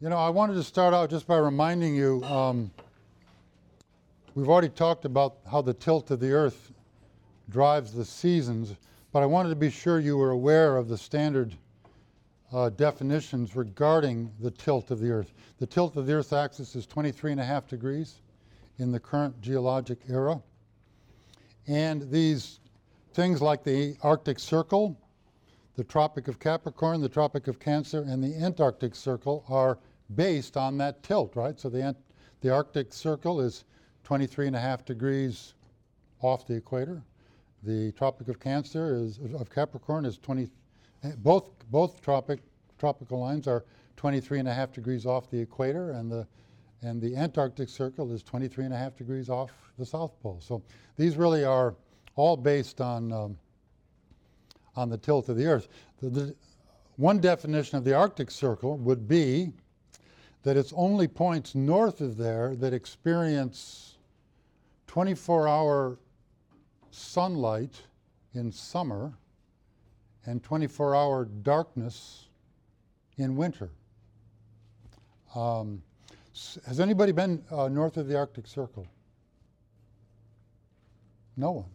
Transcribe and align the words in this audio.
You 0.00 0.08
know, 0.08 0.16
I 0.16 0.28
wanted 0.28 0.54
to 0.54 0.62
start 0.62 0.94
out 0.94 1.10
just 1.10 1.26
by 1.26 1.38
reminding 1.38 1.96
you, 1.96 2.22
um, 2.22 2.70
we've 4.36 4.48
already 4.48 4.68
talked 4.68 5.04
about 5.04 5.38
how 5.50 5.60
the 5.60 5.74
tilt 5.74 6.12
of 6.12 6.20
the 6.20 6.30
Earth 6.30 6.70
drives 7.50 7.92
the 7.92 8.04
seasons, 8.04 8.76
but 9.10 9.24
I 9.24 9.26
wanted 9.26 9.48
to 9.48 9.56
be 9.56 9.70
sure 9.70 9.98
you 9.98 10.16
were 10.16 10.30
aware 10.30 10.76
of 10.76 10.86
the 10.86 10.96
standard 10.96 11.52
uh, 12.52 12.70
definitions 12.70 13.56
regarding 13.56 14.30
the 14.38 14.52
tilt 14.52 14.92
of 14.92 15.00
the 15.00 15.10
Earth. 15.10 15.32
The 15.58 15.66
tilt 15.66 15.96
of 15.96 16.06
the 16.06 16.12
Earth's 16.12 16.32
axis 16.32 16.76
is 16.76 16.86
23 16.86 17.32
and 17.32 17.40
a 17.40 17.44
half 17.44 17.66
degrees 17.66 18.20
in 18.78 18.92
the 18.92 19.00
current 19.00 19.40
geologic 19.40 19.98
era. 20.08 20.40
And 21.66 22.08
these 22.08 22.60
things 23.14 23.42
like 23.42 23.64
the 23.64 23.96
Arctic 24.04 24.38
Circle, 24.38 24.96
the 25.74 25.82
Tropic 25.82 26.28
of 26.28 26.38
Capricorn, 26.38 27.00
the 27.00 27.08
Tropic 27.08 27.48
of 27.48 27.58
Cancer, 27.58 28.02
and 28.02 28.22
the 28.22 28.36
Antarctic 28.36 28.94
Circle 28.94 29.44
are 29.48 29.76
based 30.14 30.56
on 30.56 30.78
that 30.78 31.02
tilt, 31.02 31.36
right? 31.36 31.58
So 31.58 31.68
the, 31.68 31.94
the 32.40 32.50
Arctic 32.50 32.92
Circle 32.92 33.40
is 33.40 33.64
23 34.04 34.46
and 34.48 34.56
a 34.56 34.60
half 34.60 34.84
degrees 34.84 35.54
off 36.20 36.46
the 36.46 36.54
equator. 36.54 37.02
The 37.64 37.92
Tropic 37.92 38.28
of 38.28 38.40
Cancer 38.40 38.94
is 38.94 39.18
of 39.38 39.50
Capricorn 39.50 40.04
is 40.04 40.18
20. 40.18 40.48
Both 41.18 41.50
both 41.70 42.00
tropic 42.00 42.40
tropical 42.78 43.20
lines 43.20 43.46
are 43.46 43.64
23 43.96 44.38
and 44.38 44.48
a 44.48 44.54
half 44.54 44.72
degrees 44.72 45.06
off 45.06 45.28
the 45.28 45.38
equator, 45.38 45.90
and 45.90 46.10
the 46.10 46.26
and 46.82 47.02
the 47.02 47.16
Antarctic 47.16 47.68
Circle 47.68 48.12
is 48.12 48.22
23 48.22 48.66
and 48.66 48.74
a 48.74 48.76
half 48.76 48.96
degrees 48.96 49.28
off 49.28 49.50
the 49.78 49.84
South 49.84 50.12
Pole. 50.22 50.38
So 50.40 50.62
these 50.96 51.16
really 51.16 51.44
are 51.44 51.74
all 52.14 52.36
based 52.36 52.80
on 52.80 53.12
um, 53.12 53.36
on 54.76 54.88
the 54.88 54.98
tilt 54.98 55.28
of 55.28 55.36
the 55.36 55.46
Earth. 55.46 55.68
The, 56.00 56.08
the, 56.08 56.36
one 56.96 57.18
definition 57.18 57.78
of 57.78 57.84
the 57.84 57.94
Arctic 57.94 58.30
Circle 58.30 58.76
would 58.78 59.06
be 59.08 59.52
that 60.48 60.56
it's 60.56 60.72
only 60.74 61.06
points 61.06 61.54
north 61.54 62.00
of 62.00 62.16
there 62.16 62.56
that 62.56 62.72
experience 62.72 63.98
24 64.86 65.46
hour 65.46 65.98
sunlight 66.90 67.82
in 68.32 68.50
summer 68.50 69.12
and 70.24 70.42
24 70.42 70.96
hour 70.96 71.26
darkness 71.26 72.28
in 73.18 73.36
winter. 73.36 73.68
Um, 75.34 75.82
has 76.66 76.80
anybody 76.80 77.12
been 77.12 77.44
uh, 77.50 77.68
north 77.68 77.98
of 77.98 78.08
the 78.08 78.16
Arctic 78.16 78.46
Circle? 78.46 78.86
No 81.36 81.50
one. 81.52 81.70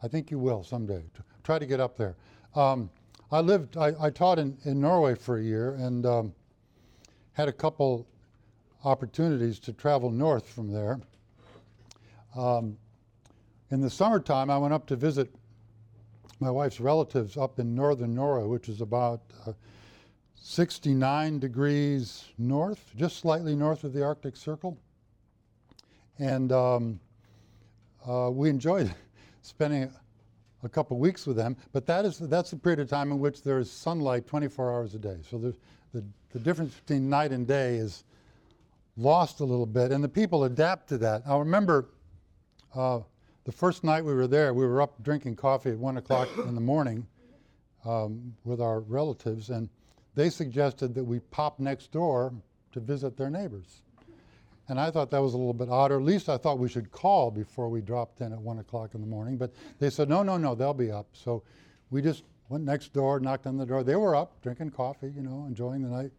I 0.00 0.06
think 0.06 0.30
you 0.30 0.38
will 0.38 0.62
someday. 0.62 1.02
Try 1.42 1.58
to 1.58 1.66
get 1.66 1.80
up 1.80 1.96
there. 1.96 2.14
Um, 2.54 2.88
I 3.32 3.40
lived, 3.40 3.76
I, 3.76 3.94
I, 4.00 4.10
taught 4.10 4.38
in, 4.38 4.56
in 4.64 4.80
Norway 4.80 5.16
for 5.16 5.38
a 5.38 5.42
year 5.42 5.74
and 5.74 6.06
um, 6.06 6.34
had 7.36 7.48
a 7.48 7.52
couple 7.52 8.06
opportunities 8.82 9.58
to 9.58 9.70
travel 9.70 10.10
north 10.10 10.48
from 10.48 10.72
there. 10.72 10.98
Um, 12.34 12.78
in 13.70 13.82
the 13.82 13.90
summertime, 13.90 14.48
I 14.48 14.56
went 14.56 14.72
up 14.72 14.86
to 14.86 14.96
visit 14.96 15.28
my 16.40 16.50
wife's 16.50 16.80
relatives 16.80 17.36
up 17.36 17.58
in 17.58 17.74
northern 17.74 18.14
Norway, 18.14 18.46
which 18.46 18.70
is 18.70 18.80
about 18.80 19.20
uh, 19.46 19.52
69 20.34 21.38
degrees 21.38 22.24
north, 22.38 22.92
just 22.96 23.18
slightly 23.18 23.54
north 23.54 23.84
of 23.84 23.92
the 23.92 24.02
Arctic 24.02 24.34
Circle. 24.34 24.78
And 26.18 26.52
um, 26.52 27.00
uh, 28.08 28.30
we 28.32 28.48
enjoyed 28.48 28.94
spending 29.42 29.92
a 30.62 30.68
couple 30.70 30.98
weeks 30.98 31.26
with 31.26 31.36
them, 31.36 31.54
but 31.72 31.84
that 31.84 32.06
is, 32.06 32.18
that's 32.18 32.50
the 32.50 32.56
period 32.56 32.80
of 32.80 32.88
time 32.88 33.12
in 33.12 33.20
which 33.20 33.42
there 33.42 33.58
is 33.58 33.70
sunlight 33.70 34.26
24 34.26 34.72
hours 34.72 34.94
a 34.94 34.98
day. 34.98 35.18
So 35.28 35.36
the, 35.36 35.54
the, 35.92 36.02
the 36.36 36.42
difference 36.42 36.74
between 36.74 37.08
night 37.08 37.32
and 37.32 37.46
day 37.46 37.76
is 37.76 38.04
lost 38.98 39.40
a 39.40 39.44
little 39.44 39.64
bit, 39.64 39.90
and 39.90 40.04
the 40.04 40.08
people 40.08 40.44
adapt 40.44 40.86
to 40.90 40.98
that. 40.98 41.22
I 41.26 41.38
remember 41.38 41.88
uh, 42.74 43.00
the 43.44 43.52
first 43.52 43.84
night 43.84 44.04
we 44.04 44.12
were 44.12 44.26
there, 44.26 44.52
we 44.52 44.66
were 44.66 44.82
up 44.82 45.02
drinking 45.02 45.36
coffee 45.36 45.70
at 45.70 45.78
one 45.78 45.96
o'clock 45.96 46.28
in 46.46 46.54
the 46.54 46.60
morning 46.60 47.06
um, 47.86 48.34
with 48.44 48.60
our 48.60 48.80
relatives, 48.80 49.48
and 49.48 49.70
they 50.14 50.28
suggested 50.28 50.94
that 50.94 51.04
we 51.04 51.20
pop 51.20 51.58
next 51.58 51.90
door 51.90 52.34
to 52.72 52.80
visit 52.80 53.16
their 53.16 53.30
neighbors. 53.30 53.80
And 54.68 54.78
I 54.78 54.90
thought 54.90 55.10
that 55.12 55.22
was 55.22 55.32
a 55.32 55.38
little 55.38 55.54
bit 55.54 55.70
odd, 55.70 55.90
or 55.90 55.96
at 55.96 56.04
least 56.04 56.28
I 56.28 56.36
thought 56.36 56.58
we 56.58 56.68
should 56.68 56.92
call 56.92 57.30
before 57.30 57.70
we 57.70 57.80
dropped 57.80 58.20
in 58.20 58.30
at 58.34 58.38
one 58.38 58.58
o'clock 58.58 58.94
in 58.94 59.00
the 59.00 59.06
morning. 59.06 59.38
But 59.38 59.54
they 59.78 59.88
said, 59.88 60.10
no, 60.10 60.22
no, 60.22 60.36
no, 60.36 60.54
they'll 60.54 60.74
be 60.74 60.90
up. 60.90 61.06
So 61.14 61.44
we 61.88 62.02
just 62.02 62.24
went 62.50 62.62
next 62.62 62.92
door, 62.92 63.20
knocked 63.20 63.46
on 63.46 63.56
the 63.56 63.64
door. 63.64 63.82
They 63.82 63.96
were 63.96 64.14
up 64.14 64.42
drinking 64.42 64.72
coffee, 64.72 65.10
you 65.16 65.22
know, 65.22 65.46
enjoying 65.48 65.82
the 65.82 65.88
night. 65.88 66.10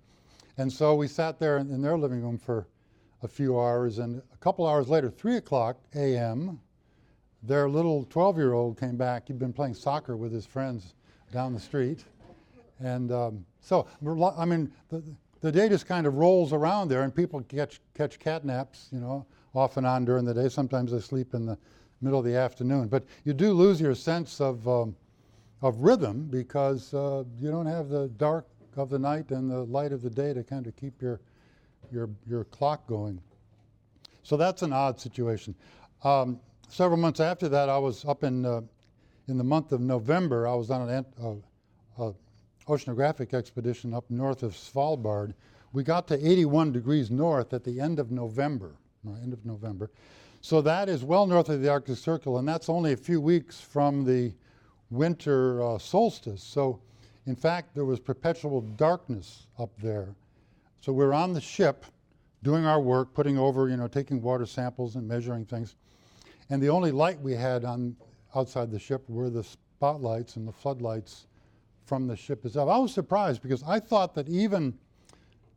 And 0.57 0.71
so 0.71 0.95
we 0.95 1.07
sat 1.07 1.39
there 1.39 1.57
in, 1.57 1.69
in 1.71 1.81
their 1.81 1.97
living 1.97 2.21
room 2.21 2.37
for 2.37 2.67
a 3.23 3.27
few 3.27 3.59
hours. 3.59 3.99
And 3.99 4.21
a 4.33 4.37
couple 4.37 4.67
hours 4.67 4.89
later, 4.89 5.09
3 5.09 5.37
o'clock 5.37 5.77
a.m., 5.95 6.59
their 7.43 7.69
little 7.69 8.05
12 8.05 8.37
year 8.37 8.53
old 8.53 8.79
came 8.79 8.97
back. 8.97 9.27
He'd 9.27 9.39
been 9.39 9.53
playing 9.53 9.75
soccer 9.75 10.17
with 10.17 10.31
his 10.31 10.45
friends 10.45 10.95
down 11.31 11.53
the 11.53 11.59
street. 11.59 12.03
And 12.79 13.11
um, 13.11 13.45
so, 13.61 13.87
I 14.37 14.45
mean, 14.45 14.71
the, 14.89 15.03
the 15.41 15.51
day 15.51 15.69
just 15.69 15.85
kind 15.85 16.07
of 16.07 16.15
rolls 16.15 16.53
around 16.53 16.89
there, 16.89 17.03
and 17.03 17.13
people 17.13 17.41
catch, 17.41 17.79
catch 17.93 18.19
cat 18.19 18.45
naps, 18.45 18.89
you 18.91 18.99
know, 18.99 19.25
off 19.53 19.77
and 19.77 19.85
on 19.85 20.05
during 20.05 20.25
the 20.25 20.33
day. 20.33 20.49
Sometimes 20.49 20.91
they 20.91 20.99
sleep 20.99 21.33
in 21.33 21.45
the 21.45 21.57
middle 22.01 22.19
of 22.19 22.25
the 22.25 22.35
afternoon. 22.35 22.87
But 22.87 23.05
you 23.23 23.33
do 23.33 23.53
lose 23.53 23.81
your 23.81 23.95
sense 23.95 24.41
of, 24.41 24.67
um, 24.67 24.95
of 25.61 25.81
rhythm 25.81 26.27
because 26.29 26.93
uh, 26.93 27.23
you 27.39 27.49
don't 27.49 27.65
have 27.65 27.89
the 27.89 28.09
dark 28.17 28.47
of 28.77 28.89
the 28.89 28.99
night 28.99 29.31
and 29.31 29.49
the 29.49 29.63
light 29.63 29.91
of 29.91 30.01
the 30.01 30.09
day 30.09 30.33
to 30.33 30.43
kind 30.43 30.67
of 30.67 30.75
keep 30.75 31.01
your, 31.01 31.19
your, 31.91 32.09
your 32.27 32.43
clock 32.45 32.87
going. 32.87 33.21
So 34.23 34.37
that's 34.37 34.61
an 34.61 34.73
odd 34.73 34.99
situation. 34.99 35.55
Um, 36.03 36.39
several 36.69 36.97
months 36.97 37.19
after 37.19 37.47
that, 37.49 37.69
I 37.69 37.77
was 37.77 38.05
up 38.05 38.23
in, 38.23 38.45
uh, 38.45 38.61
in 39.27 39.37
the 39.37 39.43
month 39.43 39.71
of 39.71 39.81
November, 39.81 40.47
I 40.47 40.55
was 40.55 40.69
on 40.69 40.89
an 40.89 41.05
uh, 41.21 42.03
uh, 42.03 42.11
oceanographic 42.67 43.33
expedition 43.33 43.93
up 43.93 44.09
north 44.09 44.43
of 44.43 44.53
Svalbard. 44.53 45.33
We 45.73 45.83
got 45.83 46.07
to 46.09 46.15
81 46.15 46.71
degrees 46.71 47.09
north 47.11 47.53
at 47.53 47.63
the 47.63 47.79
end 47.79 47.99
of 47.99 48.11
November, 48.11 48.75
end 49.21 49.33
of 49.33 49.45
November. 49.45 49.89
So 50.41 50.61
that 50.61 50.87
is 50.87 51.03
well 51.03 51.25
north 51.25 51.49
of 51.49 51.61
the 51.61 51.69
Arctic 51.69 51.97
Circle, 51.97 52.37
and 52.37 52.47
that's 52.47 52.69
only 52.69 52.93
a 52.93 52.97
few 52.97 53.19
weeks 53.19 53.59
from 53.59 54.05
the 54.05 54.33
winter 54.89 55.61
uh, 55.61 55.77
solstice. 55.77 56.43
So, 56.43 56.79
in 57.27 57.35
fact, 57.35 57.75
there 57.75 57.85
was 57.85 57.99
perpetual 57.99 58.61
darkness 58.61 59.47
up 59.59 59.69
there. 59.81 60.15
So 60.79 60.93
we're 60.93 61.13
on 61.13 61.33
the 61.33 61.41
ship 61.41 61.85
doing 62.41 62.65
our 62.65 62.79
work, 62.79 63.13
putting 63.13 63.37
over, 63.37 63.67
you 63.67 63.75
know, 63.75 63.89
taking 63.89 64.21
water 64.21 64.45
samples 64.45 64.95
and 64.95 65.05
measuring 65.05 65.45
things. 65.45 65.75
And 66.49 66.63
the 66.63 66.69
only 66.69 66.91
light 66.91 67.19
we 67.19 67.33
had 67.33 67.65
on 67.65 67.97
outside 68.33 68.71
the 68.71 68.79
ship 68.79 69.03
were 69.09 69.29
the 69.29 69.43
spotlights 69.43 70.37
and 70.37 70.47
the 70.47 70.53
floodlights 70.53 71.27
from 71.85 72.07
the 72.07 72.15
ship 72.15 72.45
itself. 72.45 72.69
I 72.69 72.77
was 72.77 72.93
surprised 72.93 73.41
because 73.41 73.61
I 73.63 73.81
thought 73.81 74.15
that 74.15 74.29
even 74.29 74.73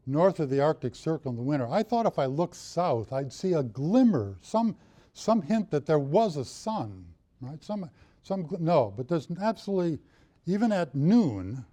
north 0.06 0.40
of 0.40 0.50
the 0.50 0.60
Arctic 0.60 0.96
Circle 0.96 1.30
in 1.30 1.36
the 1.36 1.42
winter, 1.42 1.68
I 1.68 1.84
thought 1.84 2.06
if 2.06 2.18
I 2.18 2.26
looked 2.26 2.56
south, 2.56 3.12
I'd 3.12 3.32
see 3.32 3.52
a 3.52 3.62
glimmer, 3.62 4.36
some 4.42 4.76
some 5.12 5.42
hint 5.42 5.70
that 5.70 5.86
there 5.86 5.98
was 5.98 6.36
a 6.36 6.44
sun, 6.44 7.04
right? 7.40 7.62
Some 7.62 7.88
some 8.22 8.48
no, 8.58 8.92
but 8.96 9.06
there's 9.08 9.28
absolutely 9.40 10.00
even 10.46 10.72
at 10.72 10.94
noon. 10.94 11.64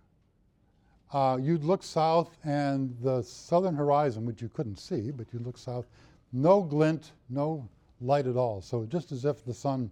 Uh, 1.13 1.38
you'd 1.41 1.63
look 1.63 1.83
south 1.83 2.38
and 2.44 2.95
the 3.01 3.22
southern 3.22 3.75
horizon, 3.75 4.25
which 4.25 4.41
you 4.41 4.50
couldn't 4.50 4.78
see, 4.78 5.09
but 5.09 5.28
you'd 5.31 5.45
look 5.45 5.57
south, 5.57 5.88
no 6.33 6.61
glint, 6.61 7.13
no 7.29 7.67
light 8.01 8.28
at 8.28 8.35
all. 8.35 8.61
So 8.61 8.85
just 8.85 9.11
as 9.13 9.23
if 9.23 9.45
the 9.45 9.53
sun 9.53 9.89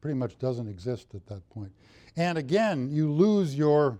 pretty 0.00 0.18
much 0.18 0.38
doesn't 0.38 0.68
exist 0.68 1.14
at 1.14 1.24
that 1.26 1.48
point. 1.50 1.70
And 2.16 2.36
again, 2.36 2.90
you 2.90 3.12
lose 3.12 3.56
your 3.56 3.98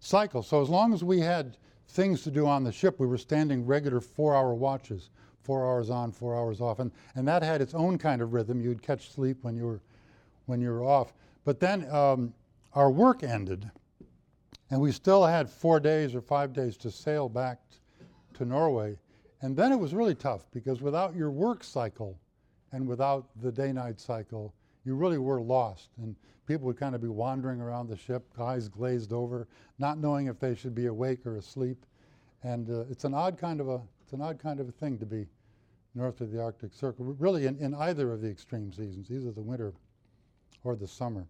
cycle. 0.00 0.42
So 0.42 0.62
as 0.62 0.68
long 0.68 0.92
as 0.92 1.02
we 1.02 1.18
had 1.20 1.56
things 1.88 2.22
to 2.22 2.30
do 2.30 2.46
on 2.46 2.62
the 2.62 2.72
ship, 2.72 3.00
we 3.00 3.06
were 3.06 3.18
standing 3.18 3.66
regular 3.66 4.00
four-hour 4.00 4.54
watches, 4.54 5.10
four 5.42 5.66
hours 5.66 5.90
on, 5.90 6.12
four 6.12 6.36
hours 6.36 6.60
off, 6.60 6.78
and, 6.78 6.92
and 7.16 7.26
that 7.26 7.42
had 7.42 7.60
its 7.60 7.74
own 7.74 7.98
kind 7.98 8.22
of 8.22 8.32
rhythm. 8.32 8.60
You'd 8.60 8.82
catch 8.82 9.10
sleep 9.10 9.38
when 9.42 9.56
you 9.56 9.64
were 9.64 9.80
when 10.46 10.60
you 10.60 10.70
were 10.70 10.84
off. 10.84 11.12
But 11.44 11.60
then 11.60 11.88
um, 11.90 12.34
our 12.74 12.90
work 12.90 13.22
ended, 13.22 13.70
and 14.70 14.80
we 14.80 14.92
still 14.92 15.24
had 15.24 15.50
four 15.50 15.80
days 15.80 16.14
or 16.14 16.20
five 16.20 16.52
days 16.52 16.76
to 16.78 16.90
sail 16.90 17.28
back 17.28 17.60
to 18.34 18.44
Norway. 18.44 18.96
And 19.42 19.56
then 19.56 19.72
it 19.72 19.78
was 19.78 19.94
really 19.94 20.14
tough 20.14 20.46
because 20.52 20.80
without 20.80 21.14
your 21.16 21.30
work 21.30 21.64
cycle, 21.64 22.18
and 22.72 22.86
without 22.86 23.28
the 23.42 23.50
day-night 23.50 24.00
cycle, 24.00 24.54
you 24.84 24.94
really 24.94 25.18
were 25.18 25.40
lost. 25.40 25.90
And 25.98 26.14
people 26.46 26.66
would 26.66 26.76
kind 26.76 26.94
of 26.94 27.00
be 27.00 27.08
wandering 27.08 27.60
around 27.60 27.88
the 27.88 27.96
ship, 27.96 28.24
eyes 28.38 28.68
glazed 28.68 29.12
over, 29.12 29.48
not 29.78 29.98
knowing 29.98 30.26
if 30.26 30.38
they 30.38 30.54
should 30.54 30.74
be 30.74 30.86
awake 30.86 31.26
or 31.26 31.36
asleep. 31.36 31.84
And 32.42 32.70
uh, 32.70 32.84
it's 32.90 33.04
an 33.04 33.14
odd 33.14 33.38
kind 33.38 33.60
of 33.60 33.68
a 33.68 33.80
it's 34.02 34.12
an 34.12 34.22
odd 34.22 34.38
kind 34.38 34.60
of 34.60 34.68
a 34.68 34.72
thing 34.72 34.98
to 34.98 35.06
be 35.06 35.26
north 35.94 36.20
of 36.20 36.32
the 36.32 36.40
Arctic 36.40 36.72
Circle, 36.72 37.04
really 37.18 37.46
in, 37.46 37.56
in 37.58 37.74
either 37.74 38.12
of 38.12 38.20
the 38.20 38.28
extreme 38.28 38.72
seasons, 38.72 39.10
either 39.10 39.30
the 39.30 39.42
winter 39.42 39.72
or 40.64 40.74
the 40.74 40.86
summer. 40.86 41.26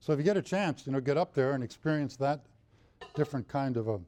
So 0.00 0.12
if 0.12 0.18
you 0.18 0.24
get 0.24 0.36
a 0.36 0.42
chance, 0.42 0.86
you 0.86 0.92
know, 0.92 1.00
get 1.00 1.16
up 1.16 1.34
there 1.34 1.52
and 1.52 1.62
experience 1.62 2.16
that 2.16 2.40
different 3.14 3.48
kind 3.48 3.76
of 3.76 3.88
a 3.88 4.00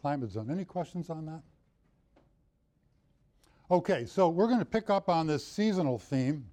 climate 0.00 0.30
zone. 0.30 0.50
Any 0.50 0.64
questions 0.64 1.10
on 1.10 1.26
that? 1.26 1.42
Okay, 3.70 4.04
so 4.04 4.28
we're 4.28 4.48
going 4.48 4.58
to 4.58 4.64
pick 4.64 4.90
up 4.90 5.08
on 5.08 5.26
this 5.26 5.46
seasonal 5.46 5.98
theme. 5.98 6.44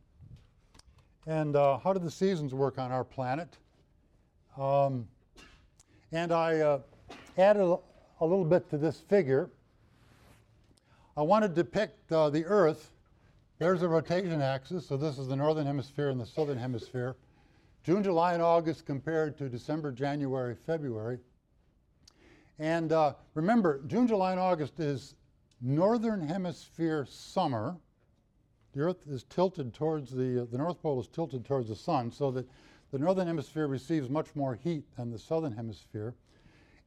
And 1.25 1.55
uh, 1.55 1.77
how 1.79 1.91
do 1.91 1.99
the 1.99 2.11
seasons 2.11 2.53
work 2.53 2.77
on 2.77 2.91
our 2.91 3.03
planet? 3.03 3.57
Um, 4.57 5.07
and 6.11 6.31
I 6.31 6.59
uh, 6.59 6.79
added 7.37 7.63
a, 7.63 8.25
little 8.25 8.45
bit 8.45 8.69
to 8.69 8.77
this 8.77 8.99
figure. 8.99 9.49
I 11.17 11.21
want 11.23 11.43
to 11.43 11.49
depict 11.49 12.11
uh, 12.11 12.29
the 12.29 12.45
Earth. 12.45 12.91
There's 13.59 13.81
a 13.81 13.87
rotation 13.87 14.41
axis, 14.41 14.87
so 14.87 14.95
this 14.95 15.17
is 15.17 15.27
the 15.27 15.35
northern 15.35 15.65
hemisphere 15.65 16.09
and 16.09 16.21
the 16.21 16.25
southern 16.25 16.57
hemisphere. 16.57 17.15
June, 17.87 18.03
July, 18.03 18.33
and 18.33 18.43
August 18.43 18.85
compared 18.85 19.37
to 19.37 19.47
December, 19.47 19.93
January, 19.93 20.55
February. 20.65 21.19
And 22.59 22.91
uh, 22.91 23.13
remember, 23.33 23.79
June, 23.87 24.07
July, 24.07 24.31
and 24.31 24.41
August 24.41 24.81
is 24.81 25.15
northern 25.61 26.21
hemisphere 26.27 27.07
summer. 27.09 27.77
The 28.73 28.81
Earth 28.81 29.07
is 29.07 29.23
tilted 29.23 29.73
towards 29.73 30.11
the, 30.11 30.41
uh, 30.41 30.45
the 30.51 30.57
North 30.57 30.81
Pole 30.81 30.99
is 30.99 31.07
tilted 31.07 31.45
towards 31.45 31.69
the 31.69 31.77
sun, 31.77 32.11
so 32.11 32.29
that 32.31 32.45
the 32.91 32.99
northern 32.99 33.25
hemisphere 33.25 33.67
receives 33.67 34.09
much 34.09 34.35
more 34.35 34.55
heat 34.55 34.83
than 34.97 35.09
the 35.09 35.17
southern 35.17 35.53
hemisphere. 35.53 36.13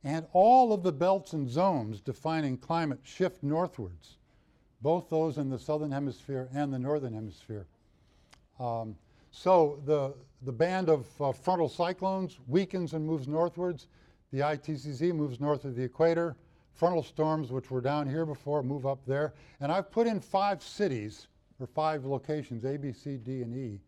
And 0.04 0.26
all 0.34 0.70
of 0.70 0.82
the 0.82 0.92
belts 0.92 1.32
and 1.32 1.48
zones 1.48 2.02
defining 2.02 2.58
climate 2.58 3.00
shift 3.04 3.42
northwards, 3.42 4.18
both 4.82 5.08
those 5.08 5.38
in 5.38 5.48
the 5.48 5.58
southern 5.58 5.92
hemisphere 5.92 6.50
and 6.52 6.70
the 6.70 6.78
northern 6.78 7.14
hemisphere. 7.14 7.66
Um, 8.58 8.96
so 9.30 9.80
the, 9.84 10.14
the 10.42 10.52
band 10.52 10.88
of 10.88 11.06
uh, 11.20 11.32
frontal 11.32 11.68
cyclones 11.68 12.38
weakens 12.48 12.92
and 12.94 13.06
moves 13.06 13.28
northwards. 13.28 13.86
The 14.32 14.40
ITCZ 14.40 15.14
moves 15.14 15.40
north 15.40 15.64
of 15.64 15.74
the 15.76 15.82
equator. 15.82 16.36
Frontal 16.72 17.02
storms, 17.02 17.50
which 17.52 17.70
were 17.70 17.80
down 17.80 18.08
here 18.08 18.24
before, 18.24 18.62
move 18.62 18.86
up 18.86 19.04
there. 19.06 19.34
And 19.60 19.70
I've 19.70 19.90
put 19.90 20.06
in 20.06 20.20
five 20.20 20.62
cities, 20.62 21.26
or 21.58 21.66
five 21.66 22.04
locations, 22.04 22.64
A, 22.64 22.76
B, 22.76 22.92
C, 22.92 23.16
D, 23.16 23.42
and 23.42 23.54
E. 23.54 23.80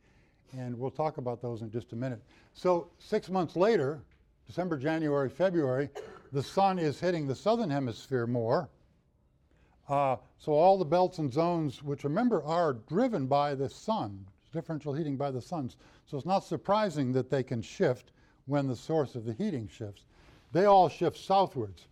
And 0.56 0.78
we'll 0.78 0.90
talk 0.90 1.16
about 1.16 1.40
those 1.40 1.62
in 1.62 1.70
just 1.70 1.92
a 1.92 1.96
minute. 1.96 2.20
So 2.52 2.88
six 2.98 3.30
months 3.30 3.56
later, 3.56 4.02
December, 4.46 4.76
January, 4.76 5.30
February, 5.30 5.88
the 6.32 6.42
sun 6.42 6.78
is 6.78 7.00
hitting 7.00 7.26
the 7.26 7.34
southern 7.34 7.70
hemisphere 7.70 8.26
more. 8.26 8.68
Uh, 9.88 10.16
so 10.38 10.52
all 10.52 10.76
the 10.76 10.84
belts 10.84 11.18
and 11.18 11.32
zones, 11.32 11.82
which 11.82 12.04
remember 12.04 12.42
are 12.44 12.74
driven 12.74 13.26
by 13.26 13.54
the 13.54 13.68
sun, 13.68 14.26
differential 14.52 14.92
heating 14.92 15.16
by 15.16 15.30
the 15.30 15.40
suns. 15.40 15.76
So 16.06 16.16
it's 16.16 16.26
not 16.26 16.44
surprising 16.44 17.12
that 17.12 17.30
they 17.30 17.42
can 17.42 17.62
shift 17.62 18.12
when 18.46 18.66
the 18.66 18.76
source 18.76 19.14
of 19.14 19.24
the 19.24 19.32
heating 19.32 19.68
shifts. 19.68 20.04
They 20.52 20.66
all 20.66 20.88
shift 20.88 21.16
southwards. 21.16 21.86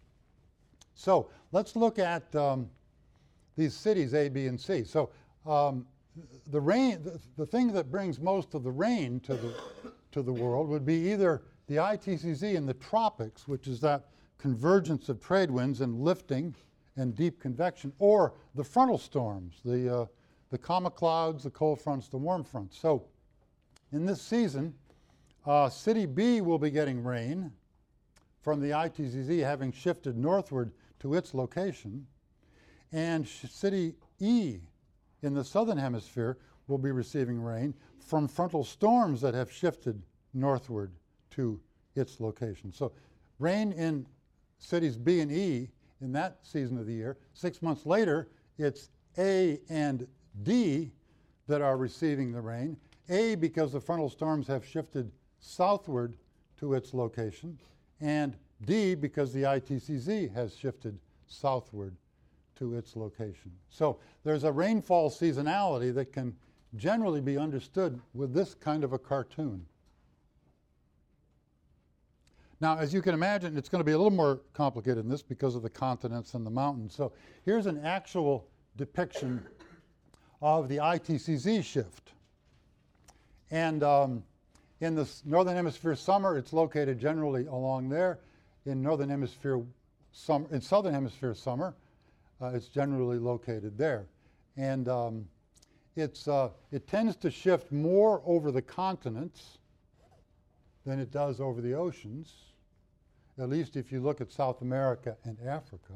So 0.94 1.30
let's 1.52 1.76
look 1.76 1.98
at 1.98 2.34
um, 2.36 2.68
these 3.56 3.74
cities 3.74 4.14
A, 4.14 4.28
B, 4.28 4.46
and 4.46 4.60
C. 4.60 4.84
So 4.84 5.10
um, 5.46 5.86
the 6.48 6.60
rain, 6.60 7.02
the, 7.02 7.18
the, 7.36 7.46
thing 7.46 7.72
that 7.72 7.90
brings 7.90 8.20
most 8.20 8.54
of 8.54 8.62
the 8.62 8.70
rain 8.70 9.20
to 9.20 9.34
the, 9.34 9.54
to 10.12 10.22
the 10.22 10.32
world 10.32 10.68
would 10.68 10.84
be 10.84 11.10
either 11.10 11.42
the 11.68 11.76
ITCZ 11.76 12.54
in 12.54 12.66
the 12.66 12.74
tropics, 12.74 13.48
which 13.48 13.68
is 13.68 13.80
that 13.80 14.08
convergence 14.38 15.08
of 15.08 15.20
trade 15.20 15.50
winds 15.50 15.80
and 15.80 16.00
lifting 16.00 16.54
and 16.96 17.14
deep 17.14 17.40
convection, 17.40 17.92
or 17.98 18.34
the 18.54 18.64
frontal 18.64 18.98
storms, 18.98 19.60
the, 19.64 20.00
uh, 20.02 20.06
the 20.50 20.58
comma 20.58 20.90
clouds, 20.90 21.44
the 21.44 21.50
cold 21.50 21.80
fronts, 21.80 22.08
the 22.08 22.16
warm 22.16 22.44
fronts. 22.44 22.78
So 22.78 23.04
in 23.92 24.04
this 24.04 24.20
season, 24.20 24.74
uh, 25.46 25.68
City 25.68 26.06
B 26.06 26.40
will 26.40 26.58
be 26.58 26.70
getting 26.70 27.02
rain 27.02 27.52
from 28.42 28.60
the 28.60 28.70
ITCZ 28.70 29.40
having 29.40 29.72
shifted 29.72 30.16
northward 30.16 30.72
to 31.00 31.14
its 31.14 31.34
location, 31.34 32.06
and 32.92 33.26
City 33.26 33.94
E 34.18 34.58
in 35.22 35.34
the 35.34 35.44
southern 35.44 35.78
hemisphere 35.78 36.38
will 36.66 36.78
be 36.78 36.90
receiving 36.90 37.40
rain 37.40 37.74
from 37.98 38.28
frontal 38.28 38.64
storms 38.64 39.20
that 39.20 39.34
have 39.34 39.50
shifted 39.50 40.02
northward 40.34 40.92
to 41.30 41.60
its 41.94 42.20
location. 42.20 42.72
So 42.72 42.92
rain 43.38 43.72
in 43.72 44.06
cities 44.58 44.96
B 44.96 45.20
and 45.20 45.30
E 45.30 45.70
in 46.00 46.12
that 46.12 46.38
season 46.42 46.78
of 46.78 46.86
the 46.86 46.92
year. 46.92 47.18
Six 47.34 47.62
months 47.62 47.86
later, 47.86 48.28
it's 48.58 48.90
A 49.18 49.60
and 49.68 50.06
D 50.42 50.92
that 51.46 51.60
are 51.60 51.76
receiving 51.76 52.32
the 52.32 52.40
rain. 52.40 52.76
A, 53.08 53.34
because 53.34 53.72
the 53.72 53.80
frontal 53.80 54.08
storms 54.08 54.46
have 54.46 54.64
shifted 54.64 55.10
southward 55.40 56.16
to 56.58 56.74
its 56.74 56.94
location, 56.94 57.58
and 58.00 58.36
D, 58.64 58.94
because 58.94 59.32
the 59.32 59.42
ITCZ 59.42 60.32
has 60.32 60.54
shifted 60.54 60.98
southward 61.26 61.96
to 62.56 62.76
its 62.76 62.94
location. 62.94 63.50
So 63.68 63.98
there's 64.22 64.44
a 64.44 64.52
rainfall 64.52 65.10
seasonality 65.10 65.94
that 65.94 66.12
can 66.12 66.36
generally 66.76 67.20
be 67.20 67.36
understood 67.36 68.00
with 68.14 68.32
this 68.32 68.54
kind 68.54 68.84
of 68.84 68.92
a 68.92 68.98
cartoon. 68.98 69.66
Now, 72.60 72.76
as 72.76 72.92
you 72.92 73.00
can 73.00 73.14
imagine, 73.14 73.56
it's 73.56 73.70
going 73.70 73.80
to 73.80 73.84
be 73.84 73.92
a 73.92 73.96
little 73.96 74.10
more 74.10 74.42
complicated 74.52 74.98
than 74.98 75.08
this 75.08 75.22
because 75.22 75.54
of 75.54 75.62
the 75.62 75.70
continents 75.70 76.34
and 76.34 76.44
the 76.44 76.50
mountains. 76.50 76.94
So 76.94 77.12
here's 77.46 77.66
an 77.66 77.80
actual 77.82 78.46
depiction 78.76 79.42
of 80.42 80.68
the 80.68 80.76
ITCZ 80.78 81.64
shift. 81.64 82.12
And 83.50 83.82
um, 83.82 84.22
in 84.80 84.94
the 84.94 85.08
northern 85.24 85.56
hemisphere 85.56 85.96
summer, 85.96 86.36
it's 86.38 86.52
located 86.52 86.98
generally 86.98 87.46
along 87.46 87.88
there. 87.88 88.18
In 88.66 88.82
northern 88.82 89.08
hemisphere 89.08 89.62
summer, 90.12 90.46
in 90.50 90.60
southern 90.60 90.94
hemisphere 90.94 91.34
summer, 91.34 91.74
uh, 92.40 92.52
it's 92.54 92.68
generally 92.68 93.18
located 93.18 93.76
there. 93.76 94.06
And 94.56 94.88
um, 94.88 95.28
it's, 95.96 96.28
uh, 96.28 96.50
it 96.72 96.86
tends 96.86 97.16
to 97.16 97.30
shift 97.30 97.72
more 97.72 98.22
over 98.24 98.50
the 98.50 98.62
continents 98.62 99.58
than 100.86 100.98
it 100.98 101.10
does 101.10 101.40
over 101.40 101.60
the 101.60 101.74
oceans, 101.74 102.32
at 103.38 103.48
least 103.48 103.76
if 103.76 103.92
you 103.92 104.00
look 104.00 104.20
at 104.20 104.32
South 104.32 104.62
America 104.62 105.16
and 105.24 105.36
Africa. 105.46 105.92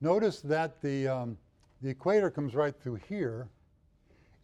Notice 0.00 0.40
that 0.42 0.80
the, 0.82 1.08
um, 1.08 1.38
the 1.82 1.90
equator 1.90 2.30
comes 2.30 2.54
right 2.54 2.74
through 2.74 3.00
here, 3.08 3.48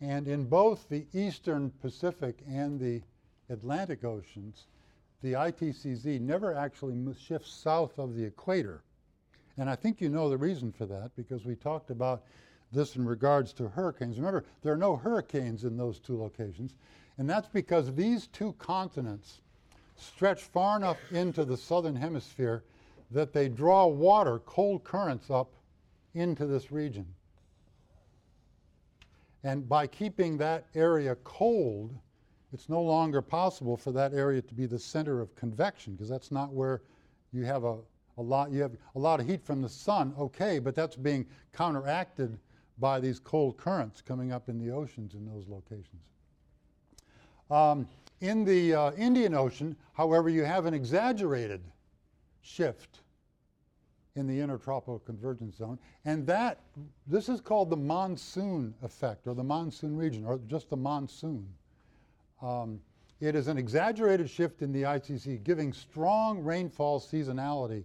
and 0.00 0.28
in 0.28 0.44
both 0.44 0.88
the 0.88 1.06
eastern 1.12 1.70
Pacific 1.80 2.38
and 2.46 2.78
the 2.78 3.02
Atlantic 3.48 4.04
Oceans, 4.04 4.66
the 5.22 5.34
ITCZ 5.34 6.20
never 6.20 6.54
actually 6.54 6.96
shifts 7.14 7.52
south 7.52 7.98
of 7.98 8.14
the 8.14 8.24
equator. 8.24 8.82
And 9.56 9.70
I 9.70 9.76
think 9.76 10.00
you 10.00 10.08
know 10.08 10.28
the 10.28 10.36
reason 10.36 10.72
for 10.72 10.86
that 10.86 11.14
because 11.16 11.44
we 11.44 11.54
talked 11.54 11.90
about 11.90 12.24
this 12.72 12.96
in 12.96 13.06
regards 13.06 13.52
to 13.54 13.68
hurricanes. 13.68 14.16
Remember, 14.16 14.44
there 14.62 14.72
are 14.72 14.78
no 14.78 14.96
hurricanes 14.96 15.64
in 15.64 15.76
those 15.76 16.00
two 16.00 16.18
locations, 16.18 16.74
and 17.18 17.28
that's 17.28 17.48
because 17.48 17.94
these 17.94 18.26
two 18.28 18.54
continents 18.54 19.40
stretch 19.96 20.42
far 20.42 20.76
enough 20.76 20.98
into 21.12 21.44
the 21.44 21.56
southern 21.56 21.96
hemisphere 21.96 22.64
that 23.10 23.32
they 23.32 23.48
draw 23.48 23.86
water, 23.86 24.38
cold 24.40 24.82
currents 24.84 25.30
up 25.30 25.50
into 26.14 26.46
this 26.46 26.72
region. 26.72 27.06
And 29.44 29.68
by 29.68 29.86
keeping 29.86 30.36
that 30.38 30.66
area 30.74 31.16
cold, 31.24 31.98
it's 32.52 32.68
no 32.68 32.82
longer 32.82 33.22
possible 33.22 33.76
for 33.76 33.92
that 33.92 34.12
area 34.12 34.42
to 34.42 34.54
be 34.54 34.66
the 34.66 34.78
center 34.78 35.20
of 35.20 35.34
convection 35.34 35.94
because 35.94 36.08
that's 36.08 36.30
not 36.30 36.52
where 36.52 36.82
you 37.32 37.44
have 37.44 37.64
a, 37.64 37.78
a 38.18 38.22
lot 38.22 38.50
you 38.50 38.60
have 38.60 38.72
a 38.94 38.98
lot 38.98 39.20
of 39.20 39.26
heat 39.26 39.42
from 39.42 39.62
the 39.62 39.68
sun 39.68 40.14
okay 40.18 40.58
but 40.58 40.74
that's 40.74 40.96
being 40.96 41.26
counteracted 41.52 42.38
by 42.78 43.00
these 43.00 43.18
cold 43.18 43.56
currents 43.56 44.02
coming 44.02 44.32
up 44.32 44.48
in 44.48 44.58
the 44.58 44.70
oceans 44.70 45.14
in 45.14 45.24
those 45.24 45.48
locations. 45.48 46.02
Um, 47.50 47.86
in 48.20 48.44
the 48.44 48.74
uh, 48.74 48.92
indian 48.92 49.34
ocean 49.34 49.74
however 49.94 50.28
you 50.28 50.44
have 50.44 50.66
an 50.66 50.74
exaggerated 50.74 51.62
shift 52.42 53.00
in 54.14 54.26
the 54.26 54.40
intertropical 54.40 54.98
convergence 54.98 55.56
zone 55.56 55.78
and 56.04 56.26
that 56.26 56.60
this 57.06 57.28
is 57.28 57.40
called 57.40 57.70
the 57.70 57.76
monsoon 57.76 58.74
effect 58.82 59.26
or 59.26 59.34
the 59.34 59.42
monsoon 59.42 59.96
region 59.96 60.24
or 60.24 60.38
just 60.46 60.68
the 60.68 60.76
monsoon 60.76 61.48
um, 62.42 62.80
it 63.22 63.36
is 63.36 63.46
an 63.46 63.56
exaggerated 63.56 64.28
shift 64.28 64.62
in 64.62 64.72
the 64.72 64.82
ITCZ, 64.82 65.44
giving 65.44 65.72
strong 65.72 66.40
rainfall 66.40 66.98
seasonality 66.98 67.84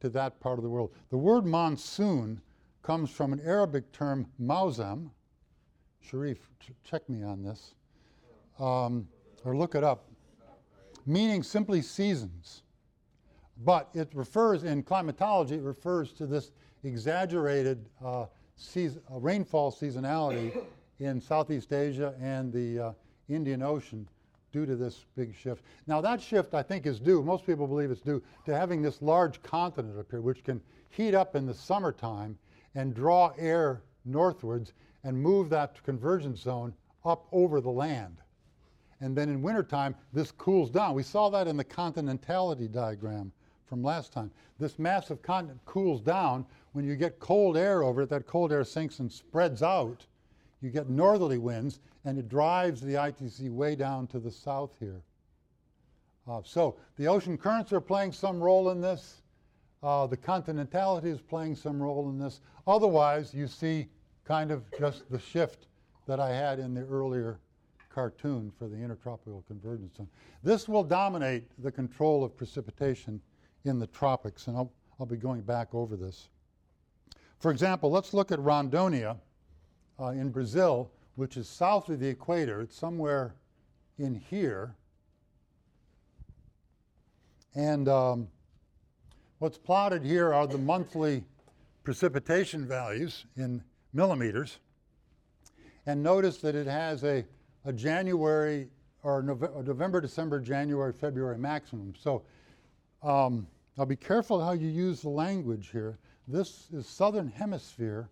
to 0.00 0.10
that 0.10 0.38
part 0.38 0.58
of 0.58 0.64
the 0.64 0.68
world. 0.68 0.92
The 1.08 1.16
word 1.16 1.46
monsoon 1.46 2.42
comes 2.82 3.10
from 3.10 3.32
an 3.32 3.40
Arabic 3.42 3.90
term, 3.92 4.26
mausam. 4.38 5.08
Sharif, 6.02 6.50
ch 6.60 6.72
check 6.84 7.08
me 7.08 7.22
on 7.22 7.42
this, 7.42 7.74
um, 8.60 9.08
or 9.44 9.56
look 9.56 9.74
it 9.74 9.82
up, 9.82 10.10
meaning 11.06 11.42
simply 11.42 11.80
seasons. 11.80 12.62
But 13.64 13.88
it 13.94 14.10
refers, 14.14 14.64
in 14.64 14.82
climatology, 14.82 15.56
it 15.56 15.62
refers 15.62 16.12
to 16.14 16.26
this 16.26 16.50
exaggerated 16.84 17.88
uh, 18.04 18.26
season, 18.56 19.02
uh, 19.10 19.18
rainfall 19.18 19.72
seasonality 19.72 20.64
in 21.00 21.20
Southeast 21.20 21.72
Asia 21.72 22.14
and 22.20 22.52
the 22.52 22.78
uh, 22.78 22.92
Indian 23.28 23.62
Ocean 23.62 24.08
due 24.52 24.66
to 24.66 24.76
this 24.76 25.04
big 25.16 25.34
shift. 25.34 25.62
Now 25.86 26.00
that 26.00 26.20
shift 26.20 26.54
I 26.54 26.62
think 26.62 26.86
is 26.86 27.00
due, 27.00 27.22
most 27.22 27.44
people 27.44 27.66
believe 27.66 27.90
it's 27.90 28.00
due 28.00 28.22
to 28.44 28.54
having 28.56 28.80
this 28.80 29.02
large 29.02 29.42
continent 29.42 29.98
up 29.98 30.10
here 30.10 30.20
which 30.20 30.44
can 30.44 30.60
heat 30.90 31.14
up 31.14 31.34
in 31.36 31.46
the 31.46 31.54
summertime 31.54 32.38
and 32.74 32.94
draw 32.94 33.32
air 33.36 33.82
northwards 34.04 34.72
and 35.04 35.20
move 35.20 35.50
that 35.50 35.82
convergence 35.82 36.40
zone 36.40 36.72
up 37.04 37.26
over 37.32 37.60
the 37.60 37.70
land. 37.70 38.18
And 39.00 39.16
then 39.16 39.28
in 39.28 39.42
wintertime, 39.42 39.94
this 40.12 40.32
cools 40.32 40.70
down. 40.70 40.94
We 40.94 41.02
saw 41.02 41.28
that 41.30 41.46
in 41.46 41.56
the 41.56 41.64
continentality 41.64 42.70
diagram 42.70 43.32
from 43.66 43.82
last 43.82 44.12
time. 44.12 44.30
This 44.58 44.78
massive 44.78 45.22
continent 45.22 45.60
cools 45.64 46.00
down. 46.00 46.46
When 46.72 46.84
you 46.84 46.96
get 46.96 47.18
cold 47.18 47.56
air 47.56 47.82
over 47.82 48.02
it, 48.02 48.08
that 48.10 48.26
cold 48.26 48.52
air 48.52 48.64
sinks 48.64 49.00
and 49.00 49.10
spreads 49.10 49.62
out. 49.62 50.06
You 50.62 50.70
get 50.70 50.88
northerly 50.88 51.38
winds, 51.38 51.80
and 52.04 52.18
it 52.18 52.28
drives 52.28 52.80
the 52.80 52.94
ITCZ 52.94 53.50
way 53.50 53.74
down 53.74 54.06
to 54.08 54.18
the 54.18 54.30
south 54.30 54.74
here. 54.78 55.02
Uh, 56.28 56.40
so 56.44 56.76
the 56.96 57.06
ocean 57.06 57.36
currents 57.36 57.72
are 57.72 57.80
playing 57.80 58.12
some 58.12 58.40
role 58.40 58.70
in 58.70 58.80
this. 58.80 59.22
Uh, 59.82 60.06
the 60.06 60.16
continentality 60.16 61.06
is 61.06 61.20
playing 61.20 61.54
some 61.54 61.80
role 61.80 62.08
in 62.08 62.18
this. 62.18 62.40
Otherwise, 62.66 63.32
you 63.34 63.46
see 63.46 63.86
kind 64.24 64.50
of 64.50 64.64
just 64.78 65.08
the 65.10 65.18
shift 65.18 65.68
that 66.06 66.18
I 66.18 66.30
had 66.30 66.58
in 66.58 66.74
the 66.74 66.82
earlier 66.82 67.38
cartoon 67.88 68.52
for 68.58 68.68
the 68.68 68.76
intertropical 68.76 69.44
convergence 69.46 69.96
zone. 69.96 70.08
This 70.42 70.68
will 70.68 70.84
dominate 70.84 71.44
the 71.62 71.70
control 71.70 72.24
of 72.24 72.36
precipitation 72.36 73.20
in 73.66 73.78
the 73.78 73.86
tropics, 73.88 74.46
and 74.46 74.56
I'll, 74.56 74.72
I'll 74.98 75.06
be 75.06 75.16
going 75.16 75.42
back 75.42 75.74
over 75.74 75.96
this. 75.96 76.28
For 77.38 77.50
example, 77.50 77.90
let's 77.90 78.14
look 78.14 78.32
at 78.32 78.38
Rondônia 78.38 79.16
uh, 80.00 80.06
in 80.08 80.30
Brazil, 80.30 80.90
which 81.16 81.36
is 81.36 81.48
south 81.48 81.88
of 81.88 82.00
the 82.00 82.08
equator. 82.08 82.62
It's 82.62 82.76
somewhere 82.76 83.34
in 83.98 84.14
here. 84.14 84.74
And 87.54 87.88
um, 87.88 88.28
what's 89.38 89.58
plotted 89.58 90.04
here 90.04 90.32
are 90.32 90.46
the 90.46 90.58
monthly 90.58 91.24
precipitation 91.84 92.66
values 92.66 93.24
in 93.36 93.62
millimeters. 93.92 94.58
And 95.86 96.02
notice 96.02 96.38
that 96.38 96.54
it 96.54 96.66
has 96.66 97.04
a, 97.04 97.24
a 97.64 97.72
January 97.72 98.68
or 99.02 99.22
November, 99.22 100.00
December, 100.00 100.40
January, 100.40 100.92
February 100.92 101.38
maximum. 101.38 101.94
So 101.96 102.24
um, 103.02 103.46
I'll 103.78 103.86
be 103.86 103.96
careful 103.96 104.42
how 104.42 104.52
you 104.52 104.68
use 104.68 105.02
the 105.02 105.10
language 105.10 105.70
here. 105.70 105.98
This 106.26 106.68
is 106.72 106.86
southern 106.86 107.28
hemisphere, 107.28 108.08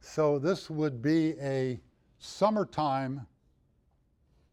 so 0.00 0.38
this 0.38 0.68
would 0.68 1.00
be 1.00 1.34
a 1.40 1.80
summertime 2.18 3.26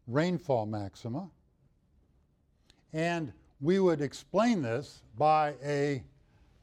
rainfall 0.06 0.64
maxima. 0.64 1.28
And 2.94 3.30
we 3.60 3.78
would 3.78 4.00
explain 4.00 4.62
this 4.62 5.02
by 5.18 5.54
a, 5.62 6.02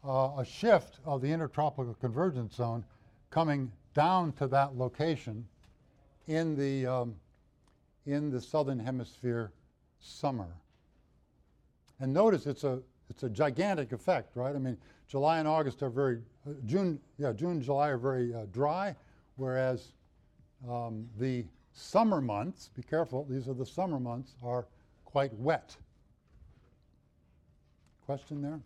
uh, 0.04 0.32
a 0.40 0.46
shift 0.46 1.00
of 1.06 1.22
the 1.22 1.32
intertropical 1.32 1.94
convergence 1.94 2.56
zone 2.56 2.84
coming 3.30 3.72
down 3.94 4.32
to 4.34 4.48
that 4.48 4.76
location 4.76 5.46
in 6.26 6.56
the, 6.56 6.88
um, 6.88 7.16
in 8.08 8.32
the 8.32 8.42
southern 8.42 8.80
hemisphere 8.80 9.52
summer. 10.00 10.48
And 12.00 12.12
notice 12.12 12.48
it's 12.48 12.64
a, 12.64 12.82
it's 13.10 13.24
a 13.24 13.30
gigantic 13.30 13.92
effect, 13.92 14.36
right? 14.36 14.56
I 14.56 14.60
mean, 14.60 14.78
July 15.08 15.40
and 15.40 15.48
August 15.48 15.84
are 15.84 15.90
very, 15.90 16.20
uh, 16.48 16.54
June, 16.66 17.00
yeah, 17.18 17.32
June, 17.32 17.62
July 17.62 17.90
are 17.90 17.98
very 17.98 18.34
uh, 18.34 18.46
dry, 18.52 18.96
whereas 19.36 19.90
um, 20.70 21.08
the 21.20 21.46
summer 21.74 22.22
months, 22.22 22.70
be 22.76 22.82
careful, 22.82 23.26
these 23.30 23.48
are 23.48 23.54
the 23.54 23.66
summer 23.66 24.00
months, 24.00 24.34
are 24.44 24.66
quite 25.04 25.34
wet. 25.36 25.76
Question 28.06 28.42
there? 28.42 28.60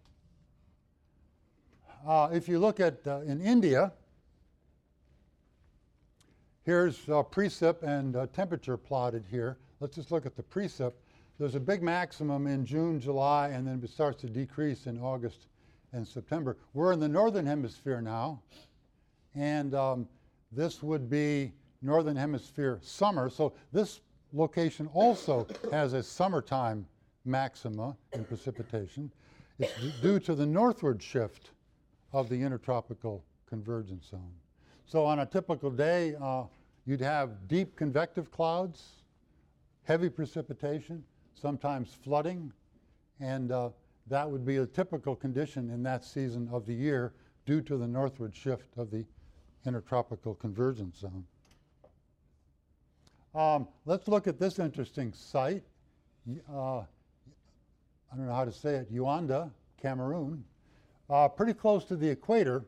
Uh, 2.08 2.29
if 2.31 2.48
you 2.48 2.60
look 2.60 2.79
at 2.79 3.05
uh, 3.05 3.19
in 3.22 3.41
India, 3.41 3.91
here's 6.65 7.10
uh, 7.10 7.24
precip 7.24 7.84
and 7.84 8.15
uh, 8.15 8.27
temperature 8.27 8.77
plotted 8.77 9.25
here. 9.29 9.58
Let's 9.79 9.96
just 9.96 10.12
look 10.12 10.25
at 10.25 10.36
the 10.36 10.43
precip. 10.43 10.93
There's 11.39 11.55
a 11.55 11.60
big 11.60 11.81
maximum 11.81 12.48
in 12.48 12.65
June, 12.65 13.00
July, 13.00 13.48
and 13.50 13.65
then 13.65 13.79
it 13.81 13.89
starts 13.89 14.19
to 14.22 14.27
decrease 14.27 14.88
in 14.88 15.00
August 15.00 15.48
and 15.93 16.05
September. 16.05 16.58
We're 16.74 16.91
in 16.91 17.00
the 17.00 17.08
northern 17.08 17.46
hemisphere 17.46 18.01
now, 18.01 18.41
and 19.36 19.74
um, 19.74 20.10
this 20.51 20.84
would 20.84 21.10
be 21.10 21.53
northern 21.81 22.17
hemisphere 22.17 22.77
summer. 22.81 23.29
So 23.29 23.53
this 23.72 24.01
location 24.34 24.89
also 24.93 25.48
has 25.72 25.93
a 25.93 26.03
summertime 26.03 26.86
maxima 27.24 27.96
in 28.12 28.25
precipitation. 28.25 29.10
It's 29.60 29.72
due 30.01 30.19
to 30.19 30.36
the 30.36 30.46
northward 30.46 31.01
shift 31.01 31.51
of 32.12 32.27
the 32.27 32.36
intertropical 32.36 33.24
convergence 33.48 34.08
zone. 34.08 34.34
So 34.86 35.05
on 35.05 35.19
a 35.19 35.25
typical 35.25 35.72
day, 35.72 36.15
uh, 36.22 36.43
you'd 36.86 37.00
have 37.00 37.48
deep 37.48 37.77
convective 37.77 38.29
clouds, 38.29 39.03
heavy 39.84 40.10
precipitation, 40.10 41.01
sometimes 41.39 41.93
flooding, 42.03 42.51
and 43.19 43.51
uh, 43.51 43.69
that 44.08 44.29
would 44.29 44.46
be 44.46 44.58
a 44.58 44.65
typical 44.65 45.15
condition 45.15 45.69
in 45.69 45.84
that 45.84 46.03
season 46.03 46.50
of 46.51 46.65
the 46.65 46.74
year 46.74 47.13
due 47.46 47.62
to 47.62 47.77
the 47.77 47.88
northward 47.88 48.36
shift 48.36 48.77
of 48.77 48.91
the 48.91 49.05
intertropical 49.65 50.36
convergence 50.36 51.00
zone. 51.00 51.25
Um, 53.36 53.67
let's 53.86 54.08
look 54.08 54.27
at 54.27 54.39
this 54.39 54.60
interesting 54.60 55.13
site. 55.13 55.63
Uh, 56.51 56.79
I 56.79 58.15
don't 58.15 58.25
know 58.25 58.34
how 58.34 58.46
to 58.46 58.51
say 58.51 58.75
it, 58.75 58.93
Yaoundé, 58.93 59.51
Cameroon, 59.81 60.43
uh, 61.10 61.27
pretty 61.27 61.53
close 61.53 61.86
to 61.86 61.96
the 61.96 62.10
equator. 62.10 62.65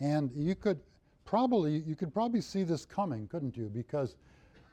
And 0.00 0.30
you 0.34 0.54
could 0.54 0.78
probably, 1.24 1.78
you 1.86 1.96
could 1.96 2.12
probably 2.12 2.40
see 2.40 2.62
this 2.62 2.84
coming, 2.84 3.26
couldn't 3.26 3.56
you? 3.56 3.68
Because, 3.68 4.16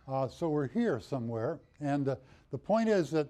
uh, 0.08 0.28
so 0.28 0.50
we're 0.50 0.68
here 0.68 1.00
somewhere. 1.00 1.60
And 1.80 2.10
uh, 2.10 2.16
the 2.56 2.60
point 2.60 2.88
is 2.88 3.12
that 3.12 3.28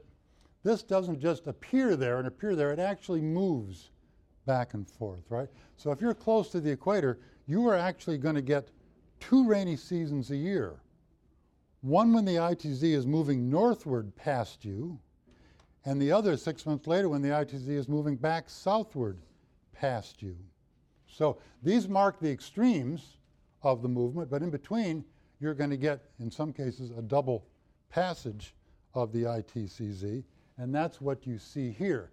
this 0.64 0.84
doesn't 0.84 1.20
just 1.20 1.48
appear 1.48 1.96
there 1.96 2.20
and 2.20 2.28
appear 2.28 2.56
there, 2.56 2.72
it 2.72 2.78
actually 2.78 3.22
moves 3.22 3.90
back 4.46 4.76
and 4.76 4.88
forth, 4.88 5.24
right? 5.30 5.48
So 5.78 5.90
if 5.90 6.00
you're 6.00 6.14
close 6.14 6.50
to 6.50 6.62
the 6.62 6.70
equator, 6.70 7.18
you 7.48 7.68
are 7.68 7.76
actually 7.76 8.20
going 8.20 8.36
to 8.36 8.44
get 8.44 8.70
two 9.20 9.48
rainy 9.48 9.78
seasons 9.78 10.30
a 10.30 10.38
year. 10.38 10.76
One 11.82 12.14
when 12.14 12.24
the 12.24 12.36
ITCZ 12.36 12.84
is 12.84 13.08
moving 13.08 13.50
northward 13.50 14.16
past 14.16 14.64
you, 14.64 15.00
and 15.86 16.00
the 16.00 16.12
other 16.12 16.38
six 16.38 16.64
months 16.64 16.86
later 16.86 17.10
when 17.10 17.24
the 17.24 17.30
ITCZ 17.30 17.70
is 17.70 17.90
moving 17.90 18.18
back 18.18 18.48
southward 18.48 19.18
past 19.74 20.22
you. 20.22 20.38
So 21.08 21.40
these 21.64 21.88
mark 21.88 22.20
the 22.20 22.30
extremes 22.30 23.18
of 23.64 23.82
the 23.82 23.90
movement, 23.90 24.30
but 24.30 24.44
in 24.44 24.52
between, 24.52 25.04
you're 25.40 25.56
going 25.56 25.72
to 25.72 25.78
get, 25.78 26.12
in 26.20 26.30
some 26.30 26.54
cases, 26.54 26.92
a 26.96 27.02
double 27.02 27.48
passage 27.90 28.54
of 28.96 29.12
the 29.12 29.24
ITCZ, 29.24 30.24
and 30.58 30.74
that's 30.74 31.02
what 31.02 31.28
you 31.28 31.38
see 31.38 31.72
here. 31.72 32.10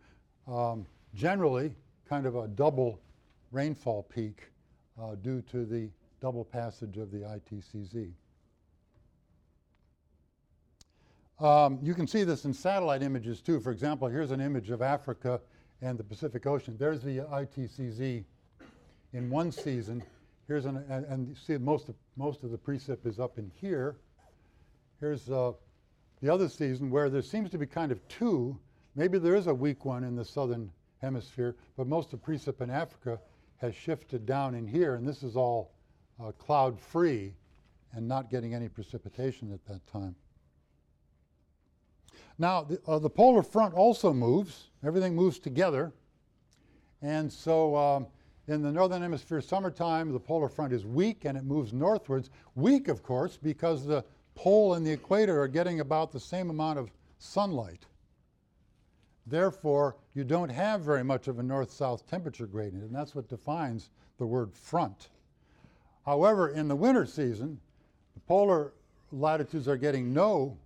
Um, 0.47 0.85
generally, 1.15 1.73
kind 2.09 2.27
of 2.27 2.37
a 2.37 2.49
double 2.49 3.01
rainfall 3.53 4.03
peak 4.03 4.51
uh, 5.01 5.15
due 5.15 5.41
to 5.43 5.65
the 5.65 5.89
double 6.21 6.45
passage 6.45 6.99
of 6.99 7.11
the 7.11 7.19
ITCZ. 7.19 8.13
Um, 11.41 11.79
you 11.83 11.95
can 11.95 12.07
see 12.07 12.23
this 12.23 12.45
in 12.45 12.53
satellite 12.53 13.03
images 13.03 13.41
too. 13.41 13.59
For 13.59 13.73
example, 13.73 14.09
here's 14.09 14.31
an 14.31 14.41
image 14.41 14.71
of 14.71 14.83
Africa 14.83 15.41
and 15.81 15.99
the 15.99 16.05
Pacific 16.05 16.47
Ocean. 16.47 16.77
There's 16.79 17.03
the 17.03 17.19
ITCZ 17.19 18.25
in 19.13 19.31
one 19.31 19.51
season. 19.51 20.03
Here's 20.47 20.67
an, 20.67 20.85
and, 20.89 21.05
and 21.07 21.29
you 21.29 21.35
see 21.35 21.57
most 21.59 21.89
of, 21.89 21.97
most 22.17 22.45
of 22.45 22.51
the 22.51 22.59
precip 22.59 23.07
is 23.07 23.19
up 23.19 23.39
in 23.39 23.51
here. 23.61 23.97
Here's 25.01 25.29
uh, 25.31 25.53
the 26.23 26.33
other 26.33 26.49
season 26.49 26.89
where 26.89 27.11
there 27.11 27.21
seems 27.21 27.51
to 27.51 27.59
be 27.59 27.67
kind 27.67 27.91
of 27.91 28.07
two. 28.09 28.57
Maybe 28.95 29.19
there 29.19 29.35
is 29.35 29.49
a 29.49 29.55
weak 29.55 29.85
one 29.85 30.05
in 30.05 30.15
the 30.15 30.25
southern 30.25 30.71
hemisphere, 31.01 31.57
but 31.77 31.89
most 31.89 32.13
of 32.13 32.23
precip 32.23 32.61
in 32.61 32.71
Africa 32.71 33.19
has 33.57 33.75
shifted 33.75 34.25
down 34.25 34.55
in 34.55 34.67
here, 34.67 34.95
and 34.95 35.07
this 35.07 35.25
is 35.25 35.37
all 35.37 35.73
uh, 36.23 36.31
cloud 36.33 36.79
free 36.79 37.35
and 37.93 38.07
not 38.07 38.31
getting 38.31 38.55
any 38.55 38.69
precipitation 38.69 39.53
at 39.53 39.65
that 39.67 39.85
time. 39.87 40.15
Now, 42.39 42.63
the, 42.63 42.81
uh, 42.87 42.99
the 42.99 43.11
polar 43.11 43.43
front 43.43 43.75
also 43.75 44.13
moves, 44.13 44.71
everything 44.85 45.15
moves 45.15 45.39
together. 45.39 45.93
And 47.03 47.33
so 47.33 47.77
um, 47.77 48.07
in 48.47 48.63
the 48.63 48.71
northern 48.71 49.03
hemisphere 49.03 49.41
summertime, 49.41 50.13
the 50.13 50.21
polar 50.21 50.49
front 50.49 50.73
is 50.73 50.87
weak 50.87 51.25
and 51.25 51.37
it 51.37 51.45
moves 51.45 51.73
northwards. 51.73 52.31
Weak, 52.55 52.89
of 52.89 53.03
course, 53.03 53.37
because 53.37 53.85
the 53.85 54.05
pole 54.35 54.75
and 54.75 54.87
the 54.87 54.93
equator 54.93 55.41
are 55.41 55.49
getting 55.49 55.81
about 55.81 56.13
the 56.13 56.21
same 56.21 56.51
amount 56.51 56.79
of 56.79 56.91
sunlight. 57.19 57.87
Therefore, 59.27 59.97
you 60.15 60.25
don't 60.25 60.49
have 60.49 60.81
very 60.81 61.05
much 61.05 61.29
of 61.29 61.39
a 61.39 61.43
north-south 61.43 62.09
temperature 62.09 62.47
gradient, 62.47 62.85
and 62.85 62.95
that's 62.95 63.15
what 63.15 63.29
defines 63.29 63.91
the 64.19 64.27
word 64.27 64.53
front. 64.53 65.11
However, 66.05 66.49
in 66.49 66.67
the 66.67 66.77
winter 66.77 67.07
season, 67.07 67.61
the 68.15 68.21
polar 68.21 68.73
latitudes 69.13 69.69
are 69.69 69.77
getting 69.77 70.13
no 70.13 70.57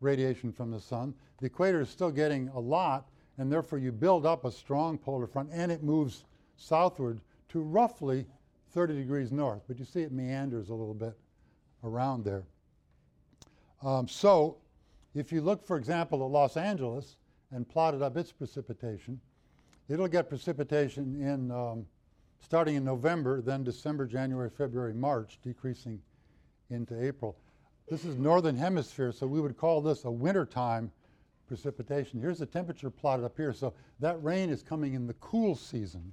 radiation 0.00 0.52
from 0.52 0.70
the 0.70 0.80
sun. 0.80 1.14
The 1.40 1.46
equator 1.46 1.82
is 1.82 1.90
still 1.90 2.10
getting 2.10 2.48
a 2.48 2.58
lot, 2.58 3.08
and 3.36 3.52
therefore 3.52 3.78
you 3.78 3.92
build 3.92 4.24
up 4.24 4.44
a 4.44 4.50
strong 4.50 4.96
polar 4.96 5.26
front, 5.26 5.50
and 5.52 5.70
it 5.70 5.82
moves 5.82 6.24
southward 6.56 7.20
to 7.50 7.60
roughly 7.60 8.26
30 8.72 8.94
degrees 8.94 9.32
north, 9.32 9.62
but 9.66 9.78
you 9.78 9.84
see 9.84 10.02
it 10.02 10.12
meanders 10.12 10.70
a 10.70 10.74
little 10.74 10.94
bit 10.94 11.18
around 11.84 12.24
there. 12.24 12.44
Um, 13.82 14.06
so, 14.06 14.58
if 15.14 15.32
you 15.32 15.40
look, 15.40 15.66
for 15.66 15.76
example, 15.76 16.24
at 16.24 16.30
Los 16.30 16.56
Angeles 16.56 17.16
and 17.50 17.68
plotted 17.68 18.02
up 18.02 18.16
its 18.16 18.30
precipitation, 18.30 19.20
it'll 19.88 20.08
get 20.08 20.28
precipitation 20.28 21.20
in 21.20 21.50
um, 21.50 21.86
starting 22.40 22.76
in 22.76 22.84
November, 22.84 23.40
then 23.40 23.64
December, 23.64 24.06
January, 24.06 24.50
February, 24.50 24.94
March, 24.94 25.38
decreasing 25.42 26.00
into 26.70 27.02
April. 27.02 27.36
This 27.88 28.04
is 28.04 28.16
northern 28.16 28.56
hemisphere, 28.56 29.12
so 29.12 29.26
we 29.26 29.40
would 29.40 29.56
call 29.56 29.80
this 29.80 30.04
a 30.04 30.10
wintertime 30.10 30.92
precipitation. 31.48 32.20
Here's 32.20 32.38
the 32.38 32.46
temperature 32.46 32.90
plotted 32.90 33.24
up 33.24 33.36
here. 33.36 33.52
So 33.52 33.74
that 33.98 34.22
rain 34.22 34.50
is 34.50 34.62
coming 34.62 34.94
in 34.94 35.08
the 35.08 35.14
cool 35.14 35.56
season, 35.56 36.12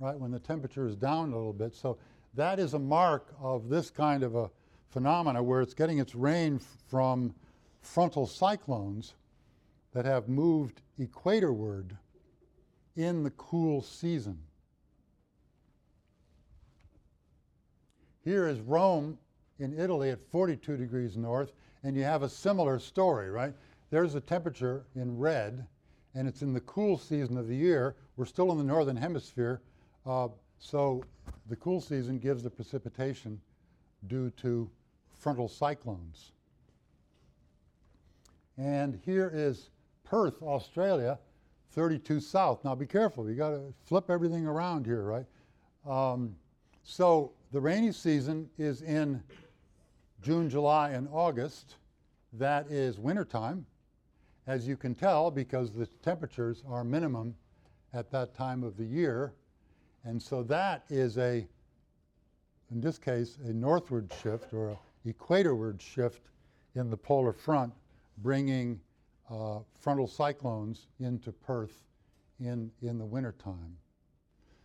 right, 0.00 0.18
when 0.18 0.32
the 0.32 0.40
temperature 0.40 0.86
is 0.88 0.96
down 0.96 1.32
a 1.32 1.36
little 1.36 1.52
bit. 1.52 1.74
So 1.74 1.98
that 2.34 2.58
is 2.58 2.74
a 2.74 2.78
mark 2.78 3.32
of 3.40 3.68
this 3.68 3.90
kind 3.90 4.24
of 4.24 4.34
a 4.34 4.50
phenomena 4.92 5.42
where 5.42 5.62
it's 5.62 5.74
getting 5.74 5.98
its 5.98 6.14
rain 6.14 6.60
from 6.88 7.34
frontal 7.80 8.26
cyclones 8.26 9.14
that 9.92 10.04
have 10.04 10.28
moved 10.28 10.82
equatorward 11.00 11.96
in 12.96 13.22
the 13.22 13.30
cool 13.30 13.82
season. 13.82 14.38
Here 18.24 18.46
is 18.46 18.60
Rome 18.60 19.18
in 19.58 19.78
Italy 19.78 20.10
at 20.10 20.20
42 20.30 20.76
degrees 20.76 21.16
north, 21.16 21.52
and 21.82 21.96
you 21.96 22.04
have 22.04 22.22
a 22.22 22.28
similar 22.28 22.78
story, 22.78 23.30
right? 23.30 23.54
There's 23.90 24.12
the 24.12 24.20
temperature 24.20 24.84
in 24.94 25.18
red, 25.18 25.66
and 26.14 26.28
it's 26.28 26.42
in 26.42 26.52
the 26.52 26.60
cool 26.60 26.98
season 26.98 27.36
of 27.36 27.48
the 27.48 27.56
year. 27.56 27.96
We're 28.16 28.26
still 28.26 28.52
in 28.52 28.58
the 28.58 28.64
northern 28.64 28.96
hemisphere, 28.96 29.62
uh, 30.06 30.28
so 30.58 31.02
the 31.48 31.56
cool 31.56 31.80
season 31.80 32.18
gives 32.18 32.42
the 32.42 32.50
precipitation 32.50 33.40
due 34.06 34.30
to 34.30 34.70
frontal 35.22 35.46
cyclones. 35.46 36.32
And 38.58 39.00
here 39.04 39.30
is 39.32 39.70
Perth, 40.02 40.42
Australia, 40.42 41.16
32 41.70 42.18
south. 42.18 42.64
Now 42.64 42.74
be 42.74 42.86
careful, 42.86 43.30
you 43.30 43.36
got 43.36 43.50
to 43.50 43.72
flip 43.84 44.10
everything 44.10 44.46
around 44.46 44.84
here, 44.84 45.04
right? 45.04 45.26
Um, 45.88 46.34
so 46.82 47.32
the 47.52 47.60
rainy 47.60 47.92
season 47.92 48.50
is 48.58 48.82
in 48.82 49.22
June, 50.22 50.50
July, 50.50 50.90
and 50.90 51.08
August. 51.12 51.76
That 52.32 52.68
is 52.68 52.98
wintertime, 52.98 53.64
as 54.48 54.66
you 54.66 54.76
can 54.76 54.94
tell, 54.94 55.30
because 55.30 55.72
the 55.72 55.86
temperatures 56.02 56.64
are 56.68 56.82
minimum 56.82 57.36
at 57.94 58.10
that 58.10 58.34
time 58.34 58.64
of 58.64 58.76
the 58.76 58.84
year. 58.84 59.34
And 60.04 60.20
so 60.20 60.42
that 60.44 60.82
is 60.90 61.16
a, 61.16 61.46
in 62.72 62.80
this 62.80 62.98
case, 62.98 63.38
a 63.44 63.52
northward 63.52 64.12
shift 64.20 64.52
or 64.52 64.70
a 64.70 64.78
equatorward 65.06 65.80
shift 65.80 66.28
in 66.74 66.90
the 66.90 66.96
polar 66.96 67.32
front, 67.32 67.72
bringing 68.18 68.80
uh, 69.30 69.60
frontal 69.78 70.06
cyclones 70.06 70.86
into 71.00 71.32
Perth 71.32 71.82
in, 72.40 72.70
in 72.82 72.98
the 72.98 73.04
wintertime. 73.04 73.76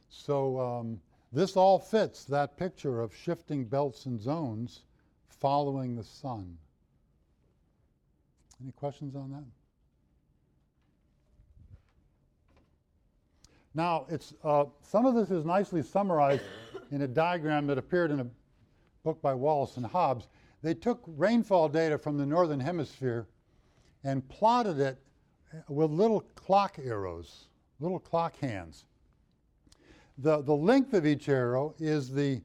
So 0.09 0.59
um, 0.59 1.01
this 1.31 1.57
all 1.57 1.79
fits 1.79 2.23
that 2.25 2.57
picture 2.57 3.01
of 3.01 3.15
shifting 3.15 3.65
belts 3.65 4.05
and 4.05 4.19
zones 4.19 4.83
following 5.27 5.95
the 5.95 6.03
sun. 6.03 6.57
Any 8.61 8.71
questions 8.71 9.15
on 9.15 9.31
that? 9.31 9.43
Now, 13.75 14.07
it's, 14.09 14.33
uh, 14.43 14.65
some 14.81 15.05
of 15.05 15.13
this 15.13 15.29
is 15.29 15.45
nicely 15.45 15.83
summarized 15.83 16.41
in 16.91 17.03
a 17.03 17.07
diagram 17.07 17.67
that 17.67 17.77
appeared 17.77 18.09
in 18.09 18.21
a 18.21 18.25
book 19.07 19.21
by 19.21 19.33
Wallace 19.33 19.77
and 19.77 19.85
Hobbs. 19.85 20.27
They 20.61 20.73
took 20.73 21.01
rainfall 21.07 21.69
data 21.69 21.97
from 21.97 22.17
the 22.17 22.25
northern 22.25 22.59
hemisphere 22.59 23.25
and 24.03 24.27
plotted 24.27 24.81
it 24.81 24.99
with 25.69 25.91
little 25.91 26.19
clock 26.35 26.77
arrows, 26.83 27.45
little 27.79 27.99
clock 27.99 28.37
hands. 28.39 28.83
The, 30.17 30.41
the 30.41 30.53
length 30.53 30.93
of 30.93 31.05
each 31.05 31.29
arrow 31.29 31.73
is 31.79 32.11
the 32.11 32.41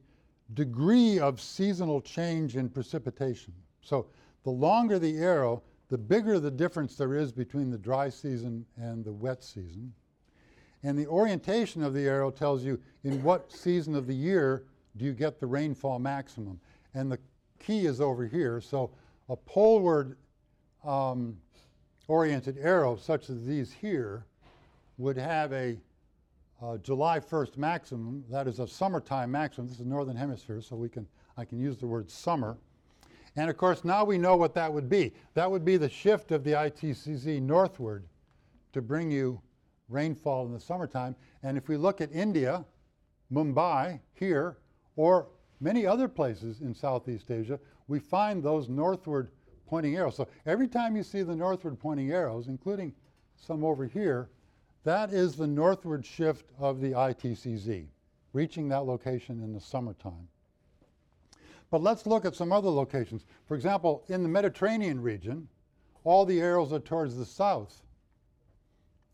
degree 0.55 1.18
of 1.18 1.40
seasonal 1.40 2.01
change 2.01 2.55
in 2.55 2.68
precipitation. 2.68 3.53
So 3.81 4.07
the 4.44 4.51
longer 4.51 5.01
the 5.01 5.16
arrow, 5.18 5.64
the 5.88 5.98
bigger 5.98 6.38
the 6.38 6.53
difference 6.53 6.94
there 6.94 7.16
is 7.16 7.33
between 7.33 7.70
the 7.70 7.79
dry 7.79 8.09
season 8.09 8.64
and 8.77 9.05
the 9.05 9.12
wet 9.12 9.42
season. 9.42 9.92
And 10.85 10.96
the 10.96 11.09
orientation 11.09 11.83
of 11.83 11.92
the 11.92 12.07
arrow 12.07 12.31
tells 12.31 12.62
you 12.62 12.81
in 13.03 13.20
what 13.25 13.51
season 13.51 13.96
of 13.96 14.07
the 14.07 14.14
year 14.14 14.62
do 14.96 15.05
you 15.05 15.12
get 15.12 15.40
the 15.40 15.46
rainfall 15.46 15.98
maximum. 15.98 16.61
And 16.94 17.11
the 17.11 17.18
key 17.59 17.87
is 17.87 18.00
over 18.00 18.26
here. 18.26 18.61
So 18.61 18.90
a 19.28 19.37
poleward 19.37 20.16
um, 20.85 21.37
oriented 22.09 22.59
arrow, 22.59 22.96
such 22.96 23.31
as 23.31 23.46
these 23.46 23.72
here, 23.72 24.26
would 24.98 25.16
have 25.16 25.52
a 25.52 25.78
uh, 26.62 26.76
July 26.78 27.18
1st 27.18 27.57
maximum, 27.57 28.24
that 28.31 28.46
is 28.46 28.61
a 28.61 28.68
summertime 28.68 29.31
maximum. 29.31 29.66
This 29.66 29.78
is 29.78 29.85
the 29.85 29.88
northern 29.88 30.16
hemisphere, 30.16 30.61
so 30.61 30.76
we 30.76 30.88
can, 30.88 31.07
I 31.37 31.44
can 31.44 31.59
use 31.59 31.76
the 31.78 31.87
word 31.87 32.09
summer. 32.09 32.57
And 33.35 33.50
of 33.50 33.57
course, 33.57 33.85
now 33.85 34.05
we 34.05 34.18
know 34.18 34.37
what 34.37 34.55
that 34.55 34.72
would 34.72 34.88
be. 34.88 35.12
That 35.35 35.50
would 35.50 35.64
be 35.64 35.76
the 35.76 35.88
shift 35.88 36.31
of 36.31 36.44
the 36.44 36.52
ITCZ 36.52 37.40
northward 37.40 38.05
to 38.74 38.83
bring 38.83 39.11
you 39.11 39.40
rainfall 39.88 40.46
in 40.46 40.52
the 40.52 40.61
summertime. 40.61 41.16
And 41.42 41.57
if 41.57 41.68
we 41.68 41.76
look 41.76 42.00
at 42.00 42.12
India, 42.12 42.64
Mumbai, 43.33 43.98
here, 44.14 44.59
or 44.96 45.26
many 45.61 45.87
other 45.87 46.09
places 46.09 46.61
in 46.61 46.74
Southeast 46.74 47.31
Asia, 47.31 47.59
we 47.88 47.98
find 47.98 48.42
those 48.42 48.68
northward 48.68 49.31
pointing 49.66 49.96
arrows. 49.96 50.16
So 50.16 50.28
every 50.44 50.68
time 50.68 50.96
you 50.96 51.02
see 51.02 51.22
the 51.22 51.37
northward 51.37 51.78
pointing 51.78 52.11
arrows, 52.11 52.48
including 52.48 52.92
some 53.37 53.64
over 53.64 53.87
here, 53.87 54.28
that 54.85 55.12
is 55.12 55.37
the 55.37 55.46
northward 55.46 56.05
shift 56.05 56.50
of 56.59 56.81
the 56.81 56.92
ITCZ, 56.92 57.87
reaching 58.33 58.68
that 58.68 58.85
location 58.85 59.42
in 59.42 59.52
the 59.52 59.61
summertime. 59.61 60.28
But 61.70 61.83
let's 61.83 62.05
look 62.07 62.24
at 62.26 62.35
some 62.35 62.52
other 62.52 62.68
locations. 62.68 63.24
For 63.46 63.55
example, 63.55 64.05
in 64.09 64.22
the 64.22 64.28
Mediterranean 64.28 65.00
region, 65.00 65.48
all 66.05 66.26
the 66.26 66.40
arrows 66.40 66.72
are 66.72 66.81
towards 66.81 67.16
the 67.16 67.24
south, 67.24 67.81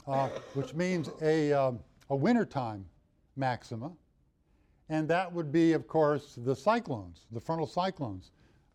uh, 0.07 0.29
which 0.55 0.75
means 0.75 1.11
a, 1.23 1.53
um, 1.53 1.79
a 2.11 2.17
wintertime 2.17 2.85
maxima. 3.37 3.93
And 4.89 5.09
that 5.09 5.33
would 5.33 5.53
be, 5.53 5.73
of 5.73 5.87
course, 5.87 6.39
the 6.45 6.57
cyclones, 6.57 7.27
the 7.33 7.41
frontal 7.41 7.67
cyclones. 7.67 8.31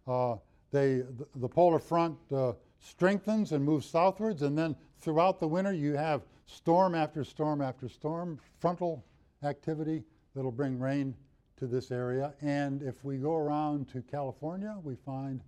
Uh, 0.08 0.36
they, 0.72 0.98
the, 0.98 1.28
the, 1.36 1.48
polar 1.48 1.80
front 1.80 2.18
uh, 2.32 2.54
strengthens 2.80 3.52
and 3.52 3.64
moves 3.64 3.86
southwards, 3.86 4.42
and 4.42 4.58
then 4.58 4.76
throughout 5.00 5.40
the 5.40 5.48
winter 5.48 5.74
you 5.74 5.94
have 5.94 6.24
storm 6.46 6.94
after 6.94 7.24
storm 7.24 7.62
after 7.62 7.88
storm, 7.88 8.40
frontal 8.60 9.04
activity 9.44 10.04
that'll 10.36 10.52
bring 10.52 10.80
rain 10.80 11.16
to 11.58 11.68
this 11.68 11.92
area. 11.92 12.34
And 12.42 12.82
if 12.82 13.04
we 13.04 13.18
go 13.18 13.36
around 13.36 13.88
to 13.90 14.02
California, 14.02 14.76
we 14.84 14.96
find 14.96 15.42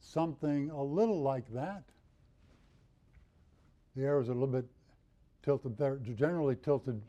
something 0.00 0.70
a 0.70 0.82
little 0.82 1.22
like 1.22 1.52
that. 1.52 1.82
The 3.94 4.04
air 4.04 4.20
is 4.20 4.28
a 4.28 4.32
little 4.32 4.46
bit 4.46 4.66
tilted, 5.42 5.78
they're 5.78 5.96
generally 5.96 6.56
tilted 6.56 7.00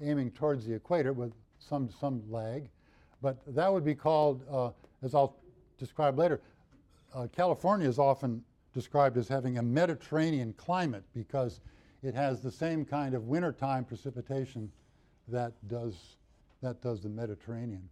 aiming 0.00 0.30
towards 0.32 0.66
the 0.66 0.74
equator 0.74 1.12
with 1.12 1.32
some, 1.68 1.90
some 1.90 2.22
lag. 2.30 2.68
But 3.22 3.38
that 3.54 3.72
would 3.72 3.84
be 3.84 3.94
called, 3.94 4.42
uh, 4.50 4.70
as 5.02 5.14
I'll 5.14 5.36
describe 5.78 6.18
later, 6.18 6.40
uh, 7.14 7.26
California 7.34 7.88
is 7.88 7.98
often 7.98 8.42
described 8.74 9.16
as 9.16 9.26
having 9.28 9.58
a 9.58 9.62
Mediterranean 9.62 10.52
climate 10.54 11.04
because 11.14 11.60
it 12.02 12.14
has 12.14 12.42
the 12.42 12.50
same 12.50 12.84
kind 12.84 13.14
of 13.14 13.24
wintertime 13.24 13.84
precipitation 13.84 14.70
that 15.28 15.52
does, 15.68 16.16
that 16.62 16.82
does 16.82 17.00
the 17.00 17.08
Mediterranean. 17.08 17.88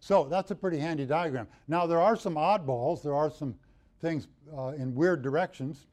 So 0.00 0.24
that's 0.24 0.50
a 0.50 0.54
pretty 0.54 0.78
handy 0.78 1.06
diagram. 1.06 1.46
Now 1.68 1.86
there 1.86 2.00
are 2.00 2.16
some 2.16 2.34
oddballs. 2.34 3.02
There 3.02 3.14
are 3.14 3.30
some 3.30 3.54
things 4.00 4.28
uh, 4.56 4.68
in 4.76 4.94
weird 4.94 5.22
directions. 5.22 5.86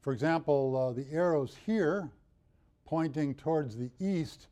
For 0.00 0.12
example, 0.12 0.76
uh, 0.76 0.92
the 0.92 1.06
arrows 1.12 1.56
here 1.64 2.10
pointing 2.84 3.34
towards 3.34 3.76
the 3.76 3.90
east, 3.98 4.48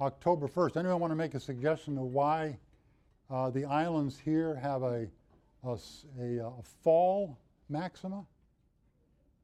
October 0.00 0.48
1st. 0.48 0.78
Anyone 0.78 1.00
want 1.00 1.10
to 1.10 1.16
make 1.16 1.34
a 1.34 1.40
suggestion 1.40 1.98
of 1.98 2.04
why 2.04 2.56
uh, 3.30 3.50
the 3.50 3.64
islands 3.64 4.18
here 4.18 4.54
have 4.56 4.82
a, 4.82 5.06
a, 5.64 5.76
a, 6.18 6.38
a 6.38 6.62
fall 6.82 7.38
maxima? 7.68 8.24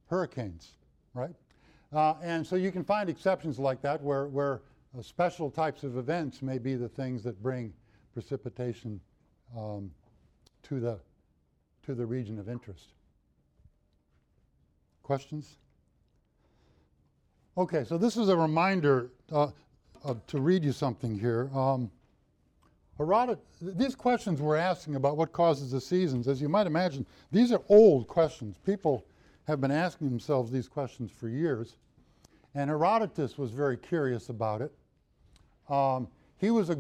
Hurricanes, 0.09 0.73
right? 1.15 1.35
Uh, 1.93 2.15
and 2.23 2.47
so 2.47 2.57
you 2.57 2.73
can 2.73 2.85
find 2.85 3.09
exceptions 3.09 3.59
like 3.59 3.83
that 3.83 4.03
where, 4.03 4.27
where 4.29 4.63
uh, 4.97 5.03
special 5.03 5.51
types 5.51 5.83
of 5.83 5.99
events 5.99 6.43
may 6.43 6.59
be 6.59 6.75
the 6.75 6.89
things 6.89 7.23
that 7.23 7.43
bring 7.43 7.73
precipitation 8.13 9.01
um, 9.57 9.91
to, 10.63 10.81
the, 10.81 10.99
to 11.85 11.95
the 11.95 12.07
region 12.07 12.39
of 12.39 12.49
interest. 12.49 12.95
Questions? 15.03 15.59
Okay, 17.59 17.85
so 17.85 17.97
this 17.97 18.17
is 18.17 18.29
a 18.29 18.37
reminder 18.37 19.11
uh, 19.33 19.49
to 20.27 20.41
read 20.41 20.65
you 20.65 20.73
something 20.73 21.19
here. 21.19 21.51
Um, 21.55 21.91
Herodot- 22.99 23.39
these 23.61 23.95
questions 23.95 24.41
we're 24.41 24.57
asking 24.57 24.95
about 24.95 25.17
what 25.17 25.33
causes 25.33 25.71
the 25.71 25.81
seasons, 25.81 26.29
as 26.29 26.41
you 26.41 26.49
might 26.49 26.67
imagine, 26.67 27.05
these 27.31 27.53
are 27.53 27.61
old 27.69 28.09
questions. 28.09 28.57
People 28.65 29.05
have 29.47 29.61
been 29.61 29.71
asking 29.71 30.09
themselves 30.09 30.51
these 30.51 30.69
questions 30.69 31.11
for 31.11 31.29
years. 31.29 31.77
And 32.55 32.71
Herodotus 32.71 33.37
was 33.37 33.51
very 33.51 33.77
curious 33.77 34.31
about 34.31 34.63
it. 34.63 34.73
Um, 35.69 36.09
he 36.39 36.51
was 36.51 36.71
a, 36.71 36.79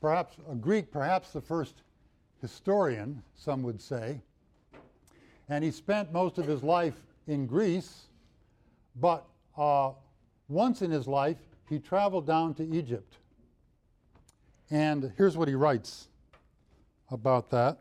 perhaps 0.00 0.36
a 0.50 0.54
Greek, 0.54 0.92
perhaps 0.92 1.32
the 1.32 1.40
first 1.40 1.82
historian, 2.40 3.20
some 3.34 3.62
would 3.64 3.80
say. 3.80 4.20
And 5.48 5.64
he 5.64 5.72
spent 5.72 6.12
most 6.12 6.38
of 6.38 6.46
his 6.46 6.62
life 6.62 6.94
in 7.26 7.46
Greece, 7.46 8.04
but 9.00 9.26
uh, 9.56 9.90
once 10.48 10.82
in 10.82 10.90
his 10.90 11.08
life, 11.08 11.47
he 11.68 11.78
traveled 11.78 12.26
down 12.26 12.54
to 12.54 12.64
Egypt. 12.64 13.16
And 14.70 15.12
here's 15.16 15.36
what 15.36 15.48
he 15.48 15.54
writes 15.54 16.08
about 17.10 17.50
that. 17.50 17.78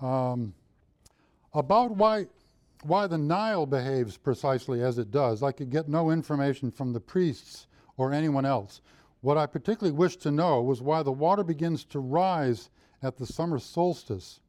Um, 0.00 0.54
about 1.54 1.92
why, 1.96 2.26
why 2.82 3.06
the 3.06 3.18
Nile 3.18 3.66
behaves 3.66 4.16
precisely 4.16 4.82
as 4.82 4.98
it 4.98 5.10
does, 5.10 5.42
I 5.42 5.52
could 5.52 5.70
get 5.70 5.88
no 5.88 6.10
information 6.10 6.70
from 6.70 6.92
the 6.92 7.00
priests 7.00 7.66
or 7.96 8.12
anyone 8.12 8.44
else. 8.44 8.80
What 9.20 9.36
I 9.36 9.46
particularly 9.46 9.96
wished 9.96 10.22
to 10.22 10.30
know 10.30 10.62
was 10.62 10.80
why 10.80 11.02
the 11.02 11.12
water 11.12 11.42
begins 11.42 11.84
to 11.86 11.98
rise 11.98 12.70
at 13.02 13.16
the 13.16 13.26
summer 13.26 13.58
solstice, 13.58 14.40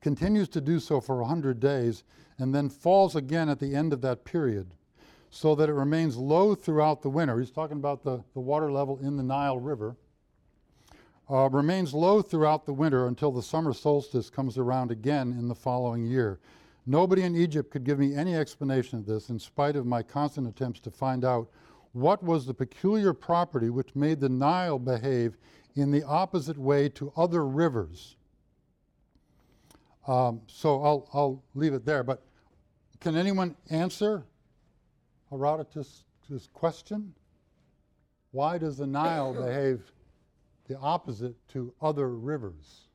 continues 0.00 0.48
to 0.50 0.60
do 0.60 0.78
so 0.78 1.00
for 1.00 1.20
a 1.20 1.26
hundred 1.26 1.60
days, 1.60 2.04
and 2.38 2.54
then 2.54 2.68
falls 2.68 3.16
again 3.16 3.48
at 3.48 3.58
the 3.58 3.74
end 3.74 3.92
of 3.92 4.02
that 4.02 4.24
period, 4.24 4.74
so 5.30 5.54
that 5.54 5.68
it 5.68 5.74
remains 5.74 6.16
low 6.16 6.54
throughout 6.54 7.02
the 7.02 7.10
winter. 7.10 7.38
He's 7.38 7.50
talking 7.50 7.76
about 7.76 8.02
the, 8.02 8.22
the 8.34 8.40
water 8.40 8.70
level 8.70 8.98
in 8.98 9.16
the 9.16 9.22
Nile 9.22 9.58
River. 9.58 9.96
Uh, 11.28 11.48
remains 11.50 11.92
low 11.92 12.22
throughout 12.22 12.66
the 12.66 12.72
winter 12.72 13.08
until 13.08 13.32
the 13.32 13.42
summer 13.42 13.72
solstice 13.72 14.30
comes 14.30 14.56
around 14.56 14.90
again 14.92 15.32
in 15.32 15.48
the 15.48 15.54
following 15.54 16.06
year. 16.06 16.38
Nobody 16.86 17.22
in 17.22 17.34
Egypt 17.34 17.72
could 17.72 17.82
give 17.82 17.98
me 17.98 18.14
any 18.14 18.36
explanation 18.36 19.00
of 19.00 19.06
this, 19.06 19.28
in 19.28 19.40
spite 19.40 19.74
of 19.74 19.86
my 19.86 20.04
constant 20.04 20.46
attempts 20.46 20.78
to 20.80 20.90
find 20.90 21.24
out 21.24 21.48
what 21.92 22.22
was 22.22 22.46
the 22.46 22.54
peculiar 22.54 23.12
property 23.12 23.70
which 23.70 23.96
made 23.96 24.20
the 24.20 24.28
Nile 24.28 24.78
behave 24.78 25.36
in 25.74 25.90
the 25.90 26.04
opposite 26.04 26.56
way 26.58 26.88
to 26.90 27.12
other 27.16 27.44
rivers. 27.44 28.16
Um, 30.06 30.42
so 30.46 30.82
I'll, 30.82 31.08
I'll 31.12 31.42
leave 31.54 31.74
it 31.74 31.84
there. 31.84 32.04
But 32.04 32.22
can 33.00 33.16
anyone 33.16 33.56
answer 33.70 34.24
Herodotus' 35.36 36.04
question? 36.54 37.12
Why 38.32 38.56
does 38.56 38.78
the 38.78 38.86
Nile 38.86 39.34
behave 39.46 39.92
the 40.66 40.78
opposite 40.78 41.34
to 41.48 41.72
other 41.80 42.08
rivers? 42.08 42.88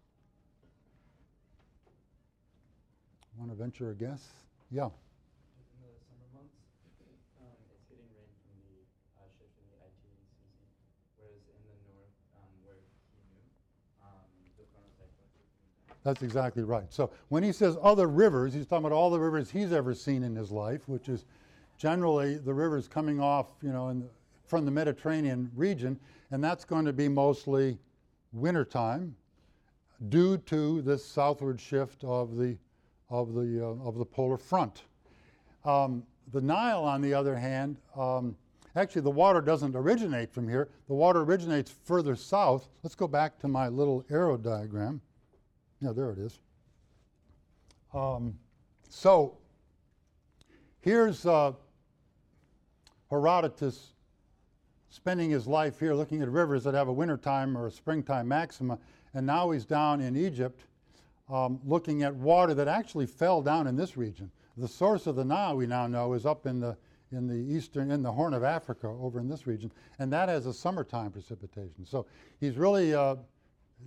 Want 3.37 3.51
to 3.51 3.57
venture 3.57 3.91
a 3.91 3.95
guess? 3.95 4.27
Yeah. 4.69 4.85
In 4.85 4.91
the 5.81 5.97
summer 6.05 6.29
months, 6.33 6.53
um, 7.41 7.47
it's 7.73 7.85
getting 7.89 8.05
rain 8.13 8.29
from 8.45 8.53
the 8.69 8.85
uh, 9.17 9.25
shift 9.33 9.53
in 9.57 9.65
the 9.73 9.77
ITCZ, 9.81 10.61
whereas 11.17 11.41
in 11.49 11.61
the 11.65 11.77
north, 11.89 12.13
um, 12.37 12.53
where 12.61 12.77
he 12.77 13.17
knew, 13.33 13.41
um, 14.05 14.29
the 14.57 14.65
chronocycle 14.69 15.25
is 15.25 15.33
from 15.33 15.41
that. 15.89 15.97
That's 16.03 16.21
exactly 16.21 16.61
right. 16.61 16.85
So 16.93 17.09
when 17.29 17.41
he 17.41 17.51
says 17.51 17.77
other 17.81 18.07
rivers, 18.07 18.53
he's 18.53 18.67
talking 18.67 18.85
about 18.85 18.95
all 18.95 19.09
the 19.09 19.19
rivers 19.19 19.49
he's 19.49 19.71
ever 19.71 19.95
seen 19.95 20.21
in 20.21 20.35
his 20.35 20.51
life, 20.51 20.87
which 20.87 21.09
is 21.09 21.25
generally 21.81 22.37
the 22.37 22.53
rivers 22.53 22.87
coming 22.87 23.19
off, 23.19 23.47
you 23.63 23.73
know, 23.73 23.89
in 23.89 24.07
from 24.45 24.65
the 24.65 24.71
Mediterranean 24.71 25.49
region, 25.55 25.99
and 26.29 26.43
that's 26.43 26.63
going 26.63 26.85
to 26.85 26.93
be 26.93 27.07
mostly 27.07 27.79
wintertime 28.33 29.15
due 30.09 30.37
to 30.37 30.83
this 30.83 31.03
southward 31.03 31.59
shift 31.59 32.03
of 32.03 32.37
the 32.37 32.55
of 33.09 33.33
the 33.33 33.65
uh, 33.65 33.87
of 33.87 33.97
the 33.97 34.05
polar 34.05 34.37
front. 34.37 34.83
Um, 35.65 36.03
the 36.31 36.41
Nile, 36.41 36.83
on 36.83 37.01
the 37.01 37.15
other 37.15 37.35
hand, 37.35 37.77
um, 37.97 38.35
actually 38.75 39.01
the 39.01 39.09
water 39.09 39.41
doesn't 39.41 39.75
originate 39.75 40.31
from 40.31 40.47
here. 40.47 40.69
The 40.87 40.93
water 40.93 41.21
originates 41.21 41.73
further 41.83 42.15
south. 42.15 42.67
Let's 42.83 42.95
go 42.95 43.07
back 43.07 43.39
to 43.39 43.47
my 43.47 43.69
little 43.69 44.05
arrow 44.11 44.37
diagram. 44.37 45.01
Yeah, 45.79 45.93
there 45.93 46.11
it 46.11 46.19
is. 46.19 46.39
Um, 47.91 48.37
so 48.87 49.37
here's 50.81 51.25
uh, 51.25 51.53
Herodotus 53.11 53.93
spending 54.89 55.29
his 55.29 55.45
life 55.45 55.79
here 55.79 55.93
looking 55.93 56.21
at 56.21 56.29
rivers 56.29 56.63
that 56.63 56.73
have 56.73 56.87
a 56.87 56.93
wintertime 56.93 57.57
or 57.57 57.67
a 57.67 57.71
springtime 57.71 58.27
maxima, 58.27 58.79
and 59.13 59.25
now 59.25 59.51
he's 59.51 59.65
down 59.65 60.01
in 60.01 60.15
Egypt 60.15 60.65
um, 61.29 61.59
looking 61.65 62.03
at 62.03 62.15
water 62.15 62.53
that 62.53 62.67
actually 62.67 63.05
fell 63.05 63.41
down 63.41 63.67
in 63.67 63.75
this 63.75 63.95
region. 63.95 64.31
The 64.57 64.67
source 64.67 65.07
of 65.07 65.15
the 65.15 65.23
Nile, 65.23 65.55
we 65.55 65.67
now 65.67 65.87
know, 65.87 66.13
is 66.13 66.25
up 66.25 66.45
in 66.45 66.59
the 66.59 66.75
in 67.13 67.27
the 67.27 67.35
eastern, 67.53 67.91
in 67.91 68.01
the 68.01 68.11
Horn 68.11 68.33
of 68.33 68.41
Africa, 68.41 68.87
over 68.87 69.19
in 69.19 69.27
this 69.27 69.45
region, 69.45 69.69
and 69.99 70.11
that 70.13 70.29
has 70.29 70.45
a 70.45 70.53
summertime 70.53 71.11
precipitation. 71.11 71.85
So 71.85 72.05
he's 72.39 72.55
really 72.55 72.93
uh, 72.93 73.17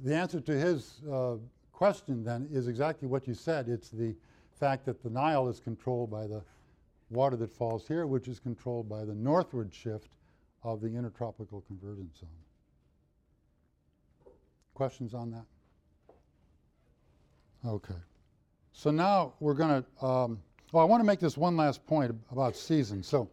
the 0.02 0.14
answer 0.14 0.40
to 0.42 0.52
his 0.52 1.00
uh, 1.10 1.36
question 1.72 2.22
then 2.22 2.46
is 2.52 2.68
exactly 2.68 3.08
what 3.08 3.26
you 3.26 3.32
said. 3.32 3.68
It's 3.68 3.88
the 3.88 4.14
fact 4.52 4.84
that 4.84 5.02
the 5.02 5.08
Nile 5.08 5.48
is 5.48 5.58
controlled 5.58 6.10
by 6.10 6.26
the 6.26 6.42
water 7.14 7.36
that 7.36 7.50
falls 7.50 7.88
here, 7.88 8.06
which 8.06 8.28
is 8.28 8.38
controlled 8.38 8.88
by 8.88 9.04
the 9.04 9.14
northward 9.14 9.72
shift 9.72 10.10
of 10.62 10.80
the 10.80 10.88
intertropical 10.88 11.62
convergence 11.62 12.20
zone. 12.20 12.28
Questions 14.74 15.14
on 15.14 15.30
that? 15.30 15.44
Okay. 17.66 17.94
So 18.72 18.90
now 18.90 19.34
we're 19.40 19.54
going 19.54 19.82
to, 19.82 20.06
um, 20.06 20.40
well, 20.72 20.82
I 20.82 20.86
want 20.86 21.00
to 21.00 21.06
make 21.06 21.20
this 21.20 21.36
one 21.36 21.56
last 21.56 21.86
point 21.86 22.14
about 22.30 22.56
seasons. 22.56 23.06
So 23.06 23.30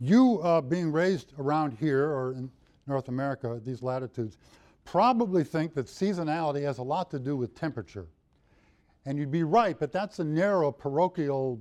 you 0.00 0.40
uh, 0.42 0.60
being 0.60 0.90
raised 0.90 1.32
around 1.38 1.76
here 1.78 2.10
or 2.10 2.32
in 2.32 2.50
North 2.86 3.08
America 3.08 3.54
at 3.56 3.64
these 3.64 3.82
latitudes 3.82 4.36
probably 4.84 5.44
think 5.44 5.74
that 5.74 5.86
seasonality 5.86 6.62
has 6.62 6.78
a 6.78 6.82
lot 6.82 7.10
to 7.12 7.20
do 7.20 7.36
with 7.36 7.54
temperature. 7.54 8.08
And 9.06 9.16
you'd 9.16 9.30
be 9.30 9.44
right, 9.44 9.78
but 9.78 9.92
that's 9.92 10.18
a 10.18 10.24
narrow 10.24 10.72
parochial 10.72 11.60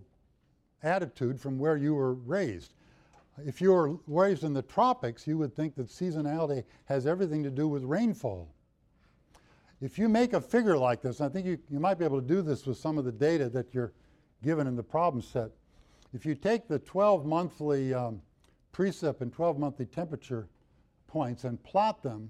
attitude 0.84 1.40
from 1.40 1.58
where 1.58 1.78
you 1.78 1.94
were 1.94 2.14
raised. 2.14 2.74
If 3.46 3.62
you 3.62 3.72
were 3.72 3.98
raised 4.08 4.44
in 4.44 4.54
the 4.54 4.62
tropics, 4.62 5.26
you 5.26 5.38
would 5.38 5.56
think 5.56 5.76
that 5.76 5.88
seasonality 5.88 6.64
has 6.86 7.08
everything 7.08 7.44
to 7.44 7.50
do 7.50 7.68
with 7.68 7.84
rainfall. 7.84 8.50
If 9.82 9.98
you 9.98 10.10
make 10.10 10.34
a 10.34 10.42
figure 10.42 10.78
like 10.78 11.02
this, 11.02 11.22
I 11.22 11.30
think 11.30 11.48
you, 11.48 11.58
you 11.70 11.80
might 11.80 11.98
be 11.98 12.06
able 12.06 12.22
to 12.22 12.28
do 12.28 12.42
this 12.42 12.66
with 12.66 12.78
some 12.78 12.98
of 12.98 13.06
the 13.06 13.12
data 13.12 13.50
that 13.50 13.74
you're 13.74 13.94
given 14.44 14.68
in 14.68 14.76
the 14.76 14.84
problem 14.84 15.22
set. 15.24 15.50
If 16.14 16.26
you 16.26 16.36
take 16.36 16.68
the 16.68 16.80
12 16.80 17.26
monthly 17.26 17.94
um, 17.94 18.22
precip 18.74 19.22
and 19.22 19.34
12 19.34 19.58
monthly 19.58 19.86
temperature 19.86 20.48
points 21.08 21.46
and 21.46 21.62
plot 21.64 22.04
them 22.04 22.30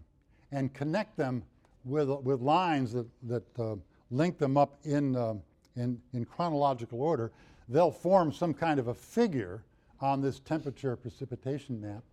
and 0.52 0.74
connect 0.74 1.18
them 1.18 1.44
with, 1.84 2.10
with 2.24 2.42
lines 2.42 2.94
that, 2.94 3.08
that 3.24 3.60
uh, 3.60 3.76
link 4.12 4.38
them 4.38 4.56
up 4.56 4.78
in, 4.84 5.16
um 5.16 5.42
in, 5.76 6.00
in 6.14 6.26
chronological 6.26 7.02
order, 7.02 7.32
they'll 7.69 7.91
form 7.91 8.32
some 8.32 8.54
kind 8.54 8.80
of 8.80 8.88
a 8.88 8.93
figure 8.93 9.63
on 10.00 10.21
this 10.21 10.39
temperature 10.39 10.95
precipitation 10.95 11.80
map. 11.80 12.04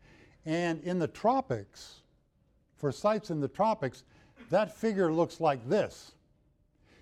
And 0.45 0.83
in 0.83 0.99
the 0.99 1.09
tropics, 1.09 2.01
for 2.77 2.93
sites 2.93 3.31
in 3.31 3.41
the 3.41 3.49
tropics, 3.49 4.05
that 4.51 4.75
figure 4.75 5.13
looks 5.13 5.41
like 5.41 5.69
this. 5.69 6.13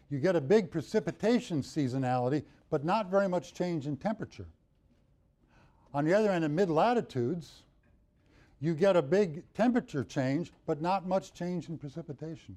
You 0.08 0.18
get 0.18 0.36
a 0.36 0.40
big 0.40 0.70
precipitation 0.70 1.62
seasonality, 1.62 2.44
but 2.70 2.84
not 2.84 3.10
very 3.10 3.28
much 3.28 3.54
change 3.54 3.86
in 3.86 3.96
temperature. 3.96 4.46
On 5.92 6.04
the 6.04 6.14
other 6.14 6.30
end, 6.30 6.44
in 6.44 6.54
mid 6.54 6.70
latitudes, 6.70 7.62
you 8.60 8.74
get 8.74 8.96
a 8.96 9.02
big 9.02 9.42
temperature 9.54 10.04
change, 10.04 10.52
but 10.66 10.80
not 10.80 11.06
much 11.06 11.34
change 11.34 11.68
in 11.68 11.76
precipitation. 11.76 12.56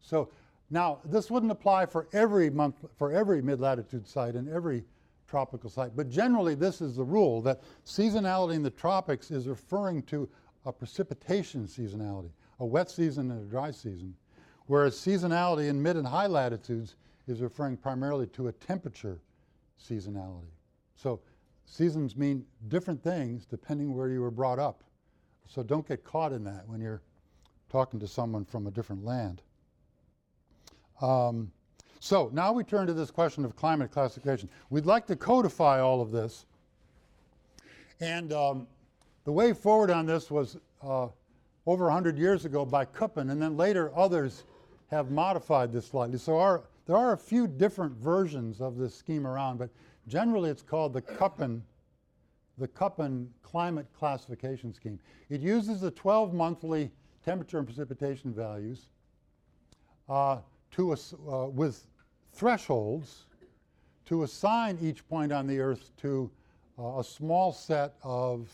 So 0.00 0.28
now 0.70 1.00
this 1.04 1.30
wouldn't 1.30 1.52
apply 1.52 1.86
for 1.86 2.08
every 2.12 2.50
month, 2.50 2.76
for 2.96 3.12
every 3.12 3.40
mid 3.40 3.60
latitude 3.60 4.06
site 4.06 4.34
and 4.34 4.48
every 4.48 4.84
tropical 5.26 5.70
site, 5.70 5.96
but 5.96 6.08
generally 6.08 6.54
this 6.54 6.80
is 6.80 6.96
the 6.96 7.04
rule 7.04 7.40
that 7.42 7.60
seasonality 7.84 8.54
in 8.54 8.62
the 8.62 8.70
tropics 8.70 9.30
is 9.30 9.48
referring 9.48 10.02
to 10.02 10.28
a 10.66 10.72
precipitation 10.72 11.66
seasonality, 11.66 12.30
a 12.60 12.66
wet 12.66 12.90
season 12.90 13.30
and 13.30 13.42
a 13.42 13.50
dry 13.50 13.70
season, 13.70 14.14
whereas 14.66 14.94
seasonality 14.96 15.68
in 15.68 15.82
mid 15.82 15.96
and 15.96 16.06
high 16.06 16.26
latitudes 16.26 16.96
is 17.26 17.40
referring 17.40 17.76
primarily 17.76 18.26
to 18.28 18.48
a 18.48 18.52
temperature 18.52 19.20
seasonality. 19.82 20.52
So 20.94 21.20
seasons 21.64 22.16
mean 22.16 22.44
different 22.68 23.02
things 23.02 23.46
depending 23.46 23.94
where 23.94 24.08
you 24.08 24.20
were 24.20 24.30
brought 24.30 24.58
up. 24.58 24.84
So 25.46 25.62
don't 25.62 25.86
get 25.86 26.04
caught 26.04 26.32
in 26.32 26.44
that 26.44 26.66
when 26.66 26.80
you're 26.80 27.02
talking 27.70 28.00
to 28.00 28.08
someone 28.08 28.44
from 28.44 28.66
a 28.66 28.70
different 28.70 29.04
land. 29.04 29.42
Um, 31.00 31.50
so 32.00 32.30
now 32.32 32.52
we 32.52 32.64
turn 32.64 32.86
to 32.86 32.92
this 32.92 33.10
question 33.10 33.44
of 33.44 33.56
climate 33.56 33.90
classification. 33.90 34.48
We'd 34.70 34.86
like 34.86 35.06
to 35.06 35.16
codify 35.16 35.80
all 35.80 36.00
of 36.00 36.10
this. 36.10 36.46
And 38.00 38.32
um, 38.32 38.66
the 39.24 39.32
way 39.32 39.52
forward 39.52 39.90
on 39.90 40.06
this 40.06 40.30
was 40.30 40.58
uh, 40.82 41.08
over 41.66 41.84
100 41.84 42.18
years 42.18 42.44
ago 42.44 42.64
by 42.64 42.84
Köppen, 42.84 43.30
and 43.30 43.40
then 43.40 43.56
later 43.56 43.90
others 43.96 44.44
have 44.90 45.10
modified 45.10 45.72
this 45.72 45.86
slightly. 45.86 46.18
So 46.18 46.38
our, 46.38 46.64
there 46.86 46.96
are 46.96 47.12
a 47.12 47.18
few 47.18 47.46
different 47.46 47.92
versions 47.96 48.60
of 48.60 48.76
this 48.76 48.94
scheme 48.94 49.26
around, 49.26 49.58
but 49.58 49.70
generally 50.06 50.50
it's 50.50 50.62
called 50.62 50.92
the 50.92 51.02
Köppen, 51.02 51.62
the 52.58 52.68
Köppen 52.68 53.28
climate 53.42 53.86
classification 53.98 54.74
scheme. 54.74 54.98
It 55.30 55.40
uses 55.40 55.80
the 55.80 55.90
12 55.90 56.34
monthly 56.34 56.90
temperature 57.24 57.58
and 57.58 57.66
precipitation 57.66 58.34
values 58.34 58.88
uh, 60.08 60.38
to 60.74 60.92
uh, 60.92 61.46
with 61.46 61.86
thresholds 62.32 63.26
to 64.06 64.24
assign 64.24 64.76
each 64.82 65.06
point 65.08 65.32
on 65.32 65.46
the 65.46 65.58
Earth 65.60 65.92
to 65.98 66.30
uh, 66.78 66.98
a 66.98 67.04
small 67.04 67.52
set 67.52 67.94
of 68.02 68.50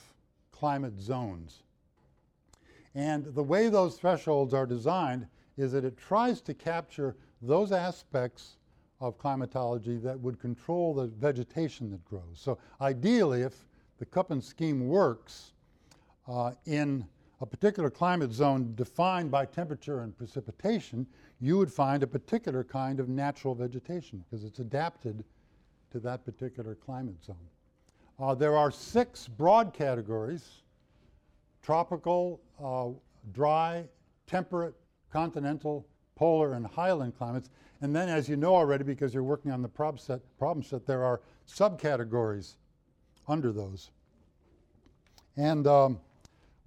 climate 0.52 0.98
zones. 1.00 1.62
And 2.94 3.24
the 3.24 3.42
way 3.42 3.68
those 3.68 3.96
thresholds 3.96 4.52
are 4.52 4.66
designed 4.66 5.26
is 5.56 5.72
that 5.72 5.84
it 5.84 5.96
tries 5.96 6.40
to 6.42 6.54
capture 6.54 7.16
those 7.40 7.72
aspects 7.72 8.56
of 9.00 9.16
climatology 9.16 9.96
that 9.98 10.20
would 10.20 10.38
control 10.38 10.92
the 10.92 11.06
vegetation 11.06 11.90
that 11.90 12.04
grows. 12.04 12.34
So 12.34 12.58
ideally, 12.80 13.42
if 13.42 13.66
the 13.98 14.04
Köppen 14.04 14.42
scheme 14.42 14.86
works 14.86 15.52
uh, 16.28 16.52
in 16.66 17.06
a 17.40 17.46
particular 17.46 17.88
climate 17.88 18.32
zone 18.32 18.74
defined 18.74 19.30
by 19.30 19.46
temperature 19.46 20.00
and 20.00 20.16
precipitation, 20.16 21.06
you 21.40 21.56
would 21.56 21.72
find 21.72 22.02
a 22.02 22.06
particular 22.06 22.62
kind 22.62 23.00
of 23.00 23.08
natural 23.08 23.54
vegetation 23.54 24.22
because 24.28 24.44
it's 24.44 24.58
adapted 24.58 25.24
to 25.90 25.98
that 26.00 26.24
particular 26.24 26.74
climate 26.74 27.22
zone. 27.24 27.36
Uh, 28.18 28.34
there 28.34 28.56
are 28.56 28.70
six 28.70 29.26
broad 29.26 29.72
categories 29.72 30.62
tropical, 31.62 32.40
uh, 32.62 32.88
dry, 33.32 33.84
temperate, 34.26 34.74
continental, 35.12 35.86
polar, 36.16 36.54
and 36.54 36.66
highland 36.66 37.16
climates. 37.16 37.50
And 37.82 37.94
then, 37.94 38.08
as 38.08 38.28
you 38.28 38.36
know 38.36 38.54
already, 38.54 38.84
because 38.84 39.14
you're 39.14 39.22
working 39.22 39.50
on 39.50 39.62
the 39.62 39.68
problem 39.68 39.98
set, 39.98 40.20
problem 40.38 40.62
set 40.62 40.86
there 40.86 41.04
are 41.04 41.20
subcategories 41.46 42.54
under 43.28 43.52
those. 43.52 43.90
And, 45.36 45.66
um, 45.66 46.00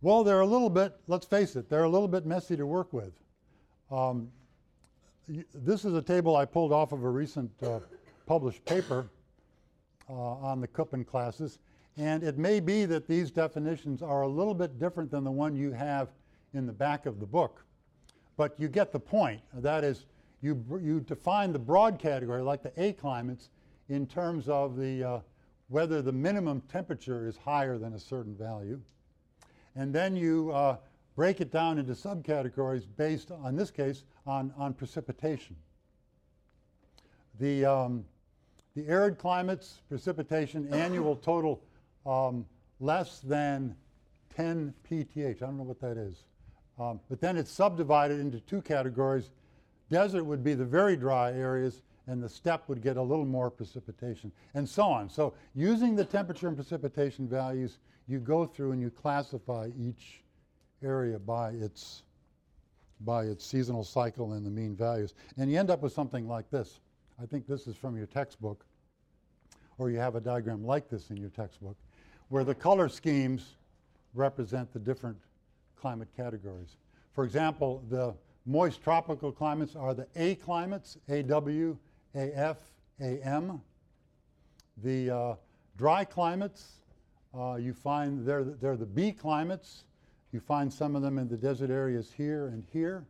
well, 0.01 0.23
they're 0.23 0.41
a 0.41 0.45
little 0.45 0.69
bit, 0.69 0.95
let's 1.07 1.25
face 1.25 1.55
it, 1.55 1.69
they're 1.69 1.83
a 1.83 1.89
little 1.89 2.07
bit 2.07 2.25
messy 2.25 2.55
to 2.57 2.65
work 2.65 2.91
with. 2.93 3.13
Um, 3.91 4.31
this 5.27 5.85
is 5.85 5.93
a 5.93 6.01
table 6.01 6.35
I 6.35 6.45
pulled 6.45 6.71
off 6.71 6.91
of 6.91 7.03
a 7.03 7.09
recent 7.09 7.51
uh, 7.63 7.79
published 8.25 8.63
paper 8.65 9.07
uh, 10.09 10.13
on 10.13 10.59
the 10.59 10.67
Köppen 10.67 11.05
classes. 11.05 11.59
And 11.97 12.23
it 12.23 12.37
may 12.37 12.59
be 12.59 12.85
that 12.85 13.07
these 13.07 13.31
definitions 13.31 14.01
are 14.01 14.23
a 14.23 14.27
little 14.27 14.53
bit 14.53 14.79
different 14.79 15.11
than 15.11 15.23
the 15.23 15.31
one 15.31 15.55
you 15.55 15.71
have 15.71 16.09
in 16.53 16.65
the 16.65 16.73
back 16.73 17.05
of 17.05 17.19
the 17.19 17.25
book. 17.25 17.63
But 18.35 18.59
you 18.59 18.67
get 18.67 18.91
the 18.91 18.99
point. 18.99 19.41
That 19.53 19.83
is, 19.83 20.05
you, 20.41 20.63
you 20.81 20.99
define 21.01 21.53
the 21.53 21.59
broad 21.59 21.99
category, 21.99 22.41
like 22.41 22.63
the 22.63 22.73
A 22.81 22.93
climates, 22.93 23.49
in 23.89 24.07
terms 24.07 24.49
of 24.49 24.75
the, 24.75 25.03
uh, 25.03 25.19
whether 25.67 26.01
the 26.01 26.11
minimum 26.11 26.61
temperature 26.61 27.27
is 27.27 27.37
higher 27.37 27.77
than 27.77 27.93
a 27.93 27.99
certain 27.99 28.35
value. 28.35 28.81
And 29.75 29.93
then 29.93 30.15
you 30.15 30.51
uh, 30.51 30.77
break 31.15 31.41
it 31.41 31.51
down 31.51 31.77
into 31.77 31.93
subcategories 31.93 32.85
based, 32.97 33.31
on 33.31 33.55
this 33.55 33.71
case, 33.71 34.03
on, 34.25 34.53
on 34.57 34.73
precipitation. 34.73 35.55
The, 37.39 37.65
um, 37.65 38.05
the 38.75 38.87
arid 38.87 39.17
climates, 39.17 39.81
precipitation, 39.89 40.67
annual 40.73 41.15
total 41.15 41.61
um, 42.05 42.45
less 42.79 43.19
than 43.19 43.75
10 44.35 44.73
PTH. 44.89 45.37
I 45.37 45.45
don't 45.45 45.57
know 45.57 45.63
what 45.63 45.79
that 45.81 45.97
is. 45.97 46.23
Um, 46.79 46.99
but 47.09 47.21
then 47.21 47.37
it's 47.37 47.51
subdivided 47.51 48.19
into 48.19 48.39
two 48.39 48.61
categories. 48.61 49.29
Desert 49.91 50.23
would 50.23 50.43
be 50.43 50.55
the 50.55 50.65
very 50.65 50.95
dry 50.95 51.31
areas, 51.31 51.83
and 52.07 52.21
the 52.21 52.27
steppe 52.27 52.67
would 52.67 52.81
get 52.81 52.97
a 52.97 53.01
little 53.01 53.25
more 53.25 53.51
precipitation, 53.51 54.31
and 54.55 54.67
so 54.67 54.83
on. 54.83 55.07
So, 55.07 55.35
using 55.53 55.95
the 55.95 56.03
temperature 56.03 56.47
and 56.47 56.57
precipitation 56.57 57.27
values, 57.27 57.77
you 58.07 58.19
go 58.19 58.45
through 58.45 58.71
and 58.71 58.81
you 58.81 58.89
classify 58.89 59.69
each 59.79 60.22
area 60.83 61.19
by 61.19 61.51
its, 61.51 62.03
by 63.01 63.23
its 63.25 63.45
seasonal 63.45 63.83
cycle 63.83 64.33
and 64.33 64.45
the 64.45 64.49
mean 64.49 64.75
values. 64.75 65.13
And 65.37 65.51
you 65.51 65.59
end 65.59 65.69
up 65.69 65.81
with 65.81 65.93
something 65.93 66.27
like 66.27 66.49
this. 66.49 66.79
I 67.21 67.25
think 67.25 67.47
this 67.47 67.67
is 67.67 67.75
from 67.75 67.95
your 67.95 68.07
textbook, 68.07 68.65
or 69.77 69.89
you 69.89 69.97
have 69.99 70.15
a 70.15 70.21
diagram 70.21 70.65
like 70.65 70.89
this 70.89 71.09
in 71.09 71.17
your 71.17 71.29
textbook, 71.29 71.77
where 72.29 72.43
the 72.43 72.55
color 72.55 72.89
schemes 72.89 73.55
represent 74.13 74.71
the 74.73 74.79
different 74.79 75.17
climate 75.79 76.09
categories. 76.15 76.77
For 77.13 77.23
example, 77.23 77.83
the 77.89 78.15
moist 78.45 78.83
tropical 78.83 79.31
climates 79.31 79.75
are 79.75 79.93
the 79.93 80.07
A 80.15 80.35
climates, 80.35 80.97
AW, 81.09 81.75
AF, 82.15 82.57
AM. 82.99 83.61
The 84.83 85.09
uh, 85.09 85.35
dry 85.77 86.03
climates, 86.03 86.81
uh, 87.37 87.55
you 87.55 87.73
find 87.73 88.25
they're, 88.25 88.43
the- 88.43 88.51
they're 88.51 88.77
the 88.77 88.85
B 88.85 89.11
climates. 89.11 89.83
You 90.33 90.39
find 90.39 90.73
some 90.73 90.95
of 90.95 91.03
them 91.03 91.19
in 91.19 91.29
the 91.29 91.37
desert 91.37 91.69
areas 91.69 92.11
here 92.17 92.47
and 92.47 92.65
here. 92.73 93.05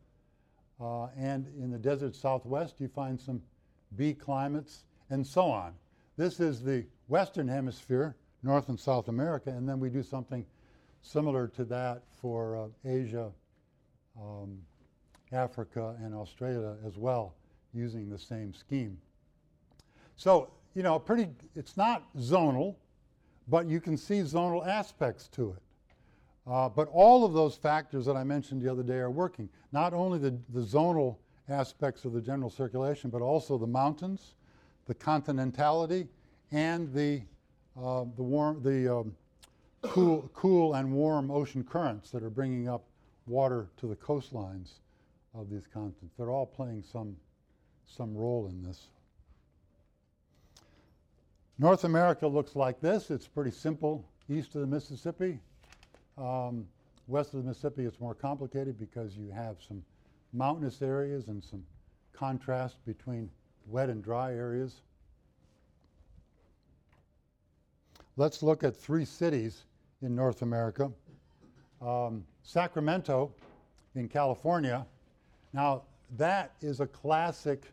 Uh, 0.80 1.08
and 1.18 1.48
in 1.58 1.72
the 1.72 1.78
desert 1.80 2.16
southwest, 2.16 2.82
you 2.82 2.90
find 2.90 3.20
some 3.20 3.42
B 3.96 4.14
climates, 4.14 4.84
and 5.10 5.26
so 5.26 5.44
on. 5.44 5.74
This 6.18 6.42
is 6.42 6.62
the 6.62 6.86
Western 7.08 7.48
Hemisphere, 7.48 8.16
North 8.44 8.68
and 8.68 8.80
South 8.80 9.08
America, 9.08 9.52
and 9.52 9.68
then 9.68 9.80
we 9.80 9.90
do 9.90 10.04
something 10.04 10.46
similar 11.02 11.48
to 11.50 11.64
that 11.66 12.04
for 12.22 12.58
uh, 12.58 12.68
Asia, 12.90 13.32
um, 14.20 14.60
Africa, 15.32 15.96
and 16.04 16.14
Australia 16.14 16.76
as 16.86 16.98
well, 16.98 17.36
using 17.74 18.10
the 18.10 18.20
same 18.20 18.54
scheme. 18.54 18.98
So, 20.18 20.52
you 20.76 20.84
know, 20.84 21.00
pretty, 21.00 21.30
it's 21.56 21.78
not 21.78 22.14
zonal, 22.18 22.76
but 23.48 23.68
you 23.68 23.80
can 23.80 23.96
see 23.96 24.20
zonal 24.22 24.68
aspects 24.68 25.30
to 25.30 25.52
it. 25.52 25.62
Uh, 26.46 26.68
but 26.68 26.90
all 26.92 27.26
of 27.26 27.34
those 27.34 27.56
factors 27.56 28.06
that 28.06 28.16
I 28.18 28.24
mentioned 28.24 28.62
the 28.62 28.72
other 28.72 28.84
day 28.84 28.98
are 28.98 29.10
working. 29.10 29.50
Not 29.72 29.94
only 29.94 30.20
the, 30.20 30.38
the 30.50 30.62
zonal 30.62 31.18
aspects 31.50 32.06
of 32.06 32.14
the 32.14 32.22
general 32.22 32.50
circulation, 32.50 33.10
but 33.10 33.22
also 33.22 33.58
the 33.58 33.68
mountains, 33.68 34.36
the 34.86 34.94
continentality, 34.94 36.08
and 36.52 36.94
the, 36.94 37.22
uh, 37.78 38.06
the, 38.16 38.24
warm, 38.24 38.62
the 38.62 39.00
um, 39.00 39.16
cool, 39.82 40.30
cool 40.34 40.74
and 40.74 40.92
warm 40.92 41.32
ocean 41.32 41.64
currents 41.64 42.12
that 42.12 42.24
are 42.24 42.30
bringing 42.30 42.68
up 42.68 42.84
water 43.26 43.70
to 43.78 43.88
the 43.88 43.96
coastlines 43.96 44.80
of 45.34 45.50
these 45.50 45.68
continents. 45.68 46.16
They're 46.18 46.30
all 46.30 46.46
playing 46.46 46.84
some, 46.84 47.16
some 47.86 48.16
role 48.16 48.48
in 48.48 48.62
this. 48.62 48.88
North 51.58 51.86
America 51.86 52.28
looks 52.28 52.56
like 52.56 52.82
this. 52.82 53.12
It's 53.12 53.28
pretty 53.28 53.52
simple 53.52 54.06
east 54.30 54.56
of 54.56 54.62
the 54.62 54.68
Mississippi. 54.68 55.40
Um, 56.17 56.67
west 57.08 57.34
of 57.34 57.43
the 57.43 57.47
Mississippi, 57.47 57.86
it's 57.86 57.99
more 57.99 58.13
complicated 58.13 58.78
because 58.80 59.17
you 59.17 59.32
have 59.32 59.58
some 59.67 59.84
mountainous 60.32 60.82
areas 60.82 61.28
and 61.28 61.43
some 61.43 61.63
contrast 62.13 62.78
between 62.86 63.30
wet 63.67 63.89
and 63.89 64.04
dry 64.04 64.34
areas. 64.34 64.82
Let's 68.15 68.43
look 68.43 68.63
at 68.63 68.76
three 68.76 69.06
cities 69.06 69.63
in 70.02 70.15
North 70.15 70.43
America. 70.43 70.91
Um, 71.82 72.23
Sacramento 72.43 73.34
in 73.95 74.08
California. 74.08 74.86
Now, 75.52 75.84
that 76.17 76.54
is 76.62 76.80
a 76.80 76.88
classic 76.88 77.71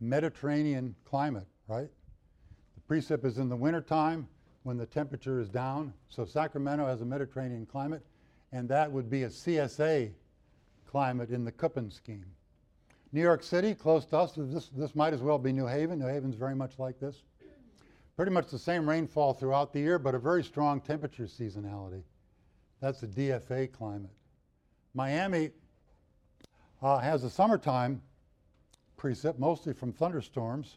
Mediterranean 0.00 0.94
climate, 1.04 1.46
right? 1.66 1.88
The 2.74 2.94
precip 2.94 3.24
is 3.24 3.38
in 3.38 3.48
the 3.48 3.56
wintertime 3.56 4.28
when 4.62 4.76
the 4.76 4.86
temperature 4.86 5.40
is 5.40 5.48
down. 5.48 5.92
So 6.08 6.24
Sacramento 6.24 6.86
has 6.86 7.00
a 7.00 7.04
Mediterranean 7.04 7.66
climate, 7.66 8.04
and 8.52 8.68
that 8.68 8.90
would 8.90 9.08
be 9.08 9.24
a 9.24 9.28
CSA 9.28 10.10
climate 10.86 11.30
in 11.30 11.44
the 11.44 11.52
Köppen 11.52 11.92
scheme. 11.92 12.26
New 13.12 13.22
York 13.22 13.42
City, 13.42 13.74
close 13.74 14.04
to 14.06 14.18
us, 14.18 14.32
this, 14.36 14.68
this 14.68 14.94
might 14.94 15.12
as 15.12 15.20
well 15.20 15.38
be 15.38 15.52
New 15.52 15.66
Haven. 15.66 15.98
New 15.98 16.06
Haven's 16.06 16.36
very 16.36 16.54
much 16.54 16.78
like 16.78 17.00
this. 17.00 17.22
Pretty 18.16 18.30
much 18.30 18.48
the 18.48 18.58
same 18.58 18.88
rainfall 18.88 19.34
throughout 19.34 19.72
the 19.72 19.80
year, 19.80 19.98
but 19.98 20.14
a 20.14 20.18
very 20.18 20.44
strong 20.44 20.80
temperature 20.80 21.24
seasonality. 21.24 22.02
That's 22.80 23.02
a 23.02 23.06
DFA 23.06 23.72
climate. 23.72 24.10
Miami 24.94 25.50
uh, 26.82 26.98
has 26.98 27.24
a 27.24 27.30
summertime 27.30 28.00
precip, 28.98 29.38
mostly 29.38 29.72
from 29.72 29.92
thunderstorms 29.92 30.76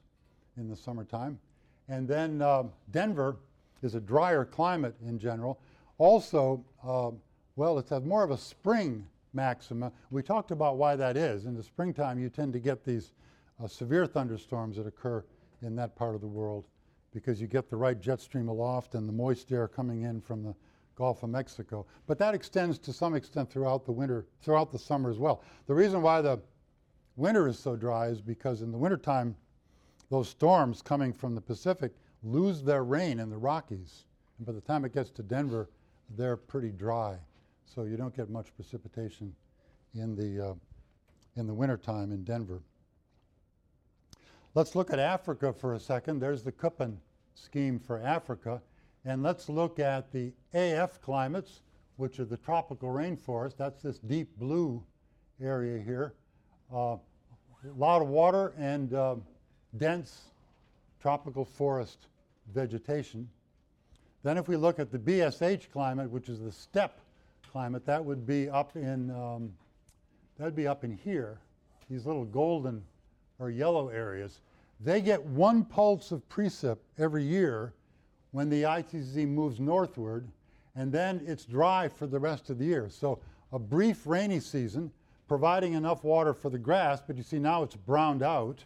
in 0.58 0.70
the 0.70 0.76
summertime. 0.76 1.40
And 1.88 2.08
then 2.08 2.42
uh, 2.42 2.64
Denver 2.92 3.38
is 3.84 3.96
a 3.96 4.00
drier 4.00 4.46
climate 4.46 4.96
in 5.06 5.20
general. 5.20 5.60
Also, 5.98 6.64
uh, 6.86 7.12
well, 7.56 7.78
it's 7.78 7.92
more 7.92 8.24
of 8.24 8.32
a 8.32 8.38
spring 8.38 9.06
maxima. 9.34 9.92
We 10.12 10.24
talked 10.24 10.52
about 10.52 10.78
why 10.78 10.96
that 10.96 11.18
is. 11.18 11.46
In 11.46 11.56
the 11.56 11.64
springtime, 11.64 12.20
you 12.20 12.30
tend 12.30 12.54
to 12.54 12.60
get 12.60 12.84
these 12.84 13.14
uh, 13.64 13.68
severe 13.68 14.06
thunderstorms 14.06 14.78
that 14.78 14.88
occur 14.88 15.24
in 15.62 15.76
that 15.76 15.96
part 15.96 16.16
of 16.16 16.22
the 16.22 16.28
world 16.28 16.68
because 17.14 17.40
you 17.40 17.48
get 17.48 17.70
the 17.70 17.78
right 17.78 18.00
jet 18.00 18.20
stream 18.20 18.48
aloft 18.48 18.96
and 18.96 19.08
the 19.08 19.14
moist 19.14 19.52
air 19.52 19.68
coming 19.68 20.02
in 20.02 20.20
from 20.20 20.44
the, 20.44 20.56
Gulf 20.96 21.24
of 21.24 21.30
Mexico. 21.30 21.86
But 22.08 22.20
that 22.20 22.36
extends 22.36 22.78
to 22.80 22.94
some 22.94 23.16
extent 23.16 23.50
throughout 23.50 23.86
the 23.86 23.92
winter, 23.92 24.26
throughout 24.42 24.72
the 24.72 24.80
summer 24.80 25.10
as 25.10 25.18
well. 25.18 25.42
The 25.66 25.74
reason 25.74 26.02
why 26.02 26.22
the 26.22 26.40
winter 27.16 27.48
is 27.48 27.58
so 27.58 27.76
dry 27.76 28.08
is 28.08 28.22
because 28.22 28.62
in 28.62 28.72
the 28.72 28.78
wintertime, 28.78 29.36
those 30.10 30.30
storms 30.30 30.82
coming 30.82 31.12
from 31.12 31.34
the 31.34 31.42
Pacific 31.42 31.94
lose 32.24 32.64
their 32.64 32.84
rain 32.84 33.20
in 33.20 33.30
the 33.30 33.38
Rockies. 33.38 34.06
And 34.38 34.48
by 34.48 34.54
the 34.54 34.62
time 34.62 34.86
it 34.86 34.94
gets 34.94 35.10
to 35.12 35.24
Denver, 35.24 35.70
they're 36.18 36.38
pretty 36.38 36.72
dry. 36.72 37.18
So 37.66 37.84
you 37.84 37.98
don't 37.98 38.16
get 38.16 38.30
much 38.30 38.56
precipitation 38.56 39.36
in 39.96 40.16
the, 40.16 40.50
uh, 40.50 40.54
in 41.36 41.48
the 41.48 41.54
wintertime 41.54 42.12
in 42.12 42.24
Denver. 42.24 42.62
Let's 44.56 44.76
look 44.76 44.92
at 44.92 45.00
Africa 45.00 45.52
for 45.52 45.74
a 45.74 45.80
second. 45.80 46.20
There's 46.20 46.44
the 46.44 46.52
Köppen 46.52 46.98
scheme 47.36 47.80
for 47.80 48.00
Africa. 48.00 48.62
And 49.06 49.24
let's 49.24 49.50
look 49.50 49.80
at 49.80 50.12
the 50.12 50.32
AF 50.54 51.02
climates, 51.02 51.62
which 51.98 52.20
are 52.20 52.26
the 52.26 52.38
tropical 52.38 52.90
rainforest. 52.90 53.58
That's 53.58 53.82
this 53.82 53.98
deep 54.00 54.38
blue 54.38 54.84
area 55.42 55.82
here. 55.82 56.14
Uh, 56.74 56.98
a 57.66 57.76
lot 57.76 58.02
of 58.02 58.08
water 58.08 58.54
and 58.58 58.94
uh, 58.94 59.16
dense 59.78 60.22
tropical 61.02 61.44
forest 61.44 62.08
vegetation. 62.54 63.30
Then 64.24 64.38
if 64.38 64.48
we 64.48 64.56
look 64.56 64.80
at 64.80 64.92
the 64.92 65.00
BSH 65.00 65.72
climate, 65.72 66.10
which 66.10 66.30
is 66.30 66.40
the 66.40 66.52
steppe 66.52 67.00
climate, 67.52 67.86
that 67.86 68.04
would 68.04 68.26
be 68.26 68.50
up 68.50 68.76
in, 68.76 69.12
um, 69.12 69.54
that 70.38 70.46
would 70.46 70.56
be 70.56 70.68
up 70.68 70.84
in 70.84 70.98
here, 70.98 71.40
these 71.90 72.06
little 72.06 72.26
golden 72.26 72.84
or 73.40 73.50
yellow 73.50 73.90
areas. 73.90 74.40
They 74.80 75.02
get 75.02 75.24
one 75.24 75.66
pulse 75.66 76.12
of 76.12 76.28
precip 76.30 76.78
every 76.98 77.24
year 77.24 77.74
when 78.32 78.50
the 78.50 78.64
ITCZ 78.64 79.28
moves 79.28 79.60
northward, 79.60 80.28
and 80.76 80.92
then 80.92 81.22
it's 81.26 81.46
dry 81.46 81.88
for 81.88 82.08
the 82.08 82.20
rest 82.20 82.50
of 82.50 82.58
the 82.58 82.66
year. 82.66 82.90
So 82.90 83.20
a 83.52 83.60
brief 83.60 84.08
rainy 84.08 84.40
season, 84.40 84.92
providing 85.28 85.74
enough 85.74 86.04
water 86.04 86.34
for 86.34 86.50
the 86.50 86.58
grass, 86.58 87.02
but 87.06 87.18
you 87.18 87.24
see 87.24 87.40
now 87.40 87.64
it's 87.64 87.76
browned 87.76 88.24
out. 88.24 88.64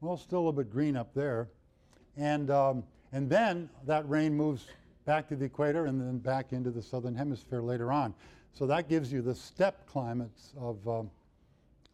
Well, 0.00 0.16
still 0.16 0.38
a 0.38 0.40
little 0.40 0.52
bit 0.52 0.70
green 0.70 0.96
up 0.96 1.12
there. 1.14 1.48
And, 2.16 2.50
um, 2.50 2.84
and 3.12 3.28
then 3.28 3.68
that 3.86 4.08
rain 4.08 4.34
moves 4.34 4.66
back 5.04 5.28
to 5.28 5.36
the 5.36 5.44
equator 5.44 5.86
and 5.86 6.00
then 6.00 6.18
back 6.18 6.52
into 6.52 6.70
the 6.70 6.82
southern 6.82 7.14
hemisphere 7.14 7.60
later 7.60 7.92
on. 7.92 8.14
So 8.52 8.66
that 8.66 8.88
gives 8.88 9.12
you 9.12 9.22
the 9.22 9.34
steppe 9.34 9.86
climates 9.86 10.52
of, 10.58 10.86
um, 10.88 11.10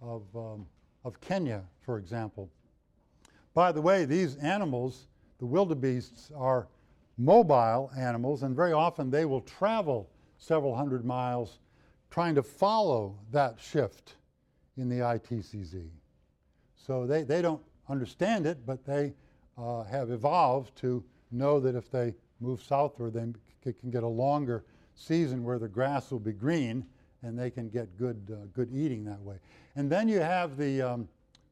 of, 0.01 0.23
um, 0.35 0.67
of 1.05 1.21
Kenya, 1.21 1.63
for 1.81 1.99
example. 1.99 2.51
By 3.55 3.73
the 3.73 3.81
way, 3.81 4.05
these 4.05 4.37
animals, 4.37 5.09
the 5.39 5.47
wildebeests, 5.47 6.31
are 6.37 6.69
mobile 7.17 7.91
animals, 7.97 8.43
and 8.43 8.55
very 8.55 8.73
often 8.73 9.11
they 9.11 9.25
will 9.25 9.41
travel 9.41 10.09
several 10.39 10.75
hundred 10.75 11.05
miles 11.05 11.59
trying 12.11 12.35
to 12.35 12.43
follow 12.43 13.19
that 13.33 13.59
shift 13.61 14.15
in 14.77 14.89
the 14.89 14.97
ITCZ. 14.97 15.89
So 16.77 17.07
they, 17.07 17.23
they 17.23 17.43
don't 17.43 17.63
understand 17.89 18.47
it, 18.47 18.65
but 18.65 18.85
they 18.85 19.13
uh, 19.59 19.83
have 19.85 20.11
evolved 20.11 20.77
to 20.77 21.05
know 21.31 21.61
that 21.61 21.75
if 21.75 21.91
they 21.91 22.15
move 22.41 22.63
southward, 22.63 23.15
they 23.15 23.73
can 23.73 23.91
get 23.91 24.03
a 24.03 24.09
longer 24.09 24.65
season 24.95 25.45
where 25.45 25.59
the 25.59 25.69
grass 25.69 26.11
will 26.11 26.19
be 26.19 26.33
green 26.33 26.85
and 27.23 27.39
they 27.39 27.51
can 27.51 27.69
get 27.69 27.97
good, 27.99 28.17
uh, 28.33 28.47
good 28.55 28.71
eating 28.73 29.05
that 29.05 29.21
way. 29.21 29.37
And 29.77 29.91
then 29.91 30.09
you 30.09 30.21
have 30.21 30.57
the, 30.57 30.83
um, 30.83 31.09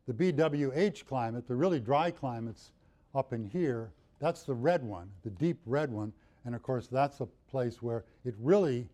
the 0.06 0.14
BWH 0.14 1.04
climate, 1.06 1.46
the 1.48 1.56
really 1.56 1.80
dry 1.80 2.10
climates 2.10 2.70
up 3.14 3.32
in 3.32 3.44
here. 3.44 3.90
That's 4.20 4.44
the 4.44 4.54
red 4.54 4.82
one, 4.82 5.10
the 5.24 5.30
deep 5.30 5.58
red 5.66 5.90
one. 5.90 6.12
And 6.44 6.54
of 6.54 6.62
course, 6.62 6.86
that's 6.86 7.20
a 7.20 7.26
place 7.50 7.82
where 7.82 8.04
it 8.24 8.34
really 8.38 8.88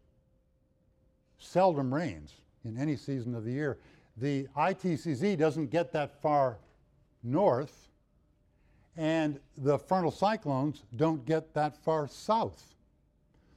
seldom 1.38 1.92
rains 1.92 2.33
in 2.64 2.79
any 2.79 2.96
season 2.96 3.35
of 3.35 3.44
the 3.44 3.53
year. 3.53 3.79
The 4.16 4.46
ITCZ 4.57 5.37
doesn't 5.38 5.70
get 5.70 5.92
that 5.92 6.20
far 6.20 6.59
north, 7.22 7.88
and 8.96 9.40
the 9.57 9.78
frontal 9.78 10.11
cyclones 10.11 10.83
don't 10.96 11.24
get 11.24 11.55
that 11.55 11.76
far 11.76 12.07
south. 12.07 12.74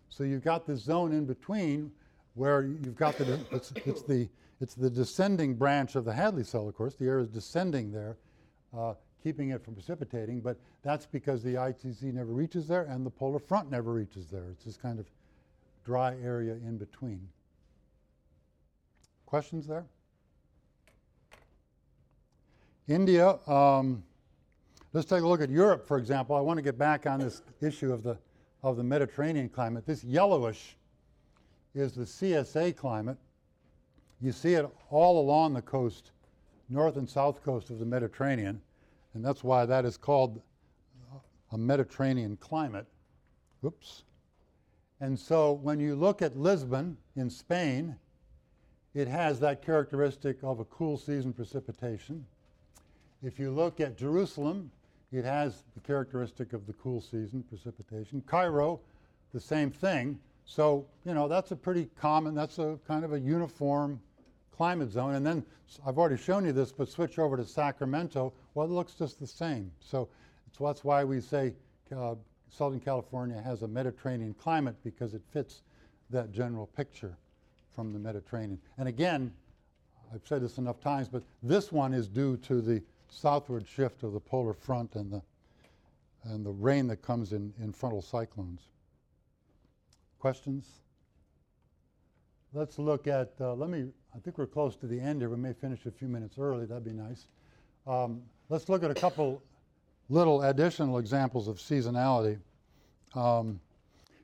So 0.10 0.24
you've 0.24 0.43
got 0.43 0.65
this 0.65 0.82
zone 0.82 1.12
in 1.12 1.26
between 1.26 1.91
where 2.36 2.63
you've 2.63 2.95
got 2.95 3.17
the, 3.17 3.39
it's, 3.52 3.74
it's 3.86 4.04
the, 4.04 4.30
it's 4.62 4.74
the 4.74 4.89
descending 4.89 5.56
branch 5.56 5.95
of 5.95 6.06
the 6.06 6.13
Hadley 6.13 6.43
cell, 6.43 6.67
of 6.67 6.76
course. 6.76 6.95
The 6.95 7.06
air 7.06 7.19
is 7.19 7.28
descending 7.28 7.91
there, 7.91 8.15
uh, 8.78 8.93
keeping 9.21 9.50
it 9.50 9.63
from 9.63 9.74
precipitating, 9.74 10.39
but 10.39 10.58
that's 10.84 11.06
because 11.06 11.43
the 11.43 11.56
ITC 11.56 12.04
never 12.13 12.32
reaches 12.32 12.67
there 12.67 12.84
and 12.84 13.06
the 13.06 13.10
polar 13.10 13.39
front 13.39 13.69
never 13.69 13.91
reaches 13.91 14.28
there. 14.28 14.45
It's 14.52 14.63
this 14.63 14.78
kind 14.78 15.00
of 15.00 15.06
dry 15.84 16.15
area 16.24 16.54
in 16.54 16.78
between. 16.78 17.28
Questions 19.26 19.67
there? 19.67 19.86
India, 22.88 23.39
um, 23.48 24.04
let's 24.95 25.10
take 25.10 25.23
a 25.23 25.27
look 25.27 25.41
at 25.41 25.49
Europe, 25.49 25.86
for 25.86 25.97
example. 25.97 26.38
I 26.38 26.39
want 26.39 26.58
to 26.58 26.62
get 26.62 26.77
back 26.77 27.05
on 27.05 27.19
this 27.19 27.41
issue 27.62 27.91
of 27.91 28.01
the, 28.01 28.17
of 28.63 28.77
the 28.77 28.84
Mediterranean 28.84 29.49
climate. 29.49 29.86
This 29.86 30.05
yellowish 30.05 30.77
is 31.73 31.91
the 31.91 32.05
CSA 32.05 32.77
climate. 32.77 33.17
You 34.21 34.31
see 34.31 34.53
it 34.53 34.65
all 34.89 35.19
along 35.19 35.53
the 35.53 35.62
coast, 35.62 36.12
north 36.69 36.95
and 36.95 37.10
south 37.10 37.43
coast 37.43 37.69
of 37.71 37.79
the 37.79 37.86
Mediterranean, 37.86 38.62
and 39.13 39.25
that's 39.25 39.43
why 39.43 39.65
that 39.65 39.84
is 39.84 39.97
called 39.97 40.41
a 41.51 41.58
Mediterranean 41.58 42.38
climate. 42.38 42.88
Oops. 43.65 44.03
And 45.01 45.19
so 45.19 45.51
when 45.51 45.77
you 45.77 45.95
look 45.95 46.21
at 46.21 46.38
Lisbon 46.38 46.95
in 47.17 47.29
Spain, 47.29 47.97
it 48.93 49.10
has 49.10 49.41
that 49.41 49.62
characteristic 49.62 50.38
of 50.41 50.62
a 50.62 50.65
cool 50.65 50.97
season 50.97 51.34
precipitation. 51.34 52.25
If 53.21 53.39
you 53.39 53.51
look 53.51 53.81
at 53.81 53.97
Jerusalem, 53.97 54.71
it 55.15 55.25
has 55.25 55.63
the 55.73 55.82
characteristic 55.82 56.54
of 56.54 56.67
the 56.67 56.73
cool 56.73 57.01
season 57.01 57.43
precipitation. 57.47 58.21
Cairo, 58.25 58.80
the 59.34 59.39
same 59.39 59.71
thing. 59.71 60.19
So, 60.45 60.86
you 61.06 61.13
know, 61.13 61.28
that's 61.28 61.51
a 61.51 61.56
pretty 61.56 61.89
common, 61.99 62.36
that's 62.36 62.60
a 62.60 62.78
kind 62.88 63.04
of 63.04 63.13
a 63.13 63.19
uniform 63.19 63.99
climate 64.56 64.91
zone. 64.91 65.15
And 65.15 65.25
then 65.25 65.43
I've 65.86 65.97
already 65.97 66.17
shown 66.17 66.45
you 66.45 66.51
this, 66.51 66.71
but 66.71 66.89
switch 66.89 67.17
over 67.17 67.36
to 67.38 67.45
Sacramento, 67.45 68.34
well, 68.54 68.65
it 68.67 68.71
looks 68.71 68.93
just 68.93 69.19
the 69.19 69.28
same. 69.28 69.71
So 69.80 70.08
that's 70.60 70.84
why 70.84 71.04
we 71.04 71.19
say 71.19 71.54
uh, 71.95 72.15
Southern 72.49 72.80
California 72.80 73.41
has 73.41 73.63
a 73.63 73.67
Mediterranean 73.67 74.34
climate 74.34 74.75
because 74.84 75.13
it 75.13 75.21
fits 75.32 75.63
that 76.10 76.32
general 76.32 76.67
picture 76.67 77.17
from 77.73 77.91
the 77.91 77.99
Mediterranean. 77.99 78.60
And 78.78 78.88
again, 78.88 79.34
I've 80.13 80.25
said 80.25 80.41
this 80.41 80.58
enough 80.58 80.80
times, 80.80 81.10
but 81.10 81.23
this 81.43 81.71
one 81.71 81.93
is 81.93 82.08
due 82.08 82.38
to 82.38 82.62
the 82.62 82.82
southward 83.15 83.65
shift 83.67 84.04
of 84.04 84.13
the 84.13 84.19
polar 84.19 84.54
front 84.54 84.95
and 84.95 85.12
the, 85.12 85.21
and 86.23 86.45
the 86.45 86.51
rain 86.51 86.88
that 86.88 86.97
comes 86.97 87.32
in, 87.32 87.54
in 87.62 87.71
frontal 87.71 88.01
cyclones. 88.01 88.62
Questions? 90.19 90.65
Let's 92.54 92.80
look 92.80 93.08
at, 93.08 93.34
uh, 93.39 93.54
let 93.54 93.69
me, 93.69 93.88
I 94.15 94.19
think 94.19 94.38
we're 94.38 94.47
close 94.47 94.75
to 94.78 94.88
the 94.88 94.99
end 94.99 95.21
here. 95.21 95.30
We 95.30 95.38
may 95.38 95.54
finish 95.54 95.86
a 95.86 95.91
few 95.91 96.08
minutes 96.08 96.38
early. 96.38 96.65
That'd 96.65 96.86
be 96.86 96.93
nice. 96.93 97.28
Um, 97.88 98.21
let's 98.49 98.69
look 98.69 98.84
at 98.84 98.91
a 98.91 98.95
couple 98.95 99.41
little 100.10 100.43
additional 100.43 100.97
examples 100.97 101.47
of 101.47 101.58
seasonality. 101.58 102.39
Um, 103.13 103.60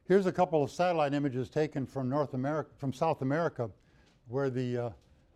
here's 0.08 0.26
a 0.26 0.32
couple 0.32 0.64
of 0.64 0.72
satellite 0.72 1.14
images 1.14 1.50
taken 1.50 1.86
from 1.86 2.10
North 2.10 2.34
America, 2.34 2.70
from 2.78 2.94
South 2.94 3.22
America, 3.22 3.70
where 4.28 4.50
the, 4.50 4.78
uh, 4.78 4.90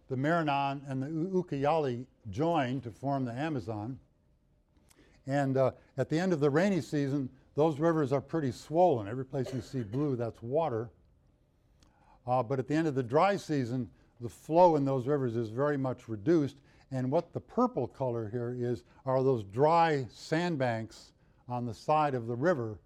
the 0.10 0.16
Maranon 0.16 0.82
and 0.88 1.02
the 1.02 1.08
Ucayali 1.08 2.06
join 2.30 2.82
to 2.82 2.92
form 2.92 3.26
the 3.26 3.34
Amazon. 3.34 3.98
And 5.28 5.58
uh, 5.58 5.72
at 5.98 6.10
the 6.10 6.20
end 6.20 6.34
of 6.34 6.40
the 6.40 6.50
rainy 6.50 6.82
season, 6.82 7.30
those 7.56 7.80
rivers 7.80 8.12
are 8.12 8.22
pretty 8.22 8.52
swollen. 8.52 9.08
Every 9.08 9.26
place 9.26 9.54
you 9.54 9.62
see 9.62 9.82
blue, 9.82 10.16
that's 10.16 10.42
water. 10.44 10.90
Uh, 12.28 12.44
but 12.44 12.60
at 12.60 12.68
the 12.68 12.76
end 12.76 12.88
of 12.88 12.96
the 12.96 13.04
dry 13.04 13.38
season, 13.38 13.90
the 14.22 14.30
flow 14.30 14.76
in 14.76 14.86
those 14.86 15.08
rivers 15.08 15.36
is 15.36 15.50
very 15.50 15.78
much 15.78 16.08
reduced. 16.08 16.58
And 16.92 17.12
what 17.12 17.34
the 17.34 17.40
purple 17.40 17.88
color 17.88 18.30
here 18.30 18.56
is 18.58 18.84
are 19.06 19.24
those 19.24 19.44
dry 19.44 20.06
sandbanks 20.12 21.14
on 21.48 21.66
the 21.66 21.74
side 21.74 22.14
of 22.14 22.28
the 22.28 22.36
river 22.36 22.80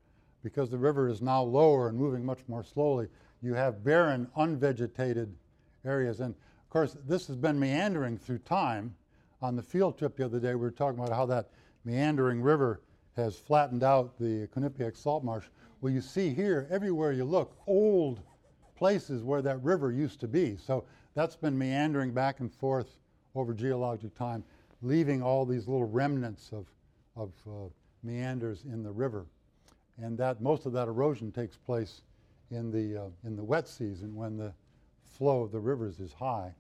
because 0.43 0.70
the 0.70 0.78
river 0.78 1.09
is 1.09 1.22
now 1.22 1.43
lower 1.43 1.89
and 1.89 1.97
moving 1.97 2.26
much 2.26 2.39
more 2.47 2.63
slowly. 2.63 3.07
You 3.41 3.53
have 3.53 3.84
barren, 3.84 4.30
unvegetated 4.38 5.34
areas. 5.86 6.20
And 6.20 6.36
of 6.70 6.74
course, 6.74 6.95
this 7.07 7.26
has 7.26 7.36
been 7.36 7.59
meandering 7.59 8.15
through 8.15 8.38
time. 8.38 8.93
On 9.41 9.55
the 9.55 9.63
field 9.63 9.97
trip 9.97 10.15
the 10.15 10.26
other 10.26 10.39
day, 10.39 10.49
we 10.49 10.61
were 10.61 10.70
talking 10.70 10.99
about 10.99 11.15
how 11.15 11.26
that 11.26 11.49
meandering 11.84 12.43
river 12.43 12.82
has 13.15 13.36
flattened 13.36 13.82
out 13.82 14.20
the 14.20 14.47
Quinnipiac 14.55 14.95
salt 14.95 15.24
marsh. 15.24 15.45
Well, 15.82 15.91
you 15.91 15.99
see 15.99 16.32
here, 16.32 16.67
everywhere 16.70 17.11
you 17.11 17.26
look, 17.26 17.57
old 17.65 18.22
places 18.76 19.24
where 19.24 19.41
that 19.41 19.63
river 19.63 19.91
used 19.91 20.20
to 20.20 20.28
be. 20.28 20.57
So 20.57 20.86
that's 21.15 21.36
been 21.36 21.57
meandering 21.57 22.13
back 22.13 22.39
and 22.39 22.53
forth 22.53 22.99
over 23.34 23.55
geologic 23.55 24.15
time, 24.15 24.43
leaving 24.84 25.24
all 25.24 25.47
these 25.47 25.67
little 25.67 25.89
remnants 25.89 26.51
of, 26.51 26.67
of 27.15 27.32
uh, 27.47 27.70
meanders 28.03 28.65
in 28.65 28.84
the 28.84 28.91
river. 28.91 29.26
And 29.97 30.15
that 30.20 30.39
most 30.39 30.67
of 30.67 30.74
that 30.74 30.88
erosion 30.88 31.32
takes 31.32 31.57
place 31.57 32.03
in 32.51 32.70
the, 32.70 33.05
uh, 33.05 33.09
in 33.24 33.36
the 33.36 33.43
wet 33.43 33.67
season 33.67 34.13
when 34.13 34.38
the 34.38 34.53
flow 35.03 35.41
of 35.41 35.51
the 35.51 35.59
rivers 35.59 35.99
is 35.99 36.13
high. 36.13 36.53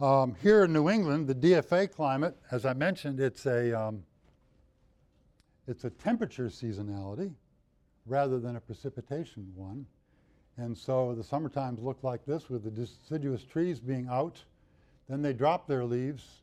Um, 0.00 0.34
here 0.42 0.64
in 0.64 0.72
New 0.72 0.90
England, 0.90 1.28
the 1.28 1.36
DFA 1.36 1.88
climate, 1.88 2.36
as 2.50 2.66
I 2.66 2.72
mentioned, 2.72 3.20
it's 3.20 3.46
a, 3.46 3.72
um, 3.80 4.02
it's 5.68 5.84
a 5.84 5.90
temperature 5.90 6.46
seasonality 6.46 7.32
rather 8.04 8.40
than 8.40 8.56
a 8.56 8.60
precipitation 8.60 9.52
one. 9.54 9.86
And 10.56 10.76
so 10.76 11.14
the 11.14 11.22
summer 11.22 11.48
times 11.48 11.80
look 11.80 12.02
like 12.02 12.26
this 12.26 12.50
with 12.50 12.64
the 12.64 12.72
deciduous 12.72 13.44
trees 13.44 13.78
being 13.78 14.08
out. 14.08 14.42
Then 15.08 15.22
they 15.22 15.32
drop 15.32 15.68
their 15.68 15.84
leaves 15.84 16.40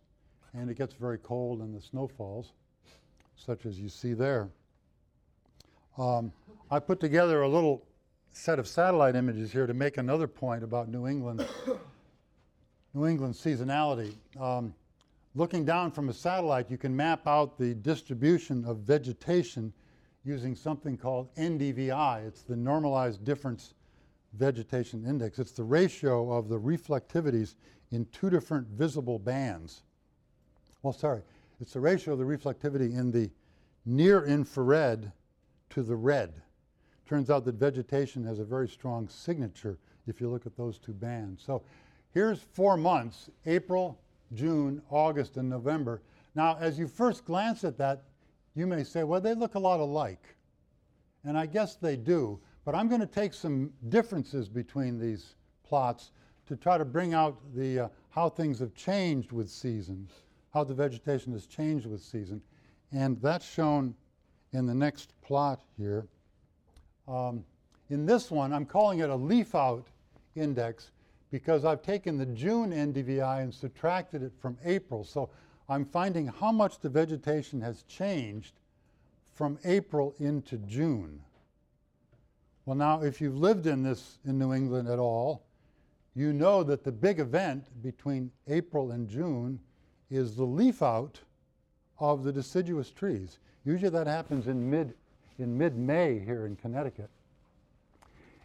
and 0.54 0.70
it 0.70 0.78
gets 0.78 0.94
very 0.94 1.18
cold 1.18 1.60
and 1.60 1.76
the 1.76 1.82
snow 1.82 2.08
falls, 2.08 2.54
such 3.36 3.66
as 3.66 3.78
you 3.78 3.90
see 3.90 4.14
there. 4.14 4.50
Um, 5.98 6.32
I 6.70 6.80
put 6.80 7.02
together 7.02 7.42
a 7.42 7.50
little 7.50 7.84
set 8.32 8.60
of 8.60 8.68
satellite 8.68 9.18
images 9.18 9.52
here 9.52 9.68
to 9.68 9.74
make 9.74 9.98
another 9.98 10.28
point 10.28 10.64
about 10.64 10.88
New 10.88 11.06
England, 11.06 11.46
New 12.94 13.08
England 13.08 13.34
seasonality. 13.34 14.14
Um, 14.40 14.74
looking 15.34 15.64
down 15.64 15.92
from 15.92 16.10
a 16.10 16.14
satellite, 16.14 16.70
you 16.70 16.78
can 16.78 16.96
map 16.96 17.26
out 17.26 17.58
the 17.58 17.74
distribution 17.76 18.66
of 18.66 18.80
vegetation 18.80 19.72
using 20.26 20.56
something 20.56 20.98
called 20.98 21.34
NDVI. 21.36 22.28
It's 22.28 22.42
the 22.42 22.56
normalized 22.56 23.24
difference 23.24 23.74
vegetation 24.34 25.06
index. 25.06 25.40
It's 25.40 25.52
the 25.52 25.64
ratio 25.64 26.32
of 26.32 26.50
the 26.50 26.60
reflectivities 26.60 27.56
in 27.92 28.06
two 28.12 28.30
different 28.30 28.68
visible 28.68 29.20
bands. 29.20 29.84
Well, 30.84 30.94
sorry, 30.94 31.22
it's 31.60 31.74
the 31.74 31.80
ratio 31.80 32.14
of 32.14 32.20
the 32.20 32.26
reflectivity 32.26 32.98
in 32.98 33.12
the 33.12 33.30
near 33.86 34.26
infrared 34.26 35.12
to 35.72 35.84
the 35.84 35.96
red. 35.96 36.42
Turns 37.06 37.30
out 37.30 37.46
that 37.46 37.56
vegetation 37.56 38.24
has 38.26 38.40
a 38.40 38.44
very 38.44 38.68
strong 38.68 39.08
signature 39.08 39.78
if 40.08 40.22
you 40.22 40.30
look 40.30 40.46
at 40.46 40.56
those 40.56 40.78
two 40.78 40.94
bands. 40.94 41.44
So 41.46 41.62
here's 42.14 42.42
four 42.42 42.78
months 42.78 43.30
April, 43.46 44.00
June, 44.34 44.82
August, 44.90 45.38
and 45.38 45.50
November. 45.50 46.02
Now, 46.36 46.58
as 46.60 46.80
you 46.80 46.88
first 46.88 47.26
glance 47.26 47.64
at 47.64 47.78
that, 47.78 48.04
you 48.56 48.68
may 48.68 48.84
say, 48.84 49.04
well, 49.04 49.22
they 49.22 49.34
look 49.34 49.56
a 49.56 49.60
lot 49.60 49.80
alike. 49.80 50.36
And 51.24 51.38
I 51.38 51.46
guess 51.46 51.76
they 51.76 51.96
do. 51.96 52.40
But 52.66 52.76
I'm 52.76 52.88
going 52.88 53.02
to 53.02 53.08
take 53.08 53.34
some 53.34 53.72
differences 53.90 54.48
between 54.48 55.00
these 55.00 55.36
plots 55.64 56.12
to 56.48 56.56
try 56.56 56.78
to 56.78 56.86
bring 56.86 57.14
out 57.14 57.38
the, 57.56 57.80
uh, 57.80 57.88
how 58.10 58.30
things 58.30 58.60
have 58.60 58.74
changed 58.76 59.32
with 59.32 59.50
seasons, 59.50 60.12
how 60.54 60.64
the 60.64 60.74
vegetation 60.74 61.32
has 61.34 61.46
changed 61.46 61.86
with 61.86 62.02
season. 62.02 62.42
And 62.92 63.22
that's 63.22 63.50
shown 63.50 63.96
in 64.54 64.66
the 64.66 64.76
next 64.76 65.14
plot 65.22 65.62
here. 65.78 66.08
Um, 67.08 67.44
in 67.90 68.06
this 68.06 68.30
one, 68.30 68.54
I'm 68.54 68.66
calling 68.66 69.00
it 69.00 69.10
a 69.10 69.16
leaf 69.16 69.56
out 69.56 69.88
index 70.36 70.92
because 71.32 71.64
I've 71.64 71.82
taken 71.82 72.18
the 72.18 72.26
June 72.26 72.72
NDVI 72.72 73.42
and 73.42 73.54
subtracted 73.54 74.22
it 74.22 74.34
from 74.40 74.58
April. 74.64 75.04
So 75.04 75.30
I'm 75.70 75.86
finding 75.86 76.28
how 76.28 76.52
much 76.52 76.80
the 76.80 76.90
vegetation 76.90 77.62
has 77.62 77.84
changed 77.84 78.54
from 79.34 79.58
April 79.64 80.14
into 80.20 80.58
June. 80.58 81.22
Well, 82.66 82.76
now, 82.76 83.02
if 83.02 83.22
you've 83.22 83.38
lived 83.38 83.66
in 83.66 83.82
this 83.82 84.20
in 84.26 84.38
New 84.38 84.54
England 84.54 84.88
at 84.88 85.00
all, 85.00 85.44
you 86.14 86.34
know 86.34 86.62
that 86.64 86.84
the 86.84 86.92
big 86.92 87.20
event 87.20 87.66
between 87.82 88.32
April 88.48 88.92
and 88.92 89.10
June 89.10 89.60
is 90.10 90.36
the 90.36 90.44
leaf 90.44 90.84
out 90.84 91.20
of 92.00 92.24
the 92.24 92.34
deciduous 92.34 92.92
trees. 92.92 93.40
Usually 93.64 93.90
that 93.90 94.08
happens 94.08 94.48
in 94.48 94.70
mid 94.70 94.94
in 95.40 95.58
mid-May 95.58 96.20
here 96.20 96.46
in 96.46 96.56
Connecticut. 96.56 97.10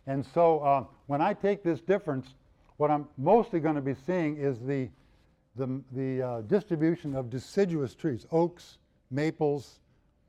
And 0.07 0.25
so 0.25 0.61
uh, 0.61 0.85
when 1.09 1.21
I 1.21 1.35
take 1.35 1.63
this 1.63 1.81
difference, 1.81 2.35
what 2.77 2.91
I'm 2.91 3.09
mostly 3.17 3.61
going 3.61 3.77
to 3.77 3.81
be 3.81 3.95
seeing 4.07 4.37
is 4.37 4.59
the 4.61 4.89
the, 5.57 5.83
the 5.93 6.23
uh, 6.23 6.41
distribution 6.43 7.15
of 7.15 7.31
deciduous 7.31 7.95
trees, 7.95 8.27
oaks, 8.31 8.79
maples, 9.11 9.81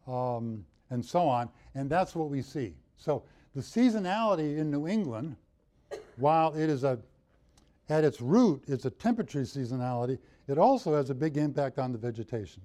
um, 0.08 0.66
and 0.90 1.04
so 1.04 1.28
on, 1.28 1.50
and 1.76 1.90
that's 1.90 2.16
what 2.16 2.30
we 2.30 2.42
see. 2.42 2.74
So 2.96 3.24
the 3.54 3.62
seasonality 3.62 4.58
in 4.58 4.72
New 4.72 4.88
England, 4.88 5.36
while 6.16 6.54
it 6.54 6.70
is 6.70 6.84
a, 6.84 6.98
at 7.90 8.04
its 8.04 8.22
root, 8.22 8.64
it's 8.68 8.86
a 8.86 8.90
temperature 8.90 9.42
seasonality, 9.42 10.18
it 10.48 10.58
also 10.58 10.96
has 10.96 11.10
a 11.10 11.16
big 11.16 11.36
impact 11.36 11.78
on 11.78 11.92
the 11.92 11.98
vegetation. 11.98 12.62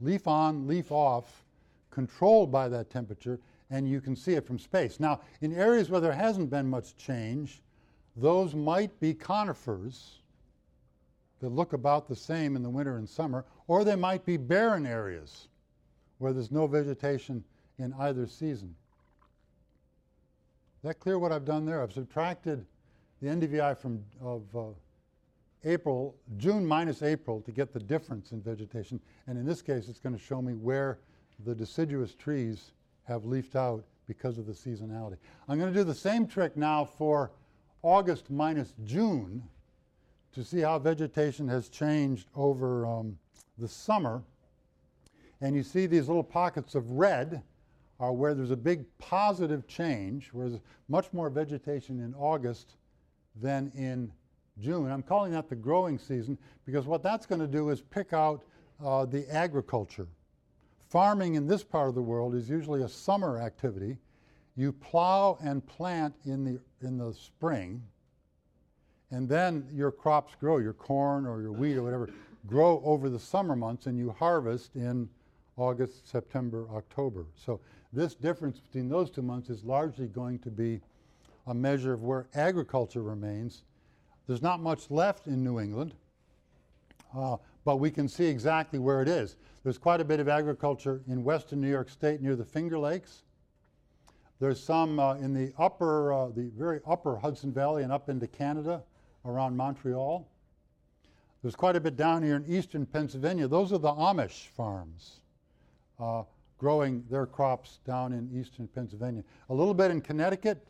Leaf 0.00 0.26
on, 0.26 0.66
leaf 0.66 0.90
off, 0.90 1.44
controlled 1.90 2.50
by 2.50 2.68
that 2.68 2.90
temperature, 2.90 3.38
and 3.70 3.88
you 3.88 4.00
can 4.00 4.16
see 4.16 4.32
it 4.32 4.46
from 4.46 4.58
space. 4.58 4.98
Now, 4.98 5.20
in 5.42 5.54
areas 5.54 5.90
where 5.90 6.00
there 6.00 6.12
hasn't 6.12 6.50
been 6.50 6.68
much 6.68 6.96
change, 6.96 7.62
those 8.16 8.54
might 8.54 8.98
be 9.00 9.14
conifers 9.14 10.20
that 11.40 11.50
look 11.50 11.72
about 11.72 12.08
the 12.08 12.16
same 12.16 12.56
in 12.56 12.62
the 12.62 12.70
winter 12.70 12.96
and 12.96 13.08
summer, 13.08 13.44
or 13.66 13.84
they 13.84 13.96
might 13.96 14.24
be 14.24 14.36
barren 14.36 14.86
areas 14.86 15.48
where 16.18 16.32
there's 16.32 16.50
no 16.50 16.66
vegetation 16.66 17.44
in 17.78 17.92
either 17.98 18.26
season 18.26 18.74
that 20.84 21.00
clear 21.00 21.18
what 21.18 21.32
I've 21.32 21.46
done 21.46 21.64
there? 21.64 21.82
I've 21.82 21.92
subtracted 21.92 22.64
the 23.20 23.28
NDVI 23.28 23.76
from 23.76 24.04
of 24.20 24.42
uh, 24.54 24.62
April, 25.64 26.14
June 26.36 26.64
minus 26.64 27.02
April 27.02 27.40
to 27.40 27.52
get 27.52 27.72
the 27.72 27.80
difference 27.80 28.32
in 28.32 28.42
vegetation. 28.42 29.00
And 29.26 29.38
in 29.38 29.46
this 29.46 29.62
case, 29.62 29.88
it's 29.88 29.98
going 29.98 30.14
to 30.14 30.22
show 30.22 30.42
me 30.42 30.52
where 30.52 30.98
the 31.46 31.54
deciduous 31.54 32.14
trees 32.14 32.72
have 33.04 33.24
leafed 33.24 33.56
out 33.56 33.82
because 34.06 34.36
of 34.36 34.44
the 34.44 34.52
seasonality. 34.52 35.16
I'm 35.48 35.58
going 35.58 35.72
to 35.72 35.78
do 35.78 35.84
the 35.84 35.94
same 35.94 36.26
trick 36.26 36.54
now 36.54 36.84
for 36.84 37.30
August 37.84 38.30
minus 38.30 38.72
June 38.84 39.42
to 40.32 40.42
see 40.42 40.60
how 40.60 40.78
vegetation 40.78 41.46
has 41.46 41.68
changed 41.68 42.28
over 42.34 42.86
um, 42.86 43.16
the 43.58 43.68
summer. 43.68 44.22
And 45.42 45.54
you 45.54 45.62
see 45.62 45.86
these 45.86 46.08
little 46.08 46.24
pockets 46.24 46.74
of 46.74 46.90
red 46.90 47.42
are 48.00 48.12
where 48.12 48.34
there's 48.34 48.50
a 48.50 48.56
big 48.56 48.86
positive 48.98 49.68
change, 49.68 50.30
where 50.32 50.48
there's 50.48 50.62
much 50.88 51.12
more 51.12 51.28
vegetation 51.28 52.00
in 52.00 52.14
August 52.14 52.76
than 53.40 53.70
in 53.76 54.10
June. 54.58 54.90
I'm 54.90 55.02
calling 55.02 55.32
that 55.32 55.50
the 55.50 55.54
growing 55.54 55.98
season 55.98 56.38
because 56.64 56.86
what 56.86 57.02
that's 57.02 57.26
going 57.26 57.40
to 57.40 57.46
do 57.46 57.68
is 57.68 57.82
pick 57.82 58.14
out 58.14 58.44
uh, 58.82 59.04
the 59.04 59.28
agriculture. 59.30 60.08
Farming 60.88 61.34
in 61.34 61.46
this 61.46 61.62
part 61.62 61.88
of 61.88 61.94
the 61.94 62.02
world 62.02 62.34
is 62.34 62.48
usually 62.48 62.82
a 62.82 62.88
summer 62.88 63.38
activity. 63.38 63.98
You 64.56 64.72
plow 64.72 65.36
and 65.42 65.64
plant 65.66 66.14
in 66.24 66.44
the, 66.44 66.60
in 66.84 66.98
the 66.98 67.12
spring, 67.12 67.82
and 69.10 69.28
then 69.28 69.66
your 69.72 69.90
crops 69.90 70.34
grow, 70.38 70.58
your 70.58 70.72
corn 70.72 71.26
or 71.26 71.40
your 71.40 71.52
wheat 71.52 71.76
or 71.76 71.82
whatever, 71.82 72.10
grow 72.46 72.82
over 72.84 73.08
the 73.08 73.18
summer 73.18 73.56
months, 73.56 73.86
and 73.86 73.98
you 73.98 74.10
harvest 74.10 74.76
in 74.76 75.08
August, 75.56 76.08
September, 76.08 76.66
October. 76.74 77.26
So 77.36 77.60
this 77.92 78.14
difference 78.14 78.58
between 78.58 78.88
those 78.88 79.10
two 79.10 79.22
months 79.22 79.50
is 79.50 79.64
largely 79.64 80.06
going 80.08 80.40
to 80.40 80.50
be 80.50 80.80
a 81.46 81.54
measure 81.54 81.92
of 81.92 82.02
where 82.02 82.26
agriculture 82.34 83.02
remains. 83.02 83.62
There's 84.26 84.42
not 84.42 84.60
much 84.60 84.90
left 84.90 85.26
in 85.26 85.44
New 85.44 85.60
England, 85.60 85.94
uh, 87.16 87.36
but 87.64 87.76
we 87.76 87.90
can 87.90 88.08
see 88.08 88.26
exactly 88.26 88.78
where 88.78 89.00
it 89.00 89.08
is. 89.08 89.36
There's 89.62 89.78
quite 89.78 90.00
a 90.00 90.04
bit 90.04 90.20
of 90.20 90.28
agriculture 90.28 91.02
in 91.06 91.22
western 91.22 91.60
New 91.60 91.70
York 91.70 91.88
State 91.88 92.20
near 92.20 92.36
the 92.36 92.44
Finger 92.44 92.78
Lakes. 92.78 93.22
There's 94.40 94.62
some 94.62 94.98
uh, 94.98 95.14
in 95.14 95.32
the 95.32 95.52
upper, 95.58 96.12
uh, 96.12 96.28
the 96.28 96.50
very 96.56 96.80
upper 96.86 97.16
Hudson 97.16 97.52
Valley 97.52 97.82
and 97.82 97.92
up 97.92 98.08
into 98.08 98.26
Canada 98.26 98.82
around 99.24 99.56
Montreal. 99.56 100.28
There's 101.42 101.56
quite 101.56 101.76
a 101.76 101.80
bit 101.80 101.96
down 101.96 102.22
here 102.22 102.36
in 102.36 102.44
eastern 102.46 102.86
Pennsylvania. 102.86 103.46
Those 103.46 103.72
are 103.72 103.78
the 103.78 103.92
Amish 103.92 104.48
farms. 104.48 105.20
Uh, 106.00 106.24
growing 106.58 107.04
their 107.10 107.26
crops 107.26 107.80
down 107.84 108.12
in 108.12 108.30
eastern 108.32 108.66
Pennsylvania. 108.68 109.22
A 109.50 109.54
little 109.54 109.74
bit 109.74 109.90
in 109.90 110.00
Connecticut, 110.00 110.66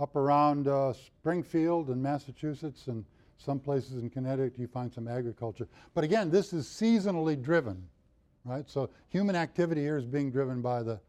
up 0.00 0.16
around 0.16 0.68
uh, 0.68 0.92
Springfield 0.92 1.88
and 1.88 2.02
Massachusetts, 2.02 2.88
and 2.88 3.04
some 3.36 3.60
places 3.60 4.02
in 4.02 4.10
Connecticut 4.10 4.58
you 4.58 4.66
find 4.66 4.92
some 4.92 5.06
agriculture. 5.06 5.68
But 5.94 6.04
again, 6.04 6.30
this 6.30 6.52
is 6.52 6.66
seasonally 6.66 7.40
driven, 7.40 7.80
right? 8.44 8.68
So 8.68 8.90
human 9.10 9.36
activity 9.36 9.80
here 9.80 9.96
is 9.96 10.06
being 10.06 10.30
driven 10.30 10.60
by 10.60 10.82
the, 10.82 11.00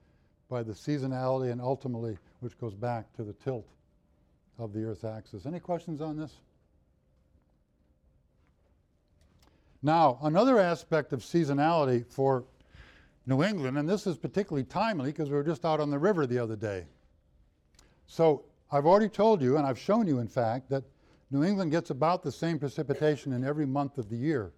by 0.49 0.63
the 0.63 0.73
seasonality 0.73 1.51
and 1.51 1.61
ultimately, 1.61 2.17
which 2.39 2.57
goes 2.59 2.73
back 2.73 3.13
to 3.13 3.23
the 3.23 3.33
tilt 3.33 3.67
of 4.57 4.73
the 4.73 4.83
Earth's 4.83 5.03
axis. 5.03 5.45
Any 5.45 5.59
questions 5.59 6.01
on 6.01 6.17
this? 6.17 6.33
Now, 9.81 10.19
another 10.23 10.59
aspect 10.59 11.13
of 11.13 11.21
seasonality 11.21 12.05
for 12.11 12.43
New 13.25 13.43
England, 13.43 13.77
and 13.77 13.87
this 13.87 14.07
is 14.07 14.17
particularly 14.17 14.65
timely 14.65 15.11
because 15.11 15.29
we 15.29 15.35
were 15.35 15.43
just 15.43 15.63
out 15.63 15.79
on 15.79 15.89
the 15.89 15.99
river 15.99 16.25
the 16.25 16.39
other 16.39 16.55
day. 16.55 16.85
So 18.07 18.43
I've 18.71 18.85
already 18.85 19.07
told 19.07 19.41
you, 19.41 19.55
and 19.55 19.65
I've 19.65 19.79
shown 19.79 20.07
you, 20.07 20.19
in 20.19 20.27
fact, 20.27 20.69
that 20.69 20.83
New 21.31 21.43
England 21.43 21.71
gets 21.71 21.91
about 21.91 22.23
the 22.23 22.31
same 22.31 22.59
precipitation 22.59 23.33
in 23.33 23.45
every 23.45 23.67
month 23.67 23.97
of 23.97 24.09
the 24.09 24.17
year. 24.17 24.51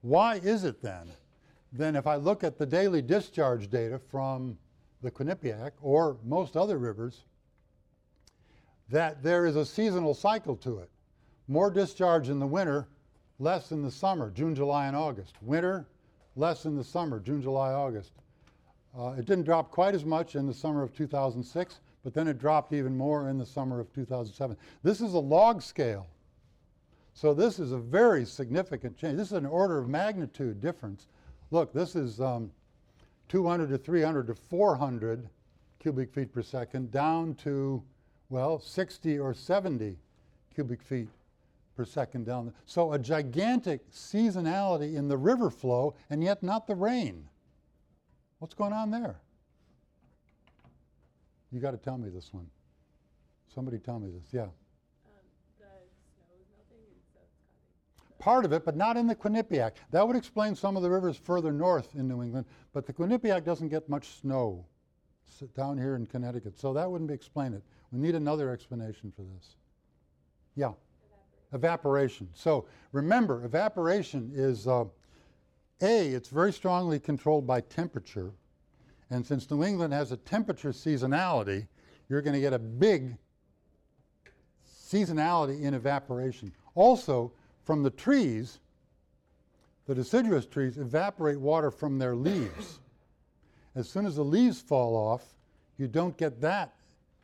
Why 0.00 0.36
is 0.36 0.64
it 0.64 0.80
then? 0.80 1.08
Then, 1.74 1.96
if 1.96 2.06
I 2.06 2.14
look 2.14 2.44
at 2.44 2.56
the 2.56 2.66
daily 2.66 3.02
discharge 3.02 3.68
data 3.68 3.98
from 3.98 4.56
the 5.02 5.10
Quinnipiac, 5.10 5.72
or 5.82 6.16
most 6.24 6.56
other 6.56 6.78
rivers, 6.78 7.24
that 8.90 9.22
there 9.24 9.44
is 9.44 9.56
a 9.56 9.66
seasonal 9.66 10.14
cycle 10.14 10.56
to 10.56 10.78
it. 10.78 10.88
More 11.48 11.70
discharge 11.70 12.28
in 12.28 12.38
the 12.38 12.46
winter, 12.46 12.86
less 13.40 13.72
in 13.72 13.82
the 13.82 13.90
summer, 13.90 14.30
June, 14.30 14.54
July, 14.54 14.86
and 14.86 14.96
August. 14.96 15.34
Winter, 15.42 15.86
less 16.36 16.64
in 16.64 16.76
the 16.76 16.84
summer, 16.84 17.18
June, 17.18 17.42
July, 17.42 17.72
August. 17.72 18.12
Uh, 18.96 19.10
it 19.18 19.26
didn't 19.26 19.44
drop 19.44 19.72
quite 19.72 19.94
as 19.94 20.04
much 20.04 20.36
in 20.36 20.46
the 20.46 20.54
summer 20.54 20.82
of 20.82 20.94
2006, 20.94 21.80
but 22.04 22.14
then 22.14 22.28
it 22.28 22.38
dropped 22.38 22.72
even 22.72 22.96
more 22.96 23.28
in 23.28 23.36
the 23.36 23.46
summer 23.46 23.80
of 23.80 23.92
2007. 23.92 24.56
This 24.84 25.00
is 25.00 25.14
a 25.14 25.18
log 25.18 25.60
scale. 25.60 26.06
So 27.14 27.34
this 27.34 27.58
is 27.58 27.72
a 27.72 27.78
very 27.78 28.24
significant 28.24 28.96
change. 28.96 29.16
This 29.16 29.28
is 29.28 29.38
an 29.38 29.46
order 29.46 29.78
of 29.78 29.88
magnitude 29.88 30.60
difference. 30.60 31.08
Look, 31.54 31.72
this 31.72 31.94
is 31.94 32.20
um, 32.20 32.50
200 33.28 33.68
to 33.68 33.78
300 33.78 34.26
to 34.26 34.34
400 34.34 35.28
cubic 35.78 36.12
feet 36.12 36.32
per 36.32 36.42
second 36.42 36.90
down 36.90 37.36
to, 37.44 37.80
well, 38.28 38.58
60 38.58 39.20
or 39.20 39.32
70 39.32 39.96
cubic 40.52 40.82
feet 40.82 41.08
per 41.76 41.84
second 41.84 42.26
down. 42.26 42.52
So 42.66 42.94
a 42.94 42.98
gigantic 42.98 43.88
seasonality 43.92 44.96
in 44.96 45.06
the 45.06 45.16
river 45.16 45.48
flow 45.48 45.94
and 46.10 46.24
yet 46.24 46.42
not 46.42 46.66
the 46.66 46.74
rain. 46.74 47.28
What's 48.40 48.54
going 48.54 48.72
on 48.72 48.90
there? 48.90 49.20
You 51.52 51.60
got 51.60 51.70
to 51.70 51.76
tell 51.76 51.98
me 51.98 52.08
this 52.08 52.34
one. 52.34 52.48
Somebody 53.54 53.78
tell 53.78 54.00
me 54.00 54.10
this. 54.10 54.26
Yeah. 54.32 54.42
Um, 54.42 54.50
the 55.06 55.56
snow 55.56 55.66
is 55.86 56.46
melting 56.50 56.82
and 56.90 56.98
so 57.14 57.20
it's 57.22 58.00
causing. 58.08 58.13
Part 58.24 58.46
of 58.46 58.54
it, 58.54 58.64
but 58.64 58.74
not 58.74 58.96
in 58.96 59.06
the 59.06 59.14
Quinnipiac. 59.14 59.72
That 59.90 60.08
would 60.08 60.16
explain 60.16 60.54
some 60.54 60.78
of 60.78 60.82
the 60.82 60.88
rivers 60.88 61.14
further 61.14 61.52
north 61.52 61.94
in 61.94 62.08
New 62.08 62.22
England, 62.22 62.46
but 62.72 62.86
the 62.86 62.92
Quinnipiac 62.94 63.44
doesn't 63.44 63.68
get 63.68 63.86
much 63.86 64.18
snow 64.18 64.64
down 65.54 65.76
here 65.76 65.94
in 65.94 66.06
Connecticut, 66.06 66.58
so 66.58 66.72
that 66.72 66.90
wouldn't 66.90 67.10
explain 67.10 67.52
it. 67.52 67.62
We 67.92 67.98
need 67.98 68.14
another 68.14 68.50
explanation 68.50 69.12
for 69.14 69.24
this. 69.24 69.56
Yeah. 70.56 70.72
Evaporation. 71.52 72.30
So 72.32 72.64
remember, 72.92 73.44
evaporation 73.44 74.32
is 74.34 74.66
uh, 74.66 74.84
A, 75.82 76.08
it's 76.08 76.30
very 76.30 76.54
strongly 76.54 76.98
controlled 76.98 77.46
by 77.46 77.60
temperature. 77.60 78.32
And 79.10 79.26
since 79.26 79.50
New 79.50 79.62
England 79.62 79.92
has 79.92 80.12
a 80.12 80.16
temperature 80.16 80.70
seasonality, 80.70 81.68
you're 82.08 82.22
going 82.22 82.32
to 82.32 82.40
get 82.40 82.54
a 82.54 82.58
big 82.58 83.18
seasonality 84.66 85.60
in 85.60 85.74
evaporation. 85.74 86.54
Also, 86.74 87.30
from 87.64 87.82
the 87.82 87.90
trees, 87.90 88.60
the 89.86 89.94
deciduous 89.94 90.46
trees 90.46 90.78
evaporate 90.78 91.40
water 91.40 91.70
from 91.70 91.98
their 91.98 92.14
leaves. 92.14 92.78
As 93.74 93.88
soon 93.88 94.06
as 94.06 94.16
the 94.16 94.24
leaves 94.24 94.60
fall 94.60 94.96
off, 94.96 95.34
you 95.78 95.88
don't 95.88 96.16
get 96.16 96.40
that 96.40 96.74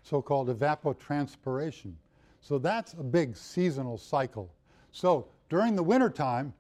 so 0.03 0.21
called 0.21 0.49
evapotranspiration. 0.49 1.93
So 2.41 2.59
that's 2.59 2.95
a 2.95 3.03
big 3.03 3.37
seasonal 3.37 3.99
cycle. 3.99 4.53
So 4.93 5.29
during 5.49 5.77
the 5.77 5.83
wintertime, 5.83 6.55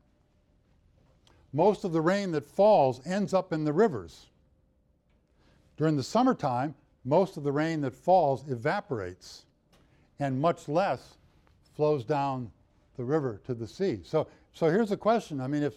most 1.52 1.84
of 1.84 1.92
the 1.92 2.00
rain 2.00 2.30
that 2.32 2.44
falls 2.44 3.04
ends 3.06 3.34
up 3.34 3.52
in 3.52 3.64
the 3.64 3.72
rivers. 3.72 4.26
During 5.76 5.96
the 5.96 6.02
summertime, 6.02 6.74
most 7.04 7.36
of 7.36 7.42
the 7.42 7.52
rain 7.52 7.80
that 7.80 7.94
falls 7.94 8.46
evaporates 8.48 9.46
and 10.18 10.40
much 10.40 10.68
less 10.68 11.16
flows 11.74 12.04
down 12.04 12.52
the 13.00 13.04
river 13.04 13.40
to 13.46 13.54
the 13.54 13.66
sea. 13.66 14.00
So, 14.04 14.26
so 14.52 14.68
here's 14.68 14.92
a 14.92 14.96
question. 14.96 15.40
I 15.40 15.46
mean, 15.46 15.62
if 15.62 15.72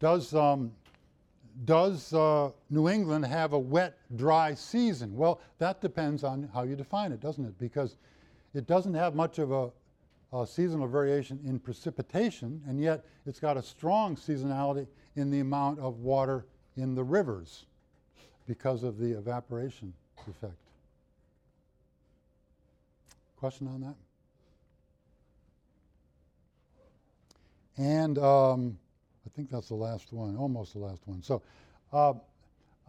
does 0.00 0.34
um, 0.34 0.72
does 1.66 2.14
uh, 2.14 2.50
New 2.70 2.88
England 2.88 3.26
have 3.26 3.52
a 3.52 3.58
wet, 3.58 3.98
dry 4.16 4.54
season? 4.54 5.14
Well, 5.14 5.42
that 5.58 5.82
depends 5.82 6.24
on 6.24 6.48
how 6.54 6.62
you 6.62 6.74
define 6.74 7.12
it, 7.12 7.20
doesn't 7.20 7.44
it? 7.44 7.58
Because 7.58 7.96
it 8.54 8.66
doesn't 8.66 8.94
have 8.94 9.14
much 9.14 9.38
of 9.38 9.52
a, 9.52 9.70
a 10.32 10.46
seasonal 10.46 10.88
variation 10.88 11.38
in 11.44 11.58
precipitation, 11.58 12.62
and 12.66 12.80
yet 12.80 13.04
it's 13.26 13.38
got 13.38 13.58
a 13.58 13.62
strong 13.62 14.16
seasonality 14.16 14.86
in 15.16 15.30
the 15.30 15.40
amount 15.40 15.78
of 15.78 15.98
water 15.98 16.46
in 16.78 16.94
the 16.94 17.04
rivers 17.04 17.66
because 18.46 18.82
of 18.82 18.96
the 18.96 19.12
evaporation 19.12 19.92
effect. 20.26 20.56
Question 23.36 23.68
on 23.68 23.82
that? 23.82 23.94
And 27.78 28.18
um, 28.18 28.78
I 29.26 29.30
think 29.34 29.50
that's 29.50 29.68
the 29.68 29.74
last 29.74 30.12
one, 30.12 30.36
almost 30.36 30.74
the 30.74 30.80
last 30.80 31.02
one. 31.06 31.22
So 31.22 31.42
uh, 31.92 32.14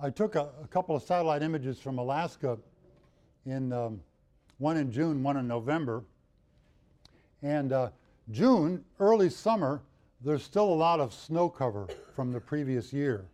I 0.02 0.10
took 0.10 0.36
a, 0.36 0.50
a, 0.62 0.68
couple 0.68 0.96
of 0.96 1.04
satellite 1.04 1.42
images 1.42 1.80
from 1.80 1.98
Alaska, 1.98 2.58
in 3.46 3.74
um, 3.74 4.02
one 4.58 4.78
in 4.78 4.92
June, 4.92 5.24
one 5.24 5.38
in 5.38 5.48
November. 5.48 6.04
And 7.42 7.74
uh, 7.74 7.90
June, 8.32 8.84
early 9.00 9.30
summer, 9.30 9.82
there's 10.22 10.44
still 10.44 10.66
a 10.66 10.74
lot 10.74 11.00
of 11.00 11.14
snow 11.14 11.50
cover 11.50 11.88
from 12.16 12.32
the 12.32 12.40
previous 12.40 12.94
year. 12.94 13.26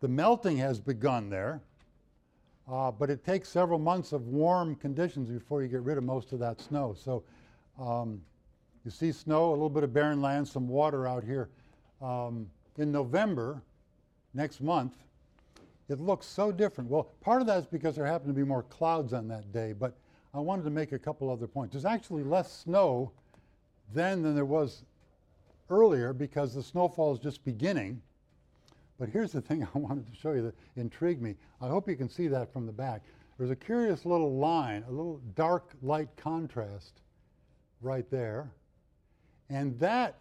The 0.00 0.08
melting 0.08 0.56
has 0.56 0.80
begun 0.80 1.28
there, 1.28 1.60
uh, 2.70 2.90
but 2.90 3.10
it 3.10 3.24
takes 3.24 3.48
several 3.50 3.78
months 3.78 4.12
of 4.12 4.28
warm 4.28 4.74
conditions 4.76 5.28
before 5.28 5.62
you 5.62 5.68
get 5.68 5.82
rid 5.82 5.98
of 5.98 6.04
most 6.04 6.32
of 6.32 6.38
that 6.38 6.60
snow. 6.60 6.96
So 6.98 7.22
um, 7.78 8.22
you 8.84 8.90
see 8.90 9.12
snow, 9.12 9.50
a 9.50 9.52
little 9.52 9.70
bit 9.70 9.84
of 9.84 9.92
barren 9.92 10.22
land, 10.22 10.48
some 10.48 10.68
water 10.68 11.06
out 11.06 11.24
here. 11.24 11.48
Um, 12.00 12.48
in 12.78 12.90
November, 12.90 13.62
next 14.32 14.60
month, 14.60 14.94
it 15.88 16.00
looks 16.00 16.26
so 16.26 16.52
different. 16.52 16.88
Well, 16.88 17.10
part 17.20 17.40
of 17.40 17.46
that 17.48 17.58
is 17.58 17.66
because 17.66 17.96
there 17.96 18.06
happened 18.06 18.34
to 18.34 18.40
be 18.40 18.46
more 18.46 18.62
clouds 18.62 19.12
on 19.12 19.28
that 19.28 19.52
day, 19.52 19.72
but 19.72 19.96
I 20.32 20.38
wanted 20.38 20.62
to 20.64 20.70
make 20.70 20.92
a 20.92 20.98
couple 20.98 21.30
other 21.30 21.48
points. 21.48 21.72
There's 21.72 21.84
actually 21.84 22.22
less 22.22 22.52
snow 22.52 23.10
then 23.92 24.22
than 24.22 24.34
there 24.34 24.44
was 24.44 24.84
earlier 25.68 26.12
because 26.12 26.54
the 26.54 26.62
snowfall 26.62 27.12
is 27.12 27.18
just 27.18 27.44
beginning. 27.44 28.00
But 28.98 29.08
here's 29.08 29.32
the 29.32 29.40
thing 29.42 29.66
I 29.74 29.78
wanted 29.78 30.06
to 30.06 30.14
show 30.14 30.32
you 30.32 30.42
that 30.42 30.54
intrigued 30.76 31.20
me. 31.20 31.34
I 31.60 31.68
hope 31.68 31.88
you 31.88 31.96
can 31.96 32.08
see 32.08 32.28
that 32.28 32.52
from 32.52 32.66
the 32.66 32.72
back. 32.72 33.02
There's 33.36 33.50
a 33.50 33.56
curious 33.56 34.04
little 34.04 34.36
line, 34.36 34.84
a 34.86 34.90
little 34.90 35.20
dark 35.34 35.72
light 35.82 36.08
contrast 36.16 37.00
right 37.80 38.08
there. 38.10 38.50
And 39.50 39.78
that 39.80 40.16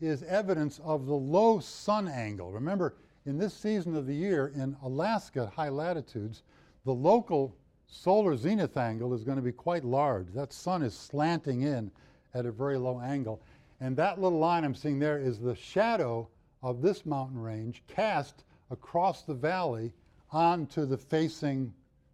is 0.00 0.22
evidence 0.22 0.80
of 0.84 1.06
the 1.06 1.14
low 1.14 1.58
sun 1.58 2.06
angle. 2.06 2.52
Remember, 2.52 2.94
in 3.26 3.38
this 3.38 3.54
season 3.54 3.96
of 3.96 4.06
the 4.06 4.14
year 4.14 4.52
in 4.54 4.76
Alaska, 4.82 5.50
high 5.56 5.70
latitudes, 5.70 6.42
the 6.84 6.92
local 6.92 7.56
solar 7.86 8.36
zenith 8.36 8.76
angle 8.76 9.14
is 9.14 9.24
going 9.24 9.36
to 9.36 9.42
be 9.42 9.52
quite 9.52 9.84
large. 9.84 10.26
That 10.34 10.52
sun 10.52 10.82
is 10.82 10.94
slanting 10.94 11.62
in 11.62 11.90
at 12.34 12.44
a 12.44 12.52
very 12.52 12.76
low 12.76 13.00
angle. 13.00 13.40
And 13.80 13.96
that 13.96 14.20
little 14.20 14.38
line 14.38 14.64
I'm 14.64 14.74
seeing 14.74 14.98
there 14.98 15.18
is 15.18 15.38
the 15.38 15.54
shadow 15.54 16.28
of 16.62 16.82
this 16.82 17.06
mountain 17.06 17.40
range 17.40 17.82
cast 17.88 18.44
across 18.70 19.22
the 19.22 19.34
valley 19.34 19.92
onto 20.30 20.84
the 20.84 20.98
facing 20.98 21.72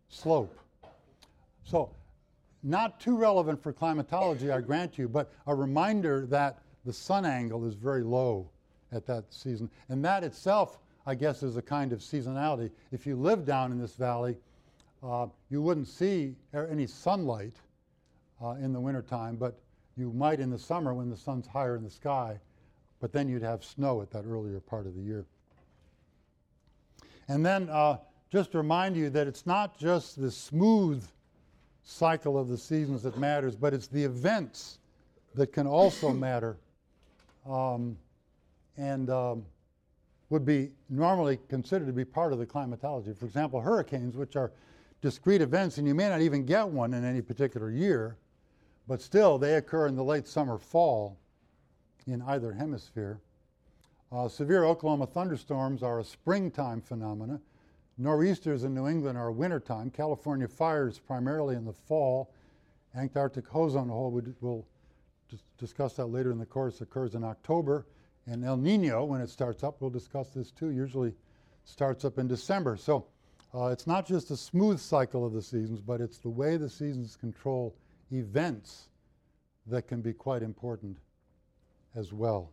slope. 0.09 0.57
So, 1.65 1.91
not 2.63 3.01
too 3.01 3.17
relevant 3.17 3.63
for 3.63 3.73
climatology, 3.73 4.51
I 4.51 4.61
grant 4.61 4.99
you, 4.99 5.09
but 5.09 5.33
a 5.47 5.55
reminder 5.55 6.27
that 6.27 6.59
the 6.85 6.93
sun 6.93 7.25
angle 7.25 7.67
is 7.67 7.75
very 7.75 8.03
low 8.03 8.51
at 8.93 9.07
that 9.07 9.25
season. 9.33 9.71
And 9.89 10.05
that 10.05 10.25
itself, 10.25 10.79
I 11.07 11.15
guess, 11.15 11.43
is 11.43 11.57
a 11.57 11.63
kind 11.63 11.93
of 11.93 12.01
seasonality. 12.01 12.71
If 12.93 13.07
you 13.07 13.17
live 13.17 13.45
down 13.45 13.73
in 13.73 13.79
this 13.79 13.95
valley, 13.95 14.37
uh, 15.03 15.27
you 15.49 15.63
wouldn't 15.63 15.89
see 15.89 16.35
any 16.53 16.87
sunlight 16.87 17.57
uh, 18.43 18.51
in 18.53 18.73
the 18.73 18.81
wintertime, 18.81 19.37
but 19.37 19.59
you 19.97 20.13
might 20.13 20.41
in 20.41 20.51
the 20.51 20.59
summer 20.59 20.95
when 20.95 21.11
the 21.11 21.17
sun's 21.17 21.47
higher 21.47 21.77
in 21.77 21.85
the 21.85 21.91
sky, 21.91 22.39
but 23.01 23.13
then 23.13 23.29
you'd 23.29 23.43
have 23.43 23.65
snow 23.65 24.03
at 24.03 24.11
that 24.11 24.25
earlier 24.27 24.61
part 24.61 24.87
of 24.87 24.95
the 24.95 25.03
year. 25.03 25.25
And 27.29 27.45
then 27.45 27.69
uh, 27.69 27.99
just 28.31 28.53
to 28.53 28.59
remind 28.59 28.97
you 28.97 29.11
that 29.11 29.27
it's 29.27 29.47
not 29.47 29.79
just 29.79 30.21
the 30.21 30.31
smooth 30.31 31.05
cycle 31.83 32.39
of 32.39 32.49
the 32.49 32.59
seasons 32.59 33.03
that 33.03 33.19
matters, 33.19 33.57
but 33.57 33.75
it's 33.75 33.87
the 33.87 34.03
events 34.03 34.79
that 35.35 35.53
can 35.53 35.67
also 35.67 36.13
matter 36.13 36.57
um, 37.49 37.97
and 38.77 39.11
um, 39.11 39.45
would 40.31 40.45
be 40.45 40.71
normally 40.89 41.39
considered 41.49 41.87
to 41.87 41.93
be 41.93 42.05
part 42.05 42.33
of 42.33 42.39
the 42.39 42.47
climatology. 42.47 43.13
For 43.13 43.27
example, 43.27 43.61
hurricanes, 43.61 44.17
which 44.17 44.37
are 44.37 44.53
discrete 45.03 45.41
events, 45.41 45.79
and 45.79 45.87
you 45.87 45.95
may 45.95 46.09
not 46.09 46.21
even 46.21 46.45
get 46.45 46.69
one 46.69 46.95
in 46.95 47.05
any 47.05 47.21
particular 47.21 47.71
year, 47.71 48.17
but 48.87 49.01
still 49.01 49.39
they 49.39 49.55
occur 49.55 49.87
in 49.87 49.97
the 49.97 50.05
late 50.05 50.27
summer, 50.29 50.59
fall 50.59 51.19
in 52.07 52.23
either 52.23 52.53
hemisphere. 52.53 53.21
Uh, 54.13 54.29
severe 54.29 54.65
Oklahoma 54.65 55.07
thunderstorms 55.07 55.83
are 55.83 56.01
a 56.01 56.05
springtime 56.05 56.81
phenomena. 56.81 57.41
Nor'easters 58.01 58.65
in 58.65 58.75
New 58.75 58.89
England 58.89 59.19
are 59.19 59.31
wintertime. 59.31 59.91
California 59.91 60.49
fires 60.49 60.99
primarily 60.99 61.55
in 61.55 61.65
the 61.65 61.73
fall. 61.73 62.33
Antarctic 62.97 63.55
ozone 63.55 63.89
hole, 63.89 64.11
we 64.11 64.23
will 64.41 64.67
discuss 65.59 65.95
that 65.95 66.07
later 66.07 66.33
in 66.33 66.39
the 66.39 66.47
course, 66.47 66.81
occurs 66.81 67.15
in 67.15 67.23
October. 67.23 67.87
And 68.27 68.45
El 68.45 68.57
Nino, 68.57 69.05
when 69.05 69.21
it 69.21 69.29
starts 69.29 69.63
up, 69.63 69.81
we'll 69.81 69.91
discuss 69.91 70.31
this 70.31 70.51
too, 70.51 70.71
usually 70.71 71.15
starts 71.65 72.05
up 72.05 72.19
in 72.19 72.27
December. 72.27 72.77
So 72.77 73.07
Uh, 73.53 73.67
it's 73.67 73.87
not 73.87 74.07
just 74.07 74.31
a 74.31 74.37
smooth 74.37 74.79
cycle 74.79 75.27
of 75.27 75.33
the 75.33 75.43
seasons, 75.43 75.81
but 75.81 76.01
it's 76.01 76.19
the 76.19 76.29
way 76.31 76.57
the 76.57 76.69
seasons 76.69 77.17
control 77.17 77.75
events 78.13 78.91
that 79.67 79.89
can 79.89 80.01
be 80.01 80.13
quite 80.13 80.43
important 80.43 80.97
as 81.97 82.13
well. 82.13 82.53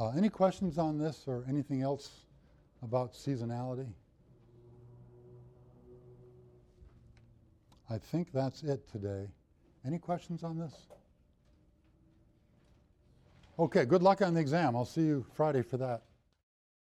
Uh, 0.00 0.08
any 0.16 0.30
questions 0.30 0.78
on 0.78 0.96
this 0.96 1.24
or 1.26 1.44
anything 1.46 1.82
else 1.82 2.24
about 2.82 3.12
seasonality? 3.12 3.92
I 7.90 7.98
think 7.98 8.32
that's 8.32 8.62
it 8.62 8.88
today. 8.90 9.28
Any 9.86 9.98
questions 9.98 10.44
on 10.44 10.58
this? 10.58 10.74
Okay, 13.58 13.84
good 13.84 14.02
luck 14.02 14.22
on 14.22 14.34
the 14.34 14.40
exam. 14.40 14.76
I'll 14.76 14.84
see 14.84 15.02
you 15.02 15.26
Friday 15.34 15.62
for 15.62 15.78
that. 15.78 16.02